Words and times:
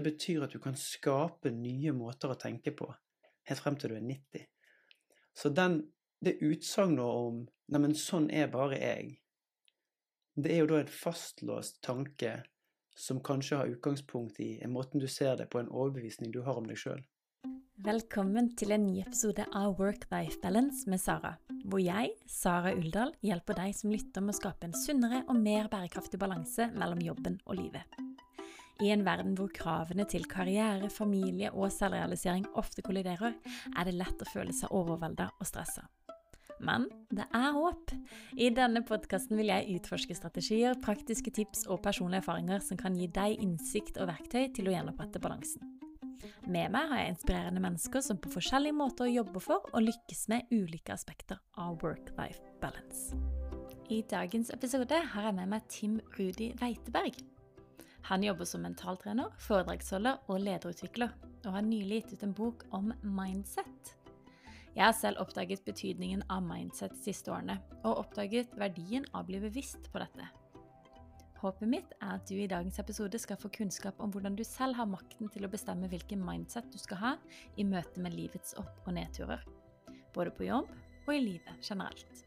Det 0.00 0.14
betyr 0.14 0.46
at 0.46 0.54
du 0.56 0.62
kan 0.64 0.76
skape 0.80 1.50
nye 1.52 1.92
måter 1.92 2.32
å 2.32 2.36
tenke 2.40 2.72
på 2.72 2.86
helt 3.50 3.60
frem 3.60 3.74
til 3.76 3.92
du 3.92 3.98
er 3.98 4.06
90. 4.06 4.46
Så 5.36 5.50
den, 5.52 5.74
det 6.24 6.38
utsagnet 6.40 7.04
om 7.04 7.42
'neimen, 7.68 7.92
sånn 7.92 8.30
er 8.32 8.48
bare 8.48 8.78
jeg', 8.80 9.18
det 10.40 10.54
er 10.54 10.62
jo 10.62 10.70
da 10.70 10.80
en 10.80 10.94
fastlåst 10.94 11.82
tanke 11.84 12.32
som 12.96 13.20
kanskje 13.20 13.60
har 13.60 13.74
utgangspunkt 13.74 14.40
i 14.40 14.62
en 14.64 14.72
måten 14.72 15.04
du 15.04 15.06
ser 15.06 15.36
det 15.36 15.50
på, 15.52 15.60
en 15.60 15.68
overbevisning 15.68 16.32
du 16.32 16.40
har 16.48 16.56
om 16.56 16.64
deg 16.64 16.80
sjøl. 16.80 17.04
Velkommen 17.84 18.54
til 18.56 18.72
en 18.72 18.86
ny 18.86 19.02
episode 19.04 19.44
av 19.52 19.76
Work-Life 19.76 20.40
Balance 20.40 20.88
med 20.88 21.00
Sara, 21.00 21.36
hvor 21.64 21.84
jeg, 21.84 22.16
Sara 22.24 22.72
Uldal, 22.72 23.12
hjelper 23.20 23.60
deg 23.60 23.76
som 23.76 23.92
lytter 23.92 24.24
med 24.24 24.32
å 24.32 24.40
skape 24.40 24.64
en 24.64 24.80
sunnere 24.86 25.26
og 25.28 25.36
mer 25.36 25.68
bærekraftig 25.68 26.20
balanse 26.20 26.72
mellom 26.72 27.04
jobben 27.04 27.36
og 27.44 27.60
livet. 27.60 28.00
I 28.80 28.90
en 28.94 29.04
verden 29.04 29.34
hvor 29.36 29.50
kravene 29.52 30.06
til 30.08 30.24
karriere, 30.30 30.88
familie 30.92 31.50
og 31.52 31.68
selvrealisering 31.74 32.46
ofte 32.60 32.84
kolliderer, 32.84 33.34
er 33.76 33.88
det 33.88 33.96
lett 33.96 34.22
å 34.22 34.28
føle 34.30 34.54
seg 34.56 34.72
overvelda 34.72 35.28
og 35.36 35.48
stressa. 35.48 35.84
Men 36.60 36.86
det 37.08 37.24
er 37.36 37.54
håp! 37.56 37.92
I 38.36 38.50
denne 38.52 38.82
podkasten 38.84 39.38
vil 39.40 39.48
jeg 39.48 39.78
utforske 39.78 40.16
strategier, 40.16 40.76
praktiske 40.84 41.32
tips 41.32 41.64
og 41.68 41.80
personlige 41.84 42.20
erfaringer 42.24 42.60
som 42.64 42.80
kan 42.80 42.96
gi 42.96 43.08
deg 43.08 43.40
innsikt 43.40 44.00
og 44.00 44.10
verktøy 44.12 44.50
til 44.56 44.68
å 44.68 44.74
gjenopprette 44.76 45.22
balansen. 45.24 45.64
Med 46.50 46.72
meg 46.72 46.88
har 46.90 47.02
jeg 47.02 47.14
inspirerende 47.14 47.62
mennesker 47.64 48.04
som 48.04 48.20
på 48.20 48.32
forskjellige 48.32 48.76
måter 48.76 49.08
jobber 49.08 49.44
for 49.44 49.68
og 49.72 49.84
lykkes 49.86 50.26
med 50.32 50.52
ulike 50.52 50.92
aspekter 50.92 51.40
av 51.60 51.80
work-life 51.84 52.44
balance. 52.60 53.16
I 53.90 54.02
dagens 54.10 54.52
episode 54.54 55.00
har 55.14 55.30
jeg 55.30 55.36
med 55.40 55.52
meg 55.52 55.68
Tim 55.72 56.00
Rudi 56.18 56.52
Weiteberg. 56.60 57.16
Han 58.08 58.22
jobber 58.24 58.48
som 58.48 58.64
mentaltrener, 58.64 59.30
foredragsholder 59.38 60.18
og 60.30 60.40
lederutvikler, 60.42 61.12
og 61.44 61.54
har 61.54 61.64
nylig 61.64 62.02
gitt 62.02 62.14
ut 62.14 62.26
en 62.26 62.36
bok 62.36 62.64
om 62.76 62.92
mindset. 63.02 63.94
Jeg 64.76 64.84
har 64.86 64.94
selv 64.94 65.20
oppdaget 65.22 65.64
betydningen 65.66 66.22
av 66.30 66.44
mindset 66.46 66.94
de 66.94 67.02
siste 67.02 67.32
årene, 67.32 67.58
og 67.82 68.04
oppdaget 68.04 68.52
verdien 68.58 69.06
av 69.12 69.24
å 69.24 69.30
bli 69.30 69.40
bevisst 69.42 69.90
på 69.92 70.02
dette. 70.02 70.28
Håpet 71.40 71.68
mitt 71.72 71.92
er 72.02 72.18
at 72.18 72.28
du 72.28 72.36
i 72.36 72.48
dagens 72.50 72.78
episode 72.82 73.18
skal 73.18 73.38
få 73.40 73.48
kunnskap 73.54 74.00
om 74.04 74.12
hvordan 74.12 74.36
du 74.36 74.44
selv 74.44 74.76
har 74.76 74.88
makten 74.90 75.30
til 75.32 75.46
å 75.46 75.52
bestemme 75.52 75.88
hvilken 75.88 76.20
mindset 76.24 76.68
du 76.72 76.76
skal 76.78 77.00
ha 77.00 77.12
i 77.56 77.64
møte 77.64 78.02
med 78.04 78.14
livets 78.14 78.52
opp- 78.60 78.84
og 78.84 78.94
nedturer. 78.98 79.46
Både 80.14 80.34
på 80.36 80.50
jobb 80.50 80.68
og 81.06 81.14
i 81.16 81.22
livet 81.24 81.64
generelt. 81.64 82.26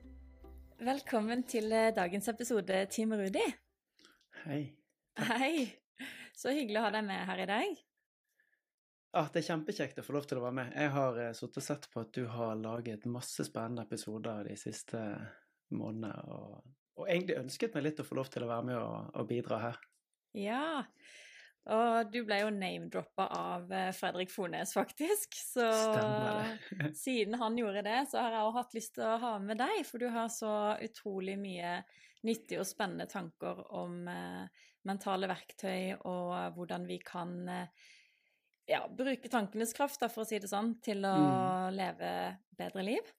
Velkommen 0.83 1.45
til 1.47 1.71
eh, 1.71 1.93
dagens 1.95 2.27
episode, 2.33 2.85
Tim 2.91 3.13
Rudi. 3.13 3.45
Hei. 4.43 4.63
Hei. 5.19 5.69
Så 6.33 6.49
hyggelig 6.49 6.79
å 6.81 6.85
ha 6.87 6.93
deg 6.93 7.05
med 7.05 7.25
her 7.29 7.41
i 7.43 7.49
dag. 7.49 7.81
Ah, 9.13 9.27
det 9.29 9.43
er 9.43 9.49
kjempekjekt 9.51 9.99
å 10.01 10.05
få 10.05 10.15
lov 10.15 10.25
til 10.25 10.39
å 10.39 10.45
være 10.47 10.57
med. 10.57 10.71
Jeg 10.73 10.93
har 10.95 11.17
uh, 11.21 11.31
sittet 11.37 11.59
og 11.61 11.65
sett 11.67 11.89
på 11.93 12.01
at 12.01 12.13
du 12.15 12.23
har 12.33 12.55
laget 12.57 13.05
masse 13.05 13.45
spennende 13.45 13.85
episoder 13.85 14.47
de 14.49 14.55
siste 14.57 15.01
månedene, 15.73 16.13
og, 16.33 16.63
og, 16.97 17.03
egentlig 17.05 17.37
ønsket 17.43 17.77
meg 17.77 17.85
litt 17.85 18.01
å 18.01 18.07
få 18.07 18.17
lov 18.17 18.31
til 18.33 18.45
å 18.45 18.49
være 18.49 18.67
med 18.71 18.79
og, 18.79 19.11
og 19.13 19.27
bidra 19.29 19.59
her. 19.61 19.77
Ja, 20.33 20.65
og 21.69 22.09
du 22.11 22.23
ble 22.25 22.39
jo 22.41 22.49
name-droppa 22.51 23.27
av 23.37 23.69
eh, 23.71 23.91
Fredrik 23.95 24.33
Fones, 24.33 24.73
faktisk. 24.75 25.37
Så 25.37 25.67
siden 27.05 27.37
han 27.39 27.57
gjorde 27.61 27.85
det, 27.85 27.99
så 28.09 28.25
har 28.25 28.33
jeg 28.33 28.47
også 28.47 28.57
hatt 28.57 28.75
lyst 28.79 28.95
til 28.97 29.05
å 29.07 29.19
ha 29.21 29.35
med 29.45 29.61
deg, 29.61 29.77
for 29.87 30.01
du 30.01 30.09
har 30.11 30.33
så 30.33 30.55
utrolig 30.81 31.37
mye 31.39 31.77
nyttige 32.27 32.61
og 32.61 32.67
spennende 32.69 33.07
tanker 33.11 33.59
om 33.75 34.07
eh, 34.07 34.63
mentale 34.87 35.29
verktøy 35.31 35.99
og 35.99 36.55
hvordan 36.55 36.87
vi 36.87 36.99
kan 37.03 37.35
eh, 37.51 37.89
ja, 38.69 38.83
bruke 38.87 39.31
tankenes 39.31 39.73
kraft, 39.75 39.99
da, 40.01 40.09
for 40.11 40.23
å 40.23 40.27
si 40.27 40.39
det 40.39 40.51
sånn, 40.51 40.77
til 40.83 41.03
å 41.07 41.15
mm. 41.15 41.73
leve 41.75 42.11
bedre 42.57 42.85
liv. 42.85 43.13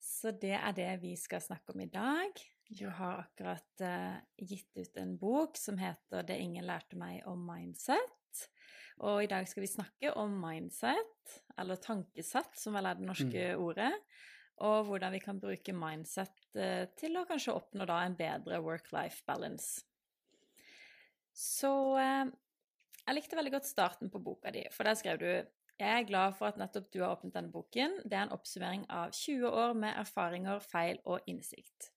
Så 0.00 0.32
det 0.40 0.54
er 0.56 0.76
det 0.76 0.92
vi 1.02 1.14
skal 1.20 1.42
snakke 1.44 1.74
om 1.74 1.82
i 1.84 1.90
dag. 1.92 2.40
Du 2.68 2.86
har 2.92 3.24
akkurat 3.24 3.84
eh, 3.84 4.16
gitt 4.36 4.76
ut 4.76 4.96
en 5.00 5.16
bok 5.20 5.56
som 5.56 5.78
heter 5.80 6.22
'Det 6.22 6.36
ingen 6.36 6.66
lærte 6.66 6.96
meg 6.96 7.26
om 7.26 7.40
mindset'. 7.48 8.48
Og 8.98 9.22
i 9.24 9.30
dag 9.30 9.46
skal 9.48 9.62
vi 9.62 9.70
snakke 9.70 10.10
om 10.18 10.32
mindset, 10.42 11.36
eller 11.58 11.76
tankesett, 11.76 12.56
som 12.58 12.74
vel 12.74 12.86
er 12.86 12.98
det 12.98 13.06
norske 13.06 13.44
mm. 13.54 13.62
ordet. 13.62 13.92
Og 14.66 14.88
hvordan 14.88 15.14
vi 15.14 15.22
kan 15.22 15.38
bruke 15.42 15.74
mindset 15.76 16.34
uh, 16.58 16.84
til 16.98 17.18
å 17.18 17.26
kanskje 17.28 17.54
oppnå 17.54 17.86
da 17.88 18.00
en 18.04 18.16
bedre 18.18 18.60
work-life 18.64 19.22
balance. 19.28 19.84
Så 21.34 21.70
uh, 21.94 22.26
jeg 23.04 23.16
likte 23.16 23.38
veldig 23.38 23.54
godt 23.54 23.68
starten 23.68 24.10
på 24.12 24.22
boka 24.22 24.52
di, 24.54 24.66
for 24.74 24.88
der 24.88 24.98
skrev 24.98 25.22
du 25.22 25.30
jeg 25.78 25.94
er 25.94 26.08
glad 26.08 26.34
for 26.34 26.50
at 26.50 26.56
nettopp 26.58 26.88
du 26.90 26.98
har 27.04 27.12
åpnet 27.14 27.36
denne 27.36 27.54
boken. 27.54 28.00
Det 28.02 28.16
er 28.16 28.24
en 28.24 28.34
oppsummering 28.34 28.82
av 28.90 29.12
20 29.14 29.46
år 29.46 29.76
med 29.78 29.94
erfaringer, 30.00 30.58
feil 30.58 30.98
og 31.06 31.22
innsikt. 31.30 31.92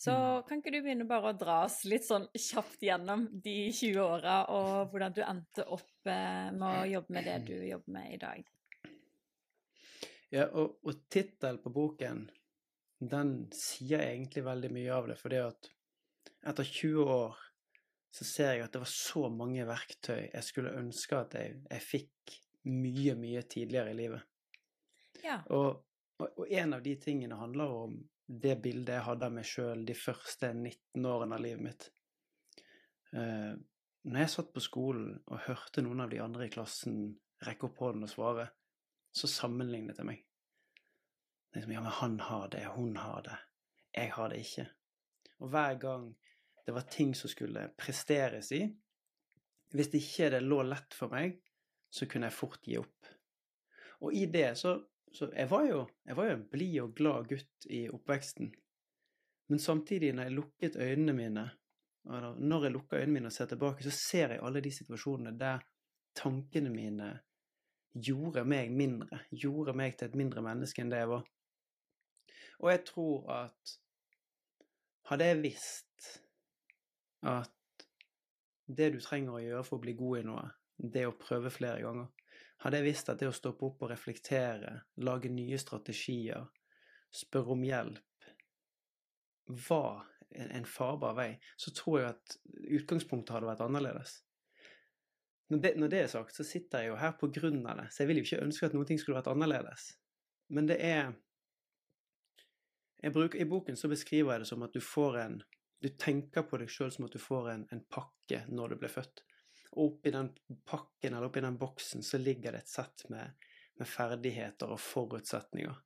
Så 0.00 0.14
mm. 0.14 0.44
kan 0.46 0.62
ikke 0.62 0.72
du 0.72 0.78
begynne 0.84 1.08
bare 1.08 1.32
å 1.32 1.36
dra 1.36 1.58
oss 1.66 1.82
litt 1.90 2.06
sånn 2.06 2.28
kjapt 2.32 2.86
gjennom 2.86 3.26
de 3.44 3.56
20 3.68 3.98
åra, 4.00 4.36
og 4.54 4.94
hvordan 4.94 5.16
du 5.16 5.20
endte 5.26 5.66
opp 5.66 6.08
eh, 6.08 6.48
med 6.54 6.68
å 6.70 6.86
jobbe 6.88 7.16
med 7.18 7.28
det 7.28 7.36
du 7.50 7.56
jobber 7.66 7.96
med 7.98 8.14
i 8.14 8.20
dag? 8.22 8.46
Ja, 10.30 10.46
og, 10.54 10.78
og 10.86 11.04
tittelen 11.10 11.58
på 11.62 11.72
boken, 11.74 12.24
den 13.00 13.32
sier 13.56 14.04
egentlig 14.04 14.44
veldig 14.46 14.70
mye 14.74 14.92
av 14.94 15.08
det. 15.10 15.16
For 15.18 15.32
det 15.32 15.40
at 15.42 15.70
etter 16.50 16.66
20 16.66 17.10
år 17.10 17.38
så 18.10 18.26
ser 18.26 18.54
jeg 18.54 18.64
at 18.64 18.74
det 18.74 18.82
var 18.82 18.90
så 18.90 19.28
mange 19.30 19.64
verktøy 19.68 20.30
jeg 20.32 20.42
skulle 20.46 20.74
ønske 20.78 21.18
at 21.18 21.36
jeg, 21.38 21.60
jeg 21.70 21.86
fikk 21.86 22.34
mye, 22.70 23.14
mye 23.18 23.42
tidligere 23.48 23.92
i 23.92 23.98
livet. 23.98 24.26
Ja. 25.24 25.40
Og, 25.54 25.82
og, 26.20 26.28
og, 26.28 26.44
en 26.48 26.74
av 26.76 26.82
de 26.84 26.96
tingene 27.00 27.38
handler 27.38 27.74
om 27.84 27.96
det 28.30 28.56
bildet 28.62 28.94
jeg 28.96 29.06
hadde 29.06 29.26
av 29.26 29.34
meg 29.34 29.46
sjøl 29.48 29.84
de 29.86 29.96
første 29.98 30.52
19 30.52 31.06
årene 31.06 31.36
av 31.38 31.44
livet 31.44 31.64
mitt. 31.66 31.88
Uh, 33.14 33.58
når 34.06 34.24
jeg 34.24 34.32
satt 34.36 34.52
på 34.54 34.62
skolen 34.62 35.16
og 35.26 35.44
hørte 35.48 35.82
noen 35.84 36.04
av 36.04 36.12
de 36.12 36.20
andre 36.22 36.46
i 36.46 36.52
klassen 36.52 37.02
rekke 37.46 37.68
opp 37.68 37.80
hånden 37.82 38.06
og 38.06 38.12
svare, 38.12 38.46
så 39.12 39.28
sammenlignet 39.30 39.98
jeg 39.98 40.06
meg. 40.06 40.24
Liksom, 41.54 41.72
ja, 41.72 41.82
men 41.82 41.96
han 41.98 42.20
har 42.20 42.48
det, 42.52 42.64
hun 42.76 42.96
har 42.96 43.22
det, 43.26 43.38
jeg 43.96 44.12
har 44.14 44.30
det 44.30 44.42
ikke. 44.44 44.66
Og 45.40 45.50
hver 45.50 45.78
gang 45.82 46.10
det 46.66 46.74
var 46.76 46.86
ting 46.92 47.14
som 47.14 47.30
skulle 47.32 47.68
presteres 47.78 48.52
i. 48.52 48.62
Hvis 49.74 49.90
ikke 49.94 50.30
det 50.34 50.42
lå 50.44 50.60
lett 50.66 50.94
for 50.94 51.10
meg, 51.10 51.38
så 51.90 52.06
kunne 52.06 52.28
jeg 52.28 52.36
fort 52.36 52.66
gi 52.66 52.76
opp. 52.78 53.08
Og 54.06 54.14
i 54.14 54.26
det 54.30 54.52
så, 54.58 54.76
så 55.12 55.30
jeg, 55.34 55.48
var 55.50 55.64
jo, 55.66 55.84
jeg 56.06 56.18
var 56.18 56.28
jo 56.28 56.36
en 56.36 56.48
blid 56.52 56.76
og 56.84 56.92
glad 56.98 57.30
gutt 57.32 57.66
i 57.70 57.86
oppveksten. 57.90 58.52
Men 59.50 59.58
samtidig, 59.58 60.12
når 60.14 60.28
jeg 60.28 60.36
lukket 60.36 60.78
øynene 60.78 61.16
mine, 61.16 61.46
og 62.06 62.38
når 62.38 62.68
jeg 62.68 62.74
lukker 62.76 63.00
øynene 63.00 63.16
mine 63.18 63.30
og 63.32 63.34
ser 63.34 63.50
tilbake, 63.50 63.82
så 63.82 63.90
ser 63.94 64.36
jeg 64.36 64.42
alle 64.46 64.62
de 64.62 64.72
situasjonene 64.74 65.34
der 65.38 65.64
tankene 66.16 66.70
mine 66.70 67.10
gjorde 67.92 68.44
meg 68.46 68.70
mindre, 68.74 69.22
gjorde 69.30 69.74
meg 69.76 69.96
til 69.98 70.10
et 70.10 70.18
mindre 70.18 70.42
menneske 70.44 70.82
enn 70.82 70.92
det 70.92 71.02
jeg 71.02 71.10
var. 71.10 71.24
Og 72.60 72.70
jeg 72.70 72.84
tror 72.90 73.30
at 73.34 73.76
hadde 75.10 75.26
jeg 75.26 75.40
visst 75.42 76.10
at 77.26 77.86
det 78.70 78.92
du 78.94 79.00
trenger 79.02 79.34
å 79.34 79.42
gjøre 79.42 79.64
for 79.66 79.80
å 79.80 79.84
bli 79.84 79.96
god 79.98 80.20
i 80.20 80.26
noe, 80.28 80.44
det 80.78 81.06
å 81.08 81.16
prøve 81.18 81.50
flere 81.52 81.82
ganger. 81.82 82.06
Hadde 82.62 82.78
jeg 82.78 82.86
visst 82.86 83.10
at 83.10 83.18
det 83.18 83.30
å 83.30 83.34
stoppe 83.34 83.66
opp 83.66 83.82
og 83.82 83.90
reflektere, 83.90 84.76
lage 85.02 85.32
nye 85.32 85.58
strategier, 85.58 86.46
spørre 87.10 87.56
om 87.56 87.64
hjelp, 87.66 88.28
var 89.66 90.04
en 90.30 90.68
farbar 90.68 91.16
vei, 91.18 91.30
så 91.58 91.72
tror 91.74 91.98
jeg 91.98 92.10
at 92.12 92.36
utgangspunktet 92.78 93.34
hadde 93.34 93.48
vært 93.48 93.64
annerledes. 93.64 94.20
Når 95.50 95.58
det, 95.62 95.72
når 95.82 95.90
det, 95.90 96.00
er 96.04 96.10
sagt, 96.12 96.36
så 96.36 96.46
sitter 96.46 96.84
jeg 96.84 96.92
jo 96.92 96.98
her 97.00 97.16
på 97.18 97.26
grunn 97.34 97.64
av 97.66 97.80
det, 97.80 97.88
så 97.90 98.04
jeg 98.04 98.10
vil 98.10 98.20
jo 98.20 98.26
ikke 98.28 98.44
ønske 98.44 98.68
at 98.68 98.74
noen 98.76 98.86
ting 98.86 99.00
skulle 99.02 99.18
vært 99.18 99.30
annerledes. 99.32 99.88
Men 100.54 100.68
det 100.70 100.76
er 100.86 101.10
bruker, 103.10 103.40
I 103.40 103.48
boken 103.50 103.78
så 103.78 103.90
beskriver 103.90 104.34
jeg 104.34 104.44
det 104.44 104.50
som 104.50 104.62
at 104.62 104.76
du 104.76 104.82
får 104.84 105.18
en 105.24 105.40
du 105.80 105.88
tenker 105.88 106.44
på 106.44 106.58
deg 106.60 106.68
sjøl 106.70 106.90
som 106.92 107.06
at 107.06 107.14
du 107.16 107.20
får 107.22 107.46
en, 107.54 107.62
en, 107.72 107.80
pakke 107.88 108.42
når 108.52 108.74
du 108.74 108.80
blir 108.82 108.92
født. 108.92 109.22
Og 109.72 109.86
oppi 109.86 110.12
den 110.12 110.28
pakken 110.68 111.14
eller 111.14 111.30
oppi 111.30 111.40
den 111.40 111.56
boksen 111.60 112.04
så 112.04 112.20
ligger 112.20 112.52
det 112.52 112.66
et 112.66 112.72
sett 112.72 113.06
med, 113.08 113.46
med 113.80 113.88
ferdigheter 113.88 114.74
og 114.74 114.82
forutsetninger. 114.84 115.78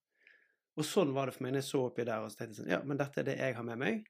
Og 0.75 0.89
sånn 0.89 1.15
var 1.15 1.31
det 1.31 1.37
for 1.37 1.47
meg 1.47 1.55
når 1.55 1.63
jeg 1.63 1.71
så 1.71 1.85
oppi 1.87 2.09
der 2.09 2.25
og 2.25 2.33
så 2.33 2.41
tenkte 2.41 2.57
jeg 2.57 2.61
sånn 2.65 2.75
Ja, 2.75 2.81
men 2.83 2.99
dette 2.99 3.23
er 3.23 3.29
det 3.29 3.39
jeg 3.39 3.55
har 3.55 3.69
med 3.69 3.81
meg. 3.85 4.03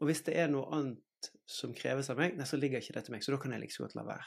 Og 0.00 0.08
hvis 0.08 0.24
det 0.24 0.38
er 0.40 0.48
noe 0.48 0.70
annet 0.72 1.32
som 1.50 1.74
kreves 1.76 2.08
av 2.08 2.20
meg, 2.20 2.38
nei, 2.38 2.46
så 2.48 2.56
ligger 2.56 2.80
ikke 2.80 2.96
det 2.96 3.04
til 3.04 3.16
meg. 3.16 3.24
Så 3.26 3.34
da 3.34 3.40
kan 3.42 3.52
jeg 3.52 3.60
like 3.66 3.82
godt 3.82 3.98
la 3.98 4.06
være. 4.08 4.24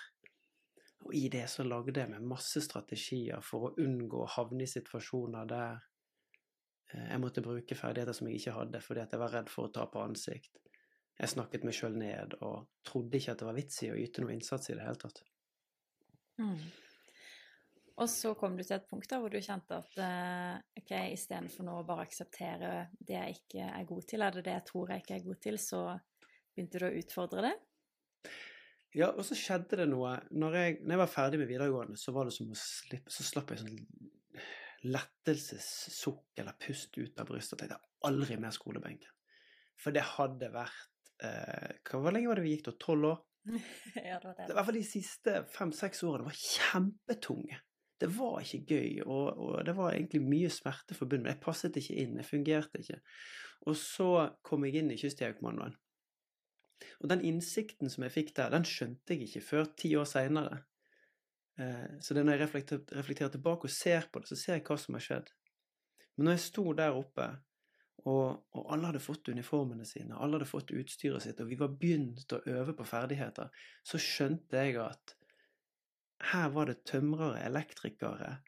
Og 1.12 1.16
i 1.20 1.28
det 1.28 1.44
så 1.52 1.66
lagde 1.68 2.00
jeg 2.00 2.08
meg 2.08 2.24
masse 2.24 2.62
strategier 2.64 3.42
for 3.44 3.68
å 3.68 3.72
unngå 3.84 4.22
å 4.24 4.30
havne 4.32 4.64
i 4.64 4.72
situasjoner 4.72 5.50
der 5.50 5.74
eh, 6.94 7.10
jeg 7.10 7.20
måtte 7.20 7.44
bruke 7.44 7.76
ferdigheter 7.76 8.16
som 8.16 8.30
jeg 8.30 8.40
ikke 8.40 8.54
hadde 8.56 8.80
fordi 8.86 9.04
jeg 9.04 9.20
var 9.20 9.34
redd 9.36 9.52
for 9.52 9.68
å 9.68 9.74
tape 9.76 10.00
ansikt. 10.00 10.62
Jeg 11.20 11.34
snakket 11.34 11.66
meg 11.68 11.76
sjøl 11.76 11.98
ned 12.00 12.38
og 12.40 12.70
trodde 12.88 13.20
ikke 13.20 13.36
at 13.36 13.44
det 13.44 13.50
var 13.50 13.58
vits 13.60 13.82
i 13.84 13.90
å 13.92 13.98
yte 14.00 14.24
noe 14.24 14.32
innsats 14.38 14.72
i 14.72 14.78
det 14.78 14.86
hele 14.86 15.02
tatt. 15.02 15.20
Mm. 16.40 16.56
Og 18.00 18.08
så 18.10 18.32
kom 18.40 18.56
du 18.56 18.64
til 18.64 18.78
et 18.78 18.88
punkt 18.88 19.12
da 19.12 19.20
hvor 19.20 19.36
du 19.36 19.42
kjente 19.44 19.82
at 19.84 20.00
uh, 20.00 20.56
ok, 20.80 20.94
istedenfor 21.12 21.68
nå 21.68 21.76
å 21.82 21.86
bare 21.92 22.08
akseptere 22.08 22.72
det 22.96 23.18
jeg 23.18 23.36
ikke 23.42 23.68
er 23.68 23.90
god 23.92 24.08
til, 24.08 24.24
eller 24.24 24.48
det 24.48 24.56
jeg 24.56 24.68
tror 24.72 24.96
jeg 24.96 25.04
ikke 25.04 25.20
er 25.20 25.28
god 25.28 25.44
til, 25.44 25.60
så 25.60 25.82
begynte 26.56 26.82
du 26.82 26.88
å 26.88 26.96
utfordre 27.04 27.44
det? 27.50 27.54
Ja, 28.98 29.12
og 29.16 29.24
så 29.24 29.38
skjedde 29.40 29.80
det 29.80 29.88
noe. 29.92 30.18
Når 30.36 30.58
jeg, 30.58 30.78
når 30.82 30.96
jeg 30.96 31.02
var 31.02 31.12
ferdig 31.12 31.40
med 31.40 31.50
videregående, 31.52 32.00
så 32.00 32.14
var 32.16 32.28
det 32.28 32.36
som 32.36 32.52
å 32.52 32.58
slippe 32.60 33.14
Så 33.14 33.24
slapp 33.24 33.54
jeg 33.54 33.64
sånn 33.64 33.78
lettelsessukk 34.82 36.40
eller 36.42 36.58
pust 36.58 36.98
ut 36.98 37.20
av 37.22 37.28
brystet 37.30 37.54
og 37.54 37.60
tenkte 37.62 38.08
aldri 38.08 38.38
mer 38.42 38.54
skolebenken. 38.56 39.12
For 39.82 39.94
det 39.94 40.04
hadde 40.16 40.50
vært 40.54 41.12
eh, 41.26 41.76
Hvor 41.86 42.10
lenge 42.14 42.32
var 42.32 42.40
det 42.40 42.46
vi 42.46 42.56
gikk 42.56 42.66
da? 42.68 42.74
Tolv 42.82 43.12
år? 43.12 43.20
ja, 44.10 44.18
det 44.18 44.26
var 44.26 44.38
det. 44.38 44.48
I 44.48 44.56
hvert 44.56 44.70
fall 44.70 44.80
de 44.80 44.88
siste 44.88 45.36
fem-seks 45.54 46.04
årene 46.08 46.28
var 46.28 46.40
kjempetunge. 46.40 47.62
Det 48.02 48.10
var 48.16 48.42
ikke 48.42 48.74
gøy, 48.74 49.04
og, 49.06 49.28
og, 49.38 49.56
det 49.66 49.76
var 49.78 49.94
egentlig 49.94 50.24
mye 50.26 50.50
smerte 50.50 50.98
forbundet 50.98 51.28
med 51.28 51.36
Jeg 51.36 51.44
passet 51.44 51.76
ikke 51.78 51.98
inn, 52.02 52.18
jeg 52.18 52.26
fungerte 52.26 52.82
ikke. 52.82 52.98
Og 53.70 53.78
så 53.78 54.10
kom 54.46 54.66
jeg 54.66 54.82
inn 54.82 54.90
i 54.90 54.98
Kystjegerkommandoen. 54.98 55.76
Og 57.02 57.10
den 57.12 57.24
innsikten 57.28 57.92
som 57.92 58.06
jeg 58.06 58.16
fikk 58.16 58.34
der, 58.38 58.52
den 58.54 58.68
skjønte 58.68 59.16
jeg 59.16 59.28
ikke 59.28 59.46
før 59.46 59.70
ti 59.78 59.94
år 60.00 60.10
seinere. 60.10 60.64
Eh, 61.60 62.00
så 62.02 62.14
det 62.14 62.22
er 62.22 62.28
når 62.28 62.38
jeg 62.38 62.44
reflekterer, 62.46 62.98
reflekterer, 62.98 63.32
tilbake 63.36 63.70
og 63.70 63.76
ser 63.76 64.10
på 64.12 64.22
det, 64.22 64.32
så 64.32 64.40
ser 64.40 64.60
jeg 64.60 64.66
hva 64.68 64.78
som 64.82 64.98
har 64.98 65.06
skjedd. 65.06 65.32
Men 66.16 66.28
når 66.28 66.38
jeg 66.38 66.46
sto 66.48 66.66
der 66.78 66.98
oppe, 66.98 67.30
og, 68.02 68.48
og, 68.58 68.62
alle 68.74 68.90
hadde 68.90 69.04
fått 69.04 69.30
uniformene 69.30 69.86
sine, 69.86 70.18
alle 70.18 70.40
hadde 70.40 70.50
fått 70.50 70.74
utstyret 70.74 71.26
sitt, 71.26 71.42
og 71.42 71.50
vi 71.52 71.58
var 71.60 71.74
begynt 71.78 72.34
å 72.34 72.42
øve 72.50 72.74
på 72.78 72.88
ferdigheter, 72.88 73.52
så 73.86 74.02
skjønte 74.02 74.64
jeg 74.64 74.80
at 74.82 75.16
her 76.32 76.50
var 76.54 76.70
det 76.70 76.82
tømrere, 76.90 77.44
elektrikere, 77.46 78.40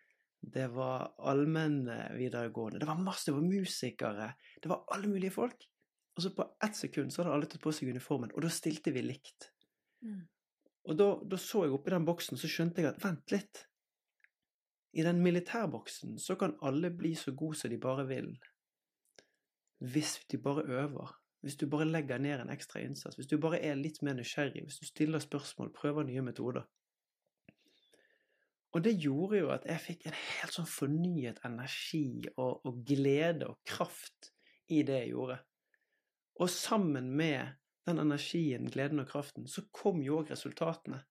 det 0.53 0.65
var 0.73 1.13
allmenne 1.23 2.09
videregående, 2.17 2.81
det 2.81 2.89
var 2.89 2.99
masse, 2.99 3.29
det 3.29 3.37
var 3.37 3.45
musikere, 3.45 4.33
det 4.61 4.71
var 4.71 4.83
alle 4.93 5.11
mulige 5.11 5.35
folk. 5.37 5.69
Og 6.13 6.23
så 6.23 6.29
på 6.35 6.45
ett 6.63 6.77
sekund 6.77 7.13
så 7.13 7.23
hadde 7.23 7.33
alle 7.35 7.49
tatt 7.49 7.63
på 7.63 7.73
seg 7.73 7.89
uniformen, 7.89 8.31
og 8.35 8.45
da 8.45 8.51
stilte 8.53 8.93
vi 8.93 9.01
likt. 9.05 9.49
Mm. 10.05 10.21
Og 10.83 10.97
da, 10.99 11.07
da, 11.31 11.39
så 11.39 11.63
jeg 11.63 11.73
oppi 11.73 11.93
den 11.93 12.05
boksen, 12.05 12.37
så 12.37 12.49
skjønte 12.51 12.83
jeg 12.83 12.91
at 12.91 13.01
vent 13.03 13.33
litt. 13.33 13.63
I 14.93 15.05
den 15.07 15.23
militærboksen 15.25 16.19
så 16.21 16.35
kan 16.37 16.57
alle 16.61 16.91
bli 16.93 17.15
så 17.17 17.33
gode 17.33 17.57
som 17.57 17.71
de 17.71 17.79
bare 17.81 18.05
vil. 18.09 18.29
Hvis 19.81 20.19
de 20.29 20.37
bare 20.37 20.67
øver. 20.67 21.15
Hvis 21.43 21.57
du 21.59 21.65
bare 21.67 21.87
legger 21.89 22.21
ned 22.21 22.43
en 22.43 22.51
ekstra 22.53 22.83
innsats. 22.83 23.17
Hvis 23.17 23.31
du 23.31 23.39
bare 23.41 23.59
er 23.59 23.79
litt 23.79 24.03
mer 24.05 24.13
nysgjerrig. 24.15 24.67
Hvis 24.67 24.79
du 24.79 24.85
stiller 24.85 25.23
spørsmål, 25.23 25.73
prøver 25.73 26.05
nye 26.07 26.21
metoder. 26.21 26.67
Og 28.73 28.83
det 28.83 28.93
gjorde 29.01 29.41
jo 29.41 29.49
at 29.53 29.65
jeg 29.69 29.81
fikk 29.81 30.05
en 30.07 30.15
helt 30.17 30.55
sånn 30.55 30.69
fornyet 30.69 31.41
energi 31.45 32.23
og, 32.35 32.63
og 32.65 32.79
glede 32.85 33.49
og 33.49 33.59
kraft 33.69 34.31
i 34.73 34.81
det 34.85 35.03
jeg 35.03 35.11
gjorde. 35.13 35.37
Og 36.41 36.49
sammen 36.49 37.11
med 37.17 37.53
den 37.85 37.99
energien, 37.99 38.69
gleden 38.71 39.03
og 39.03 39.09
kraften, 39.11 39.47
så 39.47 39.65
kom 39.75 40.01
jo 40.01 40.21
òg 40.21 40.31
resultatene. 40.33 41.01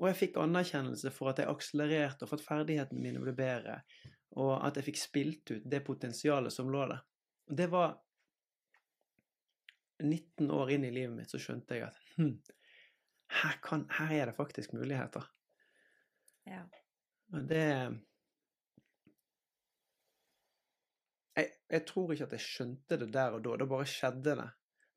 Og 0.00 0.08
jeg 0.08 0.18
fikk 0.18 0.38
anerkjennelse 0.40 1.12
for 1.14 1.32
at 1.32 1.42
jeg 1.42 1.50
akselererte, 1.52 2.24
og 2.24 2.32
for 2.32 2.40
at 2.40 2.46
ferdighetene 2.46 3.02
mine 3.02 3.22
ble 3.22 3.34
bedre, 3.36 3.82
og 4.40 4.54
at 4.66 4.78
jeg 4.78 4.88
fikk 4.88 5.00
spilt 5.00 5.52
ut 5.52 5.68
det 5.68 5.82
potensialet 5.86 6.54
som 6.54 6.70
lå 6.72 6.86
der. 6.90 7.04
Og 7.50 7.58
det 7.58 7.68
var 7.72 7.98
19 10.02 10.50
år 10.50 10.72
inn 10.74 10.86
i 10.88 10.94
livet 10.94 11.14
mitt, 11.14 11.30
så 11.30 11.40
skjønte 11.40 11.78
jeg 11.78 11.90
at 11.90 11.98
hm, 12.16 12.34
her, 13.42 13.58
kan, 13.64 13.84
her 13.98 14.14
er 14.16 14.30
det 14.30 14.38
faktisk 14.38 14.74
muligheter. 14.74 15.28
Ja. 16.48 16.64
Og 17.32 17.44
det 17.48 17.66
jeg, 21.36 21.52
jeg, 21.70 21.84
tror 21.88 22.12
ikke 22.12 22.26
at 22.28 22.34
jeg 22.36 22.44
skjønte 22.44 22.98
det 23.00 23.08
der 23.14 23.36
og 23.36 23.44
da, 23.44 23.56
det 23.60 23.68
bare 23.70 23.88
skjedde 23.88 24.36
det. 24.40 24.48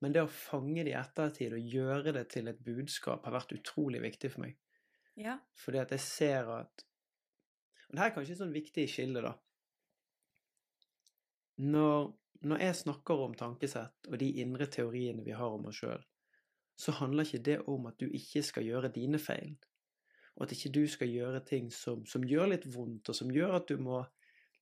Men 0.04 0.16
det 0.16 0.26
å 0.26 0.32
fange 0.32 0.84
det 0.84 0.92
i 0.92 1.00
ettertid 1.00 1.56
og 1.56 1.72
gjøre 1.76 2.14
det 2.18 2.26
til 2.34 2.50
et 2.52 2.60
budskap 2.66 3.26
har 3.26 3.38
vært 3.38 3.56
utrolig 3.56 4.02
viktig 4.04 4.34
for 4.34 4.44
meg. 4.44 4.58
Ja. 5.16 5.38
Fordi 5.56 5.80
at 5.80 5.94
jeg 5.96 6.04
ser 6.04 6.52
at 6.58 6.84
Og 7.86 7.96
det 7.96 8.02
her 8.02 8.10
er 8.10 8.16
kanskje 8.16 8.34
et 8.34 8.42
sånn 8.42 8.56
viktig 8.56 8.84
skille, 8.90 9.22
da. 9.22 9.32
Når, 11.62 12.10
når 12.50 12.64
jeg 12.66 12.78
snakker 12.82 13.22
om 13.24 13.36
tankesett 13.38 14.10
og 14.10 14.18
de 14.20 14.28
indre 14.42 14.68
teoriene 14.68 15.24
vi 15.24 15.36
har 15.38 15.54
om 15.54 15.70
oss 15.70 15.80
sjøl, 15.80 16.02
så 16.76 16.92
handler 16.98 17.24
ikke 17.24 17.46
det 17.46 17.60
om 17.72 17.86
at 17.88 18.00
du 18.02 18.10
ikke 18.10 18.42
skal 18.44 18.66
gjøre 18.68 18.92
dine 18.92 19.22
feil, 19.22 19.54
og 20.36 20.44
at 20.44 20.56
ikke 20.58 20.74
du 20.76 20.82
skal 20.92 21.14
gjøre 21.14 21.44
ting 21.48 21.70
som, 21.72 22.04
som 22.10 22.26
gjør 22.28 22.52
litt 22.52 22.66
vondt, 22.74 23.14
og 23.14 23.16
som 23.16 23.32
gjør 23.32 23.62
at 23.62 23.70
du 23.70 23.80
må 23.80 24.02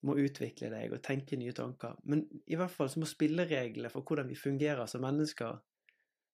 må 0.03 0.15
utvikle 0.19 0.69
deg 0.73 0.93
og 0.93 1.03
tenke 1.05 1.37
nye 1.39 1.53
tanker. 1.55 1.95
Men 2.09 2.25
i 2.45 2.57
hvert 2.59 2.73
fall 2.73 2.89
så 2.91 3.01
må 3.01 3.07
spillereglene 3.09 3.91
for 3.91 4.05
hvordan 4.07 4.29
vi 4.29 4.39
fungerer 4.39 4.89
som 4.89 5.03
mennesker, 5.05 5.61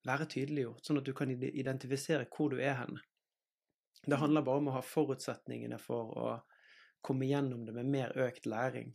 være 0.07 0.29
tydeliggjort, 0.31 0.85
sånn 0.85 1.01
at 1.01 1.07
du 1.09 1.11
kan 1.15 1.31
identifisere 1.31 2.27
hvor 2.31 2.53
du 2.53 2.61
er 2.63 2.77
hen. 2.79 2.99
Det 4.05 4.15
mm. 4.15 4.21
handler 4.21 4.45
bare 4.47 4.61
om 4.61 4.69
å 4.71 4.77
ha 4.77 4.83
forutsetningene 4.85 5.79
for 5.81 6.13
å 6.15 6.29
komme 7.05 7.27
gjennom 7.27 7.65
det 7.67 7.75
med 7.75 7.89
mer 7.91 8.15
økt 8.19 8.47
læring, 8.49 8.93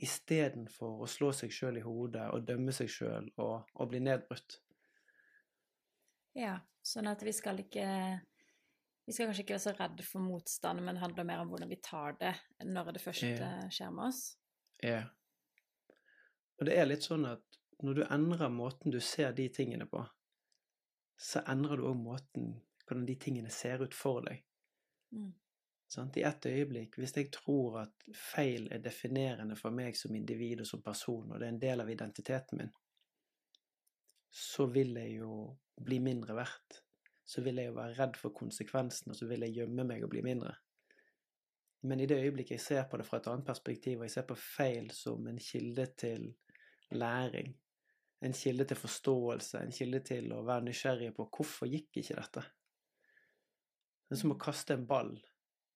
istedenfor 0.00 1.04
å 1.04 1.08
slå 1.10 1.30
seg 1.36 1.54
sjøl 1.54 1.78
i 1.78 1.84
hodet 1.84 2.26
og 2.34 2.46
dømme 2.48 2.74
seg 2.74 2.90
sjøl 2.90 3.30
og, 3.42 3.70
og 3.74 3.90
bli 3.90 4.02
nedbrutt. 4.02 4.58
Ja, 6.38 6.58
sånn 6.86 7.10
at 7.10 7.22
vi 7.26 7.34
skal 7.34 7.62
ikke 7.62 7.86
vi 9.10 9.14
skal 9.14 9.26
kanskje 9.26 9.42
ikke 9.42 9.56
være 9.56 9.62
så 9.64 9.72
redde 9.74 10.04
for 10.06 10.22
motstand, 10.22 10.80
men 10.86 10.94
det 10.94 11.02
handler 11.02 11.24
mer 11.26 11.40
om 11.42 11.48
hvordan 11.50 11.70
vi 11.72 11.80
tar 11.82 12.14
det 12.20 12.30
når 12.62 12.92
det 12.94 13.00
først 13.02 13.24
yeah. 13.26 13.64
skjer 13.66 13.88
med 13.90 14.04
oss. 14.06 14.20
Ja. 14.86 15.00
Og 16.60 16.68
det 16.68 16.76
er 16.78 16.86
litt 16.86 17.02
sånn 17.02 17.24
at 17.26 17.56
når 17.82 17.96
du 17.98 18.02
endrer 18.06 18.52
måten 18.54 18.94
du 18.94 19.00
ser 19.02 19.32
de 19.34 19.48
tingene 19.50 19.88
på, 19.90 20.04
så 21.18 21.42
endrer 21.50 21.80
du 21.80 21.88
òg 21.88 21.96
måten 21.98 22.52
hvordan 22.84 23.08
de 23.08 23.16
tingene 23.18 23.50
ser 23.50 23.82
ut 23.82 23.96
for 23.98 24.22
deg. 24.28 24.44
Mm. 25.16 25.32
Sånn, 25.90 26.12
I 26.14 26.22
et 26.28 26.46
øyeblikk, 26.46 27.00
hvis 27.02 27.16
jeg 27.16 27.32
tror 27.34 27.80
at 27.80 28.06
feil 28.14 28.68
er 28.70 28.84
definerende 28.84 29.56
for 29.58 29.74
meg 29.74 29.98
som 29.98 30.14
individ 30.14 30.62
og 30.62 30.70
som 30.70 30.84
person, 30.86 31.32
og 31.32 31.40
det 31.40 31.48
er 31.48 31.56
en 31.56 31.64
del 31.66 31.82
av 31.82 31.90
identiteten 31.90 32.62
min, 32.62 32.70
så 34.30 34.68
vil 34.70 34.94
jeg 35.02 35.18
jo 35.18 35.40
bli 35.82 35.98
mindre 35.98 36.38
verdt 36.38 36.78
så 37.30 37.44
vil 37.46 37.60
jeg 37.60 37.70
jo 37.70 37.76
være 37.76 37.94
redd 37.94 38.16
for 38.18 38.34
konsekvensen, 38.34 39.12
og 39.12 39.18
så 39.18 39.28
vil 39.30 39.46
jeg 39.46 39.60
gjemme 39.60 39.86
meg 39.86 40.02
og 40.02 40.10
bli 40.10 40.22
mindre. 40.26 40.56
Men 41.86 42.00
i 42.02 42.06
det 42.10 42.18
øyeblikket 42.18 42.56
jeg 42.56 42.64
ser 42.64 42.88
på 42.90 42.98
det 42.98 43.06
fra 43.06 43.20
et 43.20 43.28
annet 43.30 43.46
perspektiv, 43.46 44.00
og 44.00 44.08
jeg 44.08 44.16
ser 44.16 44.26
på 44.28 44.36
feil 44.36 44.90
som 44.92 45.28
en 45.30 45.38
kilde 45.38 45.86
til 46.00 46.26
læring, 46.90 47.54
en 48.20 48.34
kilde 48.36 48.66
til 48.68 48.76
forståelse, 48.76 49.62
en 49.62 49.72
kilde 49.72 50.02
til 50.10 50.32
å 50.34 50.42
være 50.44 50.66
nysgjerrig 50.66 51.12
på 51.16 51.28
hvorfor 51.36 51.70
gikk 51.70 52.02
ikke 52.02 52.18
dette? 52.18 52.44
Det 54.08 54.18
er 54.18 54.22
som 54.24 54.34
å 54.34 54.40
kaste 54.42 54.74
en 54.74 54.88
ball. 54.90 55.14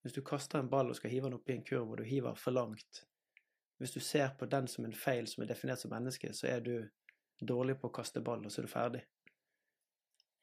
Hvis 0.03 0.19
du 0.19 0.21
kaster 0.27 0.59
en 0.59 0.69
ball 0.69 0.91
og 0.91 0.99
skal 0.99 1.15
hive 1.15 1.31
den 1.31 1.39
opp 1.39 1.49
i 1.49 1.55
en 1.55 1.65
kurv, 1.65 1.95
og 1.95 2.03
du 2.03 2.05
hiver 2.05 2.35
for 2.37 2.53
langt 2.53 3.05
Hvis 3.79 3.95
du 3.95 4.01
ser 4.01 4.29
på 4.39 4.47
den 4.47 4.69
som 4.71 4.85
en 4.85 4.95
feil 4.95 5.27
som 5.27 5.43
er 5.43 5.49
definert 5.51 5.81
som 5.81 5.91
menneske, 5.91 6.33
så 6.35 6.47
er 6.47 6.61
du 6.61 6.75
dårlig 7.41 7.75
på 7.81 7.89
å 7.89 7.95
kaste 7.95 8.21
ball, 8.21 8.45
og 8.45 8.53
så 8.53 8.61
er 8.61 8.67
du 8.67 8.71
ferdig. 8.71 9.01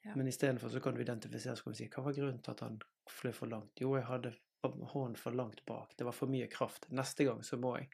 Ja. 0.02 0.16
Men 0.16 0.28
istedenfor 0.28 0.68
så 0.68 0.80
kan 0.82 0.94
du 0.94 1.02
identifisere 1.02 1.56
så 1.56 1.64
kan 1.64 1.74
du 1.74 1.78
si, 1.78 1.88
hva 1.92 2.02
var 2.02 2.16
grunnen 2.16 2.40
til 2.42 2.54
at 2.56 2.62
han 2.64 2.80
fløy 3.10 3.34
for 3.36 3.50
langt. 3.50 3.80
Jo, 3.80 3.94
jeg 3.98 4.08
hadde 4.08 4.34
hånden 4.62 5.16
for 5.18 5.34
langt 5.34 5.64
bak. 5.66 5.94
Det 5.98 6.06
var 6.06 6.16
for 6.16 6.30
mye 6.30 6.48
kraft. 6.50 6.88
Neste 6.90 7.26
gang 7.28 7.42
så 7.46 7.58
må 7.60 7.76
jeg. 7.78 7.90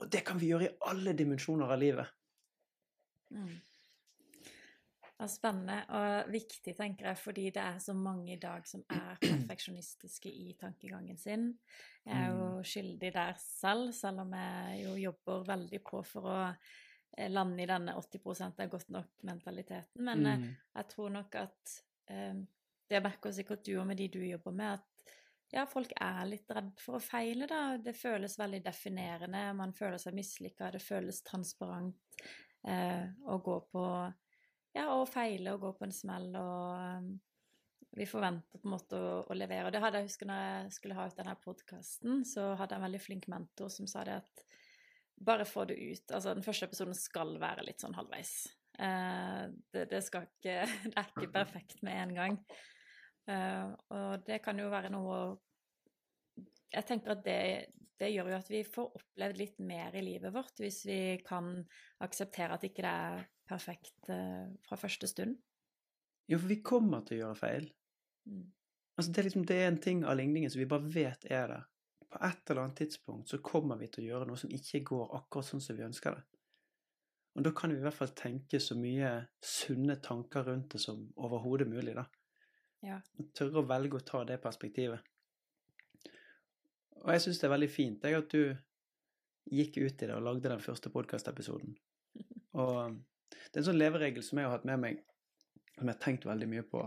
Og 0.00 0.10
det 0.12 0.24
kan 0.28 0.40
vi 0.40 0.50
gjøre 0.52 0.68
i 0.68 0.74
alle 0.88 1.12
dimensjoner 1.16 1.72
av 1.72 1.80
livet. 1.80 2.12
Mm. 3.32 3.54
Ja, 5.16 5.26
spennende 5.32 5.78
og 5.96 6.32
viktig, 6.32 6.74
tenker 6.76 7.08
jeg, 7.08 7.18
fordi 7.18 7.46
det 7.56 7.62
er 7.62 7.78
så 7.80 7.94
mange 7.96 8.34
i 8.34 8.40
dag 8.40 8.66
som 8.68 8.82
er 8.92 9.16
perfeksjonistiske 9.22 10.32
i 10.32 10.56
tankegangen 10.60 11.16
sin. 11.20 11.54
Jeg 12.04 12.18
er 12.20 12.34
jo 12.34 12.50
mm. 12.58 12.66
skyldig 12.72 13.12
der 13.14 13.38
selv, 13.40 13.92
selv 13.96 14.26
om 14.26 14.34
jeg 14.36 14.82
jo 14.84 14.98
jobber 15.06 15.48
veldig 15.48 15.80
på 15.88 16.02
for 16.04 16.28
å 16.28 16.40
lande 17.28 17.62
i 17.62 17.68
denne 17.68 17.94
80 17.96 18.60
er 18.60 18.72
godt 18.72 18.90
nok-mentaliteten. 18.92 20.04
Men 20.04 20.26
eh, 20.26 20.42
mm. 20.42 20.50
jeg 20.74 20.88
tror 20.92 21.14
nok 21.14 21.40
at 21.40 21.78
eh, 22.12 22.44
Det 22.86 23.00
merker 23.02 23.32
sikkert 23.34 23.64
du 23.66 23.72
og 23.80 23.86
med 23.88 23.98
de 23.98 24.06
du 24.08 24.20
jobber 24.22 24.52
med, 24.54 24.78
at 24.78 25.14
ja, 25.50 25.64
folk 25.66 25.90
er 26.02 26.20
litt 26.26 26.50
redd 26.54 26.74
for 26.78 26.98
å 26.98 27.02
feile, 27.02 27.48
da. 27.50 27.78
Det 27.82 27.94
føles 27.98 28.38
veldig 28.38 28.60
definerende, 28.62 29.42
man 29.58 29.72
føler 29.74 29.98
seg 29.98 30.14
mislykka, 30.14 30.70
det 30.74 30.82
føles 30.82 31.22
transparent 31.26 32.20
eh, 32.66 33.06
å 33.26 33.38
gå 33.42 33.58
på 33.72 33.86
Ja, 34.76 34.90
å 34.92 35.06
feile 35.08 35.54
og 35.54 35.62
gå 35.62 35.72
på 35.78 35.86
en 35.86 35.94
smell 35.94 36.34
og 36.36 37.00
um, 37.00 37.12
vi 37.96 38.04
forventer 38.04 38.60
på 38.60 38.68
en 38.68 38.74
måte 38.74 38.98
å, 38.98 39.12
å, 39.24 39.34
levere. 39.34 39.64
Og 39.66 39.72
det 39.72 39.80
hadde 39.80 40.02
jeg 40.02 40.10
husker 40.10 40.28
når 40.28 40.42
jeg 40.42 40.74
skulle 40.76 40.98
ha 40.98 41.06
ut 41.08 41.16
denne 41.16 41.36
podkasten, 41.40 42.26
så 42.28 42.50
hadde 42.58 42.74
jeg 42.74 42.82
en 42.82 42.84
veldig 42.84 43.00
flink 43.00 43.28
mentor 43.32 43.72
som 43.72 43.88
sa 43.88 44.04
det 44.04 44.18
at 44.20 44.44
bare 45.16 45.46
få 45.48 45.64
det 45.64 45.76
ut. 45.76 46.10
Altså, 46.10 46.34
den 46.34 46.44
første 46.44 46.68
episoden 46.68 46.96
skal 46.96 47.36
være 47.40 47.64
litt 47.66 47.82
sånn 47.82 47.96
halvveis. 47.96 48.34
Eh, 48.78 49.42
det, 49.72 49.86
det, 49.90 50.02
skal 50.04 50.26
ikke 50.28 50.58
Det 50.90 50.94
er 51.00 51.10
ikke 51.10 51.32
perfekt 51.32 51.82
med 51.86 52.02
en 52.02 52.16
gang. 52.16 52.40
Uh, 53.26 53.72
og 53.90 54.22
det 54.22 54.36
kan 54.44 54.54
jo 54.54 54.68
være 54.70 54.86
noe 54.94 55.16
Jeg 56.70 56.86
tenker 56.86 57.16
at 57.16 57.24
det, 57.26 57.40
det, 57.98 58.12
gjør 58.12 58.28
jo 58.30 58.36
at 58.36 58.50
vi 58.52 58.60
får 58.62 58.92
opplevd 59.00 59.40
litt 59.40 59.56
mer 59.66 59.96
i 59.98 60.02
livet 60.06 60.30
vårt 60.30 60.62
hvis 60.62 60.84
vi 60.86 60.98
kan 61.26 61.48
akseptere 62.06 62.54
at 62.54 62.68
ikke 62.68 62.84
det 62.86 62.92
er 62.92 63.24
perfekt 63.50 64.12
uh, 64.14 64.46
fra 64.68 64.78
første 64.78 65.10
stund. 65.10 65.34
Jo, 66.30 66.38
for 66.38 66.50
vi 66.50 66.60
kommer 66.62 67.02
til 67.06 67.18
å 67.18 67.20
gjøre 67.24 67.40
feil. 67.40 67.66
Mm. 68.30 68.46
Altså, 68.96 69.10
det, 69.10 69.18
er 69.18 69.28
liksom, 69.28 69.46
det 69.50 69.58
er 69.58 69.68
en 69.72 69.82
ting 69.82 70.06
av 70.06 70.16
ligningen 70.18 70.52
som 70.52 70.62
vi 70.62 70.70
bare 70.70 70.94
vet 70.94 71.26
er 71.26 71.50
der. 71.50 71.66
På 72.10 72.20
et 72.22 72.50
eller 72.50 72.62
annet 72.62 72.80
tidspunkt 72.84 73.28
så 73.28 73.40
kommer 73.44 73.78
vi 73.80 73.88
til 73.90 74.04
å 74.04 74.10
gjøre 74.10 74.28
noe 74.28 74.40
som 74.40 74.52
ikke 74.54 74.84
går 74.86 75.14
akkurat 75.18 75.48
sånn 75.48 75.64
som 75.64 75.78
vi 75.78 75.86
ønsker 75.86 76.16
det. 76.16 76.24
Og 77.36 77.44
da 77.44 77.52
kan 77.52 77.72
vi 77.72 77.76
i 77.76 77.84
hvert 77.84 77.98
fall 77.98 78.14
tenke 78.16 78.60
så 78.62 78.76
mye 78.78 79.10
sunne 79.44 79.98
tanker 80.04 80.46
rundt 80.46 80.70
det 80.72 80.80
som 80.80 81.02
overhodet 81.20 81.68
mulig, 81.68 81.92
da. 81.98 82.06
Ja. 82.86 83.00
Tørre 83.36 83.60
å 83.60 83.68
velge 83.68 83.98
å 83.98 84.06
ta 84.06 84.22
det 84.28 84.38
perspektivet. 84.40 85.02
Og 87.02 87.12
jeg 87.12 87.24
syns 87.26 87.42
det 87.42 87.48
er 87.48 87.52
veldig 87.52 87.68
fint 87.70 88.06
jeg, 88.06 88.22
at 88.22 88.32
du 88.32 89.52
gikk 89.52 89.76
ut 89.76 90.02
i 90.02 90.08
det 90.08 90.14
og 90.14 90.24
lagde 90.24 90.50
den 90.50 90.64
første 90.64 90.90
podkastepisoden. 90.94 91.76
Og 92.62 92.96
det 93.28 93.52
er 93.52 93.60
en 93.60 93.68
sånn 93.68 93.78
leveregel 93.78 94.24
som 94.24 94.40
jeg 94.40 94.48
har 94.48 94.56
hatt 94.56 94.66
med 94.68 94.80
meg, 94.82 95.02
som 95.76 95.84
jeg 95.84 95.92
har 95.92 96.02
tenkt 96.02 96.24
veldig 96.26 96.48
mye 96.50 96.64
på 96.66 96.82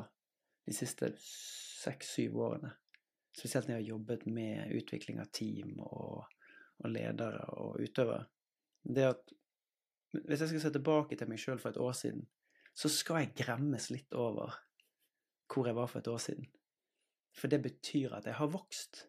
de 0.65 0.75
siste 0.75 1.11
seks-syv 1.21 2.39
årene. 2.41 2.73
Spesielt 3.39 3.69
når 3.69 3.77
jeg 3.77 3.83
har 3.83 3.91
jobbet 3.93 4.25
med 4.27 4.73
utvikling 4.75 5.21
av 5.23 5.29
team 5.35 5.77
og, 5.85 6.25
og 6.83 6.91
ledere 6.91 7.45
og 7.55 7.79
utøvere. 7.79 8.25
Det 8.83 9.05
at 9.07 9.35
hvis 10.11 10.41
jeg 10.41 10.51
skal 10.51 10.63
se 10.63 10.71
tilbake 10.75 11.15
til 11.15 11.29
meg 11.29 11.41
sjøl 11.41 11.59
for 11.61 11.71
et 11.71 11.81
år 11.81 11.95
siden, 11.95 12.25
så 12.75 12.89
skal 12.91 13.23
jeg 13.23 13.35
gremmes 13.37 13.89
litt 13.93 14.15
over 14.17 14.55
hvor 15.49 15.67
jeg 15.67 15.77
var 15.77 15.89
for 15.89 16.01
et 16.01 16.09
år 16.09 16.21
siden. 16.23 16.49
For 17.35 17.51
det 17.51 17.61
betyr 17.61 18.15
at 18.17 18.27
jeg 18.27 18.37
har 18.39 18.51
vokst. 18.51 19.05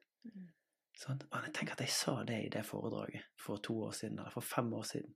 Sånn? 1.00 1.22
Tenker 1.54 1.74
at 1.74 1.82
jeg 1.84 1.94
sa 1.94 2.18
det 2.28 2.38
i 2.44 2.52
det 2.52 2.62
foredraget 2.68 3.24
for 3.40 3.62
to 3.64 3.78
år 3.86 3.96
siden, 3.96 4.18
eller 4.20 4.34
for 4.34 4.44
fem 4.44 4.68
år 4.76 4.86
siden. 4.88 5.14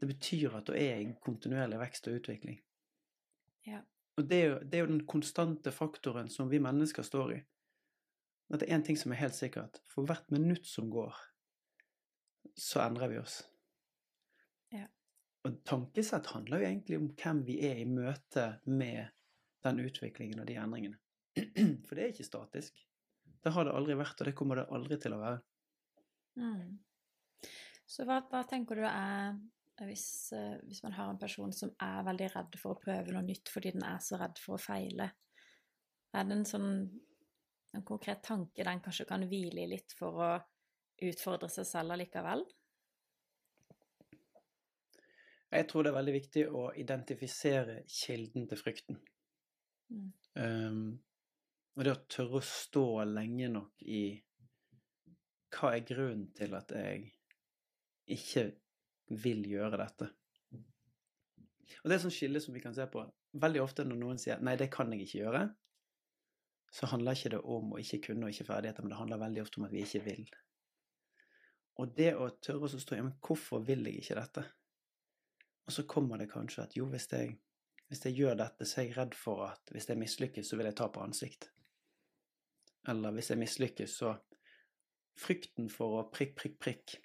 Det 0.00 0.08
betyr 0.08 0.56
at 0.56 0.68
du 0.68 0.72
er 0.72 1.02
i 1.02 1.08
kontinuerlig 1.20 1.80
vekst 1.82 2.08
og 2.08 2.20
utvikling. 2.22 2.60
Ja. 3.68 3.82
Og 4.16 4.28
det 4.28 4.38
er, 4.38 4.46
jo, 4.46 4.58
det 4.64 4.78
er, 4.78 4.84
jo, 4.84 4.92
den 4.94 5.06
konstante 5.08 5.72
faktoren 5.72 6.30
som 6.32 6.48
vi 6.50 6.60
mennesker 6.62 7.04
står 7.04 7.34
i. 7.36 7.40
At 8.50 8.60
det 8.60 8.68
er 8.68 8.78
én 8.78 8.84
ting 8.86 8.98
som 8.98 9.12
er 9.14 9.22
helt 9.22 9.36
sikkert. 9.36 9.78
For 9.86 10.08
hvert 10.08 10.30
minutt 10.34 10.66
som 10.66 10.90
går, 10.90 11.14
så 12.58 12.82
endrer 12.82 13.12
vi 13.12 13.20
oss. 13.22 13.40
Og 15.46 15.60
tankesett 15.64 16.28
handler 16.34 16.60
jo 16.60 16.68
egentlig 16.68 16.98
om 17.00 17.06
hvem 17.16 17.40
vi 17.46 17.56
er 17.64 17.78
i 17.80 17.88
møte 17.88 18.46
med 18.68 19.08
den 19.64 19.80
utviklingen 19.86 20.42
og 20.42 20.48
de 20.48 20.56
endringene. 20.60 20.98
For 21.86 21.96
det 21.96 22.02
er 22.02 22.12
ikke 22.12 22.28
statisk. 22.28 22.82
Det 23.40 23.52
har 23.54 23.64
det 23.64 23.72
aldri 23.72 23.96
vært, 23.96 24.20
og 24.20 24.28
det 24.28 24.34
kommer 24.36 24.60
det 24.60 24.68
aldri 24.68 24.98
til 25.00 25.16
å 25.16 25.22
være. 25.22 25.40
Mm. 26.40 26.76
Så 27.88 28.04
hva, 28.08 28.20
hva, 28.28 28.42
tenker 28.48 28.78
du 28.78 28.84
er 28.86 29.38
hvis, 29.88 30.06
uh, 30.36 30.58
hvis, 30.68 30.82
man 30.84 30.94
har 30.98 31.08
en 31.08 31.20
person 31.20 31.54
som 31.56 31.72
er 31.80 32.04
veldig 32.04 32.28
redd 32.34 32.58
for 32.60 32.74
å 32.74 32.80
prøve 32.80 33.14
noe 33.14 33.24
nytt 33.24 33.48
fordi 33.48 33.72
den 33.78 33.86
er 33.88 34.02
så 34.04 34.20
redd 34.20 34.36
for 34.42 34.58
å 34.58 34.60
feile? 34.60 35.08
Er 36.12 36.28
det 36.28 36.36
en 36.36 36.48
sånn 36.48 36.68
en 37.76 37.84
konkret 37.86 38.22
tanke 38.26 38.64
den 38.66 38.80
kanskje 38.82 39.06
kan 39.08 39.26
hvile 39.30 39.64
i 39.64 39.70
litt 39.70 39.94
for 39.98 40.22
å 40.24 40.30
utfordre 41.06 41.48
seg 41.52 41.68
selv 41.68 41.94
allikevel? 41.94 42.42
Jeg 45.50 45.66
tror 45.66 45.82
det 45.82 45.90
er 45.90 45.98
veldig 45.98 46.14
viktig 46.14 46.42
å 46.54 46.64
identifisere 46.78 47.80
kilden 47.90 48.46
til 48.50 48.58
frykten. 48.60 48.98
Mm. 49.90 50.10
Um, 50.38 50.82
og 51.74 51.86
det 51.86 51.94
å 51.94 52.02
tørre 52.10 52.38
å 52.38 52.46
stå 52.46 52.84
lenge 53.08 53.48
nok 53.50 53.82
i 53.82 54.04
hva 55.50 55.72
er 55.74 55.86
grunnen 55.86 56.28
til 56.38 56.54
at 56.54 56.70
jeg 56.76 57.08
ikke 58.14 58.44
vil 59.24 59.42
gjøre 59.50 59.80
dette? 59.80 60.10
Og 61.80 61.88
det 61.88 61.94
er 61.94 61.96
et 61.96 62.04
sånt 62.04 62.14
skille 62.14 62.42
som 62.42 62.54
vi 62.54 62.62
kan 62.62 62.74
se 62.76 62.86
på. 62.90 63.02
Veldig 63.42 63.62
ofte 63.62 63.86
når 63.86 63.98
noen 63.98 64.18
sier 64.22 64.38
'nei, 64.42 64.56
det 64.58 64.70
kan 64.70 64.92
jeg 64.92 65.06
ikke 65.06 65.22
gjøre', 65.24 65.48
så 66.70 66.86
handler 66.86 67.18
ikke 67.18 67.34
det 67.34 67.42
om 67.42 67.74
å 67.74 67.80
ikke 67.82 68.00
kunne 68.06 68.28
og 68.28 68.34
ikke 68.34 68.46
ferdigheter, 68.46 68.84
men 68.84 68.94
det 68.94 69.00
handler 69.00 69.22
veldig 69.24 69.42
ofte 69.42 69.60
om 69.60 69.66
at 69.66 69.74
vi 69.74 69.82
ikke 69.84 70.04
vil. 70.06 70.24
Og 71.80 71.94
det 71.96 72.10
å 72.14 72.28
tørre 72.42 72.68
å 72.68 72.80
stå 72.80 72.96
i 72.96 73.02
'men 73.02 73.18
hvorfor 73.26 73.64
vil 73.66 73.86
jeg 73.86 74.02
ikke 74.02 74.18
dette'? 74.20 74.44
Og 75.66 75.72
så 75.72 75.82
kommer 75.86 76.18
det 76.18 76.30
kanskje 76.30 76.62
at 76.62 76.76
jo, 76.76 76.86
hvis 76.86 77.08
jeg, 77.12 77.38
hvis 77.88 78.04
jeg 78.04 78.14
gjør 78.14 78.34
dette, 78.34 78.64
så 78.64 78.80
er 78.80 78.84
jeg 78.84 78.96
redd 78.96 79.14
for 79.14 79.46
at 79.46 79.70
hvis 79.70 79.88
jeg 79.88 79.98
mislykkes, 79.98 80.46
så 80.48 80.56
vil 80.56 80.66
jeg 80.66 80.76
ta 80.76 80.88
på 80.88 81.00
ansikt. 81.00 81.50
Eller 82.88 83.10
hvis 83.10 83.30
jeg 83.30 83.38
mislykkes, 83.38 83.90
så 83.90 84.16
Frykten 85.20 85.68
for 85.72 85.98
å 85.98 86.08
prikk, 86.12 86.36
prikk, 86.38 86.58
prikk. 86.62 86.96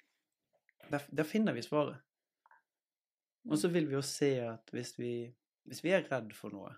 Der, 0.90 1.04
der 1.12 1.28
finner 1.28 1.56
vi 1.56 1.64
svaret. 1.64 2.00
Og 3.46 3.58
så 3.60 3.68
vil 3.70 3.88
vi 3.90 3.96
jo 3.96 4.02
se 4.02 4.30
at 4.42 4.72
hvis 4.74 4.94
vi, 4.98 5.12
hvis 5.68 5.82
vi 5.84 5.92
er 5.94 6.06
redd 6.08 6.32
for 6.34 6.54
noe, 6.54 6.72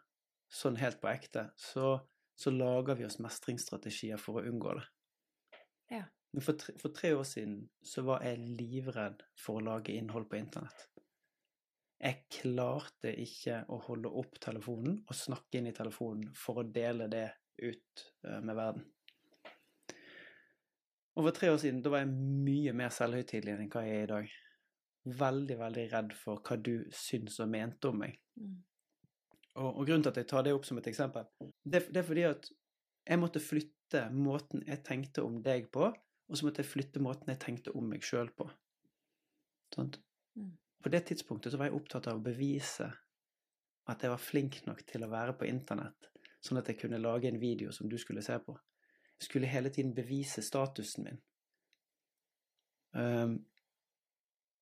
sånn 0.53 0.79
helt 0.81 1.01
på 1.01 1.11
ekte, 1.11 1.49
så, 1.57 1.99
så 2.39 2.53
lager 2.55 2.95
vi 2.95 3.07
oss 3.09 3.19
mestringsstrategier 3.23 4.21
for 4.23 4.39
å 4.39 4.47
unngå 4.47 4.77
det. 4.79 4.87
Ja. 5.99 6.05
For 6.45 6.55
tre, 6.61 6.75
for 6.79 6.95
tre 6.95 7.15
år 7.17 7.25
siden 7.27 7.63
så 7.83 8.05
var 8.07 8.23
jeg 8.23 8.45
livredd 8.61 9.25
for 9.41 9.59
å 9.59 9.65
lage 9.73 9.97
innhold 9.97 10.29
på 10.31 10.39
internett. 10.39 10.85
Jeg 11.99 12.29
klarte 12.31 13.11
ikke 13.19 13.65
å 13.75 13.81
holde 13.89 14.13
opp 14.21 14.39
telefonen 14.45 15.01
og 15.01 15.17
snakke 15.19 15.59
inn 15.59 15.71
i 15.73 15.75
telefonen 15.75 16.29
for 16.39 16.61
å 16.61 16.69
dele 16.69 17.09
det 17.11 17.27
ut 17.59 18.05
eh, 18.29 18.39
med 18.39 18.55
verden. 18.55 18.87
Og 21.19 21.25
for 21.27 21.35
tre 21.35 21.51
år 21.51 21.59
siden 21.59 21.83
da 21.83 21.91
var 21.91 22.05
jeg 22.05 22.15
mye 22.15 22.77
mer 22.79 22.95
selvhøytidelig 22.95 23.57
enn 23.57 23.73
hva 23.73 23.83
jeg 23.83 23.97
er 23.97 24.05
i 24.05 24.13
dag. 24.13 24.37
Veldig, 25.19 25.57
veldig 25.59 25.87
redd 25.91 26.15
for 26.15 26.45
hva 26.47 26.61
du 26.63 26.75
syns 26.95 27.41
og 27.43 27.51
mente 27.51 27.91
om 27.91 27.99
meg. 28.05 28.21
Mm. 28.39 28.61
Og, 29.57 29.69
og, 29.71 29.87
grunnen 29.87 30.05
til 30.05 30.13
at 30.13 30.21
jeg 30.21 30.29
tar 30.31 30.45
det 30.47 30.55
opp 30.55 30.67
som 30.69 30.79
et 30.79 30.87
eksempel, 30.91 31.27
det, 31.65 31.89
det, 31.89 32.03
er 32.03 32.07
fordi 32.07 32.27
at 32.29 32.51
jeg 33.09 33.21
måtte 33.21 33.43
flytte 33.43 34.05
måten 34.15 34.63
jeg 34.67 34.85
tenkte 34.87 35.25
om 35.27 35.41
deg 35.43 35.71
på, 35.75 35.89
og 36.29 36.37
så 36.37 36.47
måtte 36.47 36.63
jeg 36.63 36.71
flytte 36.71 37.03
måten 37.03 37.33
jeg 37.33 37.41
tenkte 37.43 37.75
om 37.79 37.89
meg 37.89 38.05
sjøl 38.05 38.31
på. 38.37 38.47
Sånn? 39.75 39.91
På 40.79 40.93
det 40.93 41.03
tidspunktet 41.09 41.53
så 41.53 41.61
var 41.61 41.71
jeg 41.71 41.79
opptatt 41.79 42.07
av 42.11 42.21
å 42.21 42.25
bevise 42.25 42.87
at 43.89 44.05
jeg 44.05 44.13
var 44.13 44.21
flink 44.21 44.61
nok 44.67 44.85
til 44.87 45.05
å 45.05 45.11
være 45.11 45.35
på 45.41 45.49
internett, 45.49 46.11
sånn 46.45 46.61
at 46.61 46.69
jeg 46.69 46.79
kunne 46.83 47.01
lage 47.01 47.31
en 47.31 47.41
video 47.41 47.73
som 47.75 47.89
du 47.89 47.97
skulle 47.99 48.23
se 48.25 48.37
på. 48.45 48.55
Jeg 49.19 49.27
skulle 49.27 49.51
hele 49.51 49.73
tiden 49.75 49.95
bevise 49.97 50.45
statusen 50.45 51.09
min. 51.09 51.23
Um, 52.95 53.35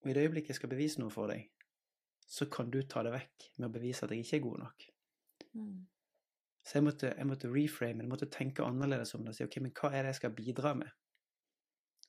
og 0.03 0.11
i 0.11 0.15
det 0.17 0.25
øyeblikket 0.25 0.55
jeg 0.55 0.61
skal 0.61 0.73
bevise 0.73 1.03
noe 1.03 1.13
for 1.13 1.31
deg, 1.31 1.51
så 2.27 2.49
kan 2.51 2.71
du 2.71 2.81
ta 2.83 3.05
det 3.07 3.15
vekk 3.15 3.51
med 3.57 3.69
å 3.69 3.75
bevise 3.75 4.07
at 4.07 4.13
jeg 4.15 4.25
ikke 4.25 4.37
er 4.39 4.45
god 4.47 4.63
nok. 4.65 4.87
Mm. 5.57 5.77
Så 6.67 6.79
jeg 6.79 6.87
måtte, 6.87 7.13
jeg 7.15 7.29
måtte, 7.31 7.51
reframe, 7.53 8.03
jeg 8.03 8.11
måtte 8.11 8.31
tenke 8.33 8.67
annerledes 8.67 9.15
om 9.15 9.23
det 9.23 9.35
og 9.35 9.39
si 9.39 9.47
ok, 9.47 9.61
men 9.63 9.75
hva 9.79 9.93
er 9.93 10.03
det 10.03 10.15
jeg 10.15 10.21
skal 10.21 10.35
bidra 10.35 10.75
med? 10.79 10.91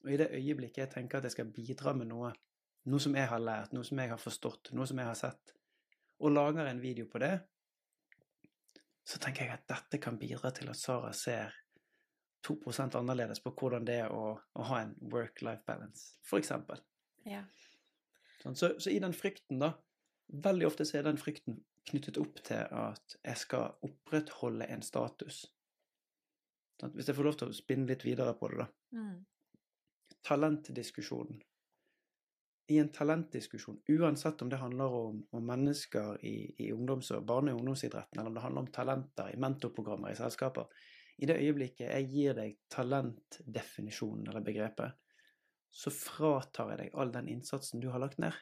Og 0.06 0.14
i 0.14 0.18
det 0.18 0.32
øyeblikket 0.34 0.82
jeg 0.82 0.94
tenker 0.96 1.20
at 1.20 1.28
jeg 1.28 1.36
skal 1.38 1.52
bidra 1.54 1.94
med 1.98 2.10
noe 2.10 2.34
noe 2.88 3.04
som 3.04 3.16
jeg 3.18 3.28
har 3.28 3.44
lært, 3.44 3.74
noe 3.76 3.86
som 3.86 4.00
jeg 4.00 4.12
har 4.14 4.22
forstått, 4.22 4.72
noe 4.78 4.88
som 4.88 5.00
jeg 5.02 5.10
har 5.10 5.18
sett, 5.20 5.54
og 6.24 6.34
lager 6.34 6.70
en 6.70 6.82
video 6.82 7.08
på 7.12 7.20
det, 7.22 7.34
så 9.08 9.20
tenker 9.24 9.46
jeg 9.46 9.56
at 9.56 9.68
dette 9.70 10.00
kan 10.04 10.20
bidra 10.20 10.52
til 10.56 10.72
at 10.72 10.80
Sara 10.80 11.12
ser 11.16 11.56
2% 12.48 12.96
annerledes 13.00 13.42
på 13.44 13.52
hvordan 13.60 13.88
det 13.88 14.02
er 14.06 14.14
å, 14.14 14.38
å 14.38 14.68
ha 14.70 14.82
en 14.84 14.94
work-life 15.12 15.64
balance, 15.68 16.16
eksempel. 16.38 16.80
Ja. 17.28 17.44
Sånn, 18.42 18.56
så, 18.56 18.72
så, 18.80 18.92
i 18.92 19.02
den 19.04 19.16
frykten, 19.16 19.60
da 19.64 19.74
Veldig 20.28 20.68
ofte 20.68 20.86
så 20.86 21.00
er 21.00 21.08
den 21.08 21.20
frykten 21.22 21.62
knyttet 21.88 22.20
opp 22.20 22.42
til 22.44 22.66
at 22.76 23.16
jeg 23.22 23.40
skal 23.40 23.78
opprettholde 23.88 24.68
en 24.68 24.84
status. 24.84 25.46
Sånn, 26.82 26.94
hvis 26.94 27.10
jeg 27.10 27.18
får 27.18 27.30
lov 27.30 27.38
til 27.40 27.52
å 27.52 27.58
spinne 27.58 27.88
litt 27.90 28.04
videre 28.06 28.36
på 28.38 28.52
det, 28.52 28.66
da. 28.66 28.68
Mm. 29.00 29.22
Talentdiskusjonen 30.28 31.40
i 32.68 32.78
en 32.78 32.90
talentdiskusjon, 32.92 33.80
uansett 33.88 34.42
om 34.42 34.50
det 34.50 34.60
handler 34.60 34.86
om, 34.86 35.22
om 35.32 35.46
mennesker 35.46 36.18
i, 36.26 36.66
i 36.66 36.72
ungdoms- 36.74 37.14
og 37.16 37.24
barne- 37.26 37.54
og 37.54 37.62
ungdomsidretten, 37.62 38.20
eller 38.20 38.30
om 38.30 38.36
det 38.36 38.44
handler 38.44 38.66
om 38.66 38.72
talenter 38.76 39.30
i 39.32 39.40
mentorprogrammer 39.40 40.12
i 40.12 40.20
selskaper 40.20 40.68
I 41.18 41.26
det 41.26 41.40
øyeblikket 41.40 41.88
jeg 41.88 42.10
gir 42.12 42.36
deg 42.38 42.58
talentdefinisjonen 42.70 44.28
eller 44.28 44.44
begrepet, 44.46 45.00
så 45.72 45.94
fratar 45.94 46.74
jeg 46.74 46.82
deg 46.82 47.00
all 47.00 47.14
den 47.16 47.32
innsatsen 47.32 47.82
du 47.82 47.88
har 47.90 48.04
lagt 48.04 48.20
ned. 48.22 48.36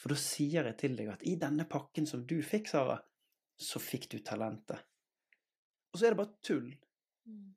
For 0.00 0.12
da 0.12 0.16
sier 0.20 0.64
jeg 0.64 0.78
til 0.80 0.96
deg 0.96 1.10
at 1.12 1.24
i 1.28 1.36
denne 1.40 1.66
pakken 1.68 2.06
som 2.08 2.22
du 2.28 2.38
fikk, 2.44 2.70
Sara, 2.72 2.96
så 3.60 3.80
fikk 3.82 4.08
du 4.14 4.18
talentet. 4.24 4.80
Og 5.92 6.00
så 6.00 6.06
er 6.06 6.14
det 6.14 6.20
bare 6.22 6.38
tull. 6.46 6.70
Mm. 7.28 7.50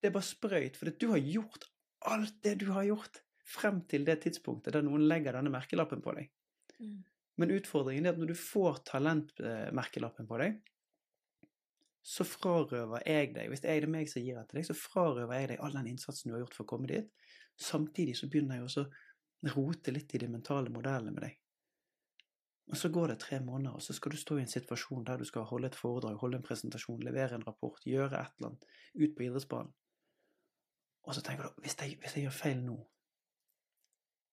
Det 0.00 0.08
er 0.08 0.16
bare 0.16 0.26
sprøyt, 0.26 0.78
for 0.78 0.90
du 0.90 1.08
har 1.12 1.22
gjort 1.22 1.68
alt 2.10 2.40
det 2.44 2.56
du 2.62 2.70
har 2.74 2.86
gjort 2.88 3.20
frem 3.46 3.82
til 3.90 4.06
det 4.06 4.18
tidspunktet 4.24 4.74
der 4.74 4.82
noen 4.82 5.06
legger 5.06 5.36
denne 5.38 5.52
merkelappen 5.54 6.02
på 6.02 6.16
deg. 6.16 6.32
Mm. 6.82 7.04
Men 7.36 7.52
utfordringen 7.54 8.08
er 8.08 8.16
at 8.16 8.20
når 8.20 8.32
du 8.32 8.38
får 8.40 8.82
talentmerkelappen 8.90 10.26
på 10.28 10.40
deg, 10.42 10.58
så 12.06 12.22
frarøver 12.22 13.02
jeg 13.02 13.32
deg 13.34 13.48
Hvis 13.50 13.64
det 13.64 13.72
er 13.72 13.88
meg 13.90 14.06
som 14.06 14.22
gir 14.22 14.36
det 14.38 14.44
til 14.46 14.60
deg, 14.60 14.66
så 14.68 14.76
frarøver 14.78 15.40
jeg 15.40 15.50
deg 15.52 15.62
all 15.62 15.74
den 15.74 15.88
innsatsen 15.90 16.30
du 16.30 16.36
har 16.36 16.44
gjort 16.44 16.54
for 16.54 16.66
å 16.66 16.70
komme 16.70 16.90
dit. 16.90 17.08
Samtidig 17.58 18.14
så 18.18 18.28
begynner 18.30 18.60
jeg 18.60 18.68
også 18.68 18.84
å 18.86 19.54
rote 19.56 19.94
litt 19.94 20.14
i 20.14 20.20
de 20.22 20.28
mentale 20.30 20.70
modellene 20.72 21.14
med 21.14 21.26
deg. 21.26 21.34
Og 22.66 22.76
så 22.76 22.88
går 22.90 23.12
det 23.12 23.18
tre 23.22 23.38
måneder, 23.40 23.76
og 23.78 23.82
så 23.82 23.94
skal 23.94 24.12
du 24.12 24.16
stå 24.18 24.36
i 24.36 24.42
en 24.42 24.50
situasjon 24.50 25.04
der 25.06 25.20
du 25.20 25.24
skal 25.24 25.46
holde 25.46 25.68
et 25.70 25.78
foredrag, 25.78 26.16
holde 26.18 26.40
en 26.40 26.46
presentasjon, 26.46 27.02
levere 27.06 27.38
en 27.38 27.46
rapport, 27.46 27.78
gjøre 27.86 28.18
et 28.18 28.32
eller 28.38 28.48
annet, 28.48 28.64
ut 28.94 29.12
på 29.16 29.22
idrettsbanen. 29.22 29.74
Og 31.06 31.14
så 31.14 31.22
tenker 31.22 31.46
du 31.46 31.62
hvis 31.62 31.76
jeg, 31.78 31.98
hvis 32.02 32.16
jeg 32.16 32.26
gjør 32.26 32.34
feil 32.34 32.64
nå, 32.64 32.76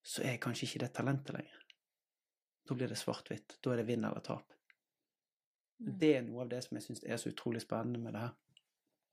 så 0.04 0.24
er 0.24 0.34
jeg 0.34 0.42
kanskje 0.42 0.66
ikke 0.68 0.82
det 0.84 0.90
talentet 0.98 1.38
lenger. 1.38 1.60
Da 2.68 2.76
blir 2.80 2.90
det 2.90 2.98
svart-hvitt. 2.98 3.60
Da 3.64 3.74
er 3.74 3.82
det 3.82 3.88
vinn 3.88 4.08
eller 4.08 4.24
tap. 4.26 4.56
Mm. 5.80 5.94
Det 6.00 6.10
er 6.18 6.26
noe 6.26 6.44
av 6.44 6.50
det 6.52 6.64
som 6.66 6.78
jeg 6.78 6.88
syns 6.88 7.04
er 7.06 7.20
så 7.22 7.30
utrolig 7.30 7.62
spennende 7.62 8.02
med 8.02 8.16
det 8.16 8.24
her. 8.24 8.34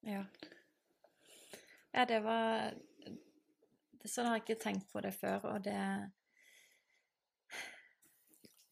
Ja. 0.08 0.24
Ja, 1.92 2.06
det 2.06 2.22
var 2.24 2.72
Sånn 4.08 4.30
har 4.30 4.38
jeg 4.38 4.46
ikke 4.46 4.62
tenkt 4.62 4.86
på 4.88 5.02
det 5.04 5.10
før, 5.12 5.42
og 5.50 5.64
det 5.66 5.76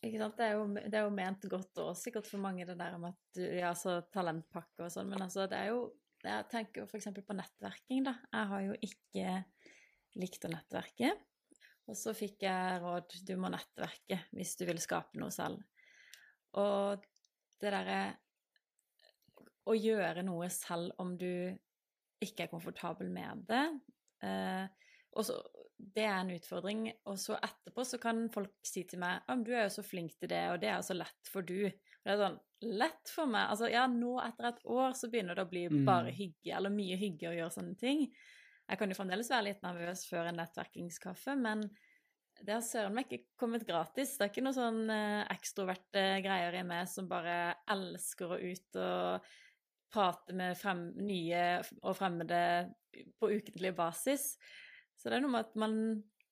ikke 0.05 0.21
sant? 0.21 0.37
Det 0.39 0.47
er, 0.47 0.57
jo, 0.57 0.67
det 0.79 0.99
er 0.99 1.07
jo 1.07 1.15
ment 1.15 1.47
godt 1.51 1.81
òg, 1.83 1.95
sikkert 1.99 2.29
for 2.31 2.43
mange, 2.43 2.67
det 2.69 2.77
der 2.79 2.99
med 3.01 3.15
at 3.15 3.41
Ja, 3.59 3.73
så 3.79 3.99
talentpakke 4.15 4.87
og 4.87 4.93
sånn, 4.95 5.11
men 5.11 5.25
altså, 5.25 5.49
det 5.51 5.59
er 5.59 5.73
jo 5.73 5.89
Jeg 6.25 6.47
tenker 6.51 6.83
jo 6.83 6.99
eksempel 6.99 7.23
på 7.27 7.37
nettverking, 7.39 8.07
da. 8.09 8.17
Jeg 8.33 8.51
har 8.53 8.63
jo 8.65 8.79
ikke 8.83 9.35
likt 10.19 10.47
å 10.49 10.51
nettverke. 10.51 11.13
Og 11.89 11.97
så 11.97 12.13
fikk 12.17 12.43
jeg 12.43 12.81
råd 12.83 13.15
du 13.29 13.37
må 13.41 13.51
nettverke 13.53 14.19
hvis 14.35 14.57
du 14.59 14.65
vil 14.69 14.81
skape 14.83 15.21
noe 15.21 15.31
selv. 15.33 15.63
Og 16.59 17.07
det 17.63 17.71
derre 17.71 18.01
å 19.69 19.77
gjøre 19.77 20.25
noe 20.27 20.49
selv 20.53 20.97
om 21.03 21.15
du 21.21 21.55
ikke 22.25 22.47
er 22.47 22.51
komfortabel 22.51 23.11
med 23.15 23.45
det 23.47 23.65
eh, 24.27 24.67
og 25.15 25.27
så, 25.27 25.37
Det 25.79 26.03
er 26.03 26.17
en 26.19 26.35
utfordring. 26.35 26.89
Og 27.07 27.19
så 27.23 27.39
etterpå 27.39 27.85
så 27.87 28.01
kan 28.03 28.27
folk 28.35 28.53
si 28.67 28.83
til 28.89 29.01
meg 29.03 29.23
at 29.31 29.45
du 29.47 29.53
er 29.55 29.67
jo 29.69 29.77
så 29.79 29.85
flink 29.87 30.17
til 30.19 30.31
det, 30.33 30.43
og 30.53 30.59
det 30.63 30.73
er 30.73 30.81
jo 30.81 30.89
så 30.91 30.97
lett 30.99 31.31
for 31.31 31.47
du. 31.47 31.69
Og 31.69 32.05
det 32.05 32.15
er 32.15 32.23
sånn 32.27 32.39
Lett 32.59 33.07
for 33.15 33.31
meg? 33.31 33.53
Altså, 33.53 33.69
ja, 33.71 33.85
nå 33.87 34.17
etter 34.19 34.49
et 34.49 34.65
år 34.67 34.97
så 34.99 35.07
begynner 35.13 35.37
det 35.39 35.45
å 35.45 35.51
bli 35.51 35.61
Mm. 35.71 35.85
bare 35.87 36.11
hygge, 36.11 36.57
eller 36.57 36.73
mye 36.75 36.97
hygge 36.99 37.29
å 37.31 37.37
gjøre 37.37 37.55
sånne 37.55 37.77
ting. 37.79 38.01
Jeg 38.69 38.79
kan 38.81 38.91
jo 38.91 38.97
fremdeles 38.99 39.31
være 39.31 39.45
litt 39.45 39.63
nervøs 39.63 40.03
før 40.11 40.27
en 40.27 40.41
nettverkingskaffe, 40.41 41.37
men 41.39 41.63
det 42.43 42.57
har 42.57 42.61
søren 42.67 42.97
meg 42.97 43.07
ikke 43.07 43.31
kommet 43.39 43.67
gratis. 43.67 44.17
Det 44.19 44.27
er 44.27 44.33
ikke 44.33 44.43
noe 44.43 44.57
sånn 44.59 44.91
eh, 44.91 45.23
ekstroverte 45.37 46.03
greier 46.27 46.59
i 46.59 46.65
meg 46.67 46.89
som 46.91 47.07
bare 47.07 47.55
elsker 47.71 48.35
å 48.35 48.41
ut 48.43 48.81
og 48.83 49.31
prate 49.95 50.35
med 50.35 50.59
frem, 50.59 50.89
nye 50.99 51.63
og 51.83 51.95
fremmede 51.97 52.75
på 53.21 53.31
ukentlig 53.39 53.73
basis. 53.79 54.33
Så 54.99 55.09
det 55.11 55.19
er 55.19 55.23
noe 55.25 55.33
med 55.37 55.47
at 55.47 55.55
man 55.59 55.75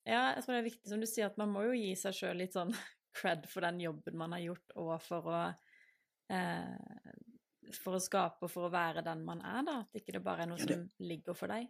Ja, 0.07 0.35
jeg 0.37 0.45
tror 0.45 0.55
det 0.55 0.59
er 0.61 0.69
viktig 0.69 0.91
som 0.91 1.01
du 1.03 1.07
sier, 1.11 1.27
at 1.31 1.39
man 1.41 1.51
må 1.51 1.65
jo 1.67 1.73
gi 1.75 1.95
seg 1.99 2.15
sjøl 2.15 2.37
litt 2.39 2.55
sånn 2.55 2.71
cred 3.19 3.47
for 3.51 3.65
den 3.67 3.81
jobben 3.83 4.19
man 4.19 4.35
har 4.37 4.43
gjort, 4.45 4.75
og 4.79 4.93
for 5.03 5.31
å 5.33 5.41
eh, 6.31 7.17
For 7.83 7.97
å 7.99 8.03
skape 8.03 8.47
og 8.47 8.53
for 8.53 8.69
å 8.69 8.71
være 8.75 9.03
den 9.07 9.25
man 9.27 9.41
er, 9.43 9.65
da. 9.67 9.81
At 9.83 9.99
ikke 9.99 10.15
det 10.15 10.23
bare 10.23 10.45
er 10.45 10.51
noe 10.53 10.61
Ja, 10.63 10.69
det- 10.71 10.79
som 10.79 11.07
ligger 11.11 11.35
for 11.35 11.51
deg. 11.51 11.67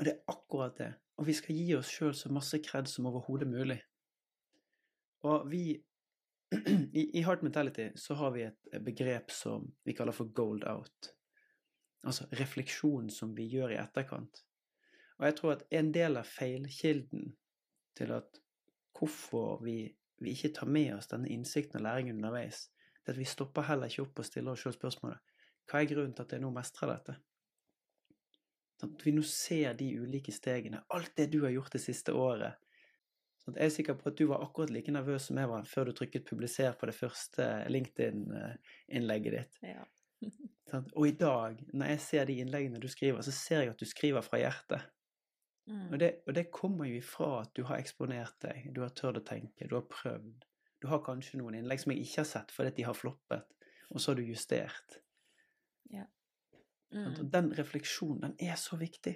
Og 0.00 0.06
det 0.06 0.14
er 0.14 0.32
akkurat 0.32 0.76
det. 0.80 0.90
Og 1.20 1.26
vi 1.28 1.34
skal 1.36 1.58
gi 1.58 1.74
oss 1.76 1.90
sjøl 1.92 2.14
så 2.16 2.30
masse 2.32 2.56
cred 2.64 2.88
som 2.88 3.04
overhodet 3.10 3.48
mulig. 3.50 3.76
Og 5.28 5.44
vi 5.52 5.64
i, 6.96 7.02
I 7.20 7.22
Heart 7.26 7.42
Mentality 7.44 7.90
så 8.00 8.16
har 8.16 8.32
vi 8.32 8.46
et 8.48 8.78
begrep 8.86 9.28
som 9.30 9.68
vi 9.84 9.92
kaller 9.98 10.16
for 10.16 10.32
gold 10.34 10.64
out. 10.64 11.10
Altså 12.08 12.24
refleksjon 12.40 13.10
som 13.12 13.34
vi 13.36 13.44
gjør 13.52 13.74
i 13.76 13.82
etterkant. 13.82 14.40
Og 15.20 15.26
jeg 15.28 15.36
tror 15.36 15.52
at 15.52 15.64
en 15.76 15.90
del 15.92 16.16
av 16.16 16.28
feilkilden 16.28 17.34
til 17.98 18.12
at 18.16 18.38
hvorfor 18.96 19.60
vi, 19.64 19.82
vi 20.18 20.32
ikke 20.32 20.54
tar 20.56 20.70
med 20.72 20.94
oss 20.96 21.10
denne 21.10 21.28
innsikten 21.28 21.80
og 21.80 21.84
læringen 21.84 22.16
underveis, 22.16 22.70
det 23.00 23.12
er 23.12 23.18
at 23.18 23.20
vi 23.20 23.28
stopper 23.28 23.68
heller 23.68 23.92
ikke 23.92 24.06
opp 24.06 24.22
og 24.22 24.28
stiller 24.28 24.56
oss 24.56 24.64
selv 24.64 24.78
spørsmålet 24.78 25.20
hva 25.70 25.82
er 25.82 25.90
grunnen 25.92 26.14
til 26.16 26.26
at 26.26 26.32
jeg 26.34 26.42
nå 26.42 26.48
mestrer 26.50 26.90
dette? 26.90 27.14
Sånn 28.80 28.96
At 28.96 29.04
vi 29.06 29.12
nå 29.14 29.22
ser 29.28 29.76
de 29.78 29.86
ulike 30.02 30.32
stegene. 30.34 30.82
Alt 30.96 31.12
det 31.20 31.28
du 31.30 31.44
har 31.44 31.52
gjort 31.54 31.76
det 31.76 31.82
siste 31.84 32.14
året. 32.16 32.58
Sånn 33.44 33.56
jeg 33.56 33.70
er 33.70 33.74
sikker 33.76 33.98
på 34.00 34.10
at 34.10 34.18
du 34.18 34.26
var 34.32 34.42
akkurat 34.42 34.72
like 34.74 34.92
nervøs 34.92 35.28
som 35.28 35.38
jeg 35.38 35.50
var 35.52 35.68
før 35.68 35.88
du 35.88 35.92
trykket 35.96 36.26
'publiser' 36.26 36.76
på 36.80 36.90
det 36.90 36.96
første 36.96 37.46
LinkedIn-innlegget 37.70 39.36
ditt. 39.36 39.60
Ja. 39.62 39.84
Sånn. 40.70 40.90
Og 40.94 41.06
i 41.08 41.14
dag, 41.18 41.60
når 41.72 41.94
jeg 41.94 42.00
ser 42.00 42.26
de 42.26 42.40
innleggene 42.42 42.80
du 42.82 42.88
skriver, 42.88 43.22
så 43.22 43.32
ser 43.34 43.62
jeg 43.62 43.70
at 43.70 43.80
du 43.80 43.86
skriver 43.88 44.26
fra 44.26 44.38
hjertet. 44.42 44.90
Mm. 45.70 45.92
Og 45.92 45.98
det, 46.02 46.10
og 46.26 46.34
det 46.34 46.50
kommer 46.50 46.88
jo 46.90 46.98
ifra 46.98 47.28
at 47.44 47.52
du 47.54 47.62
har 47.68 47.78
eksponert 47.78 48.40
deg, 48.42 48.70
du 48.74 48.80
har 48.82 48.90
tørt 48.98 49.20
å 49.20 49.26
tenke, 49.26 49.68
du 49.70 49.76
har 49.78 49.86
prøvd. 49.86 50.46
Du 50.82 50.88
har 50.90 51.02
kanskje 51.04 51.38
noen 51.38 51.60
innlegg 51.60 51.82
som 51.82 51.92
jeg 51.92 52.02
ikke 52.06 52.22
har 52.22 52.30
sett 52.30 52.54
fordi 52.54 52.72
de 52.80 52.86
har 52.88 52.96
floppet, 52.96 53.46
og 53.90 54.00
så 54.00 54.10
har 54.10 54.18
du 54.18 54.24
justert. 54.26 54.98
Ja. 55.92 56.06
Mm. 56.90 57.30
Den 57.30 57.52
refleksjonen, 57.54 58.20
den 58.24 58.50
er 58.50 58.58
så 58.58 58.78
viktig. 58.80 59.14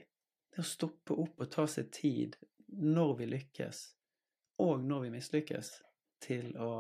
Det 0.55 0.63
å 0.63 0.67
stoppe 0.69 1.17
opp 1.19 1.43
og 1.43 1.51
ta 1.51 1.67
seg 1.67 1.91
tid 1.95 2.37
når 2.69 3.17
vi 3.19 3.31
lykkes, 3.33 3.83
og 4.63 4.85
når 4.87 5.07
vi 5.07 5.15
mislykkes, 5.17 5.73
til 6.23 6.55
å 6.57 6.71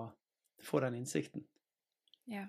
få 0.62 0.80
den 0.84 1.00
innsikten. 1.00 1.42
Ja. 2.30 2.46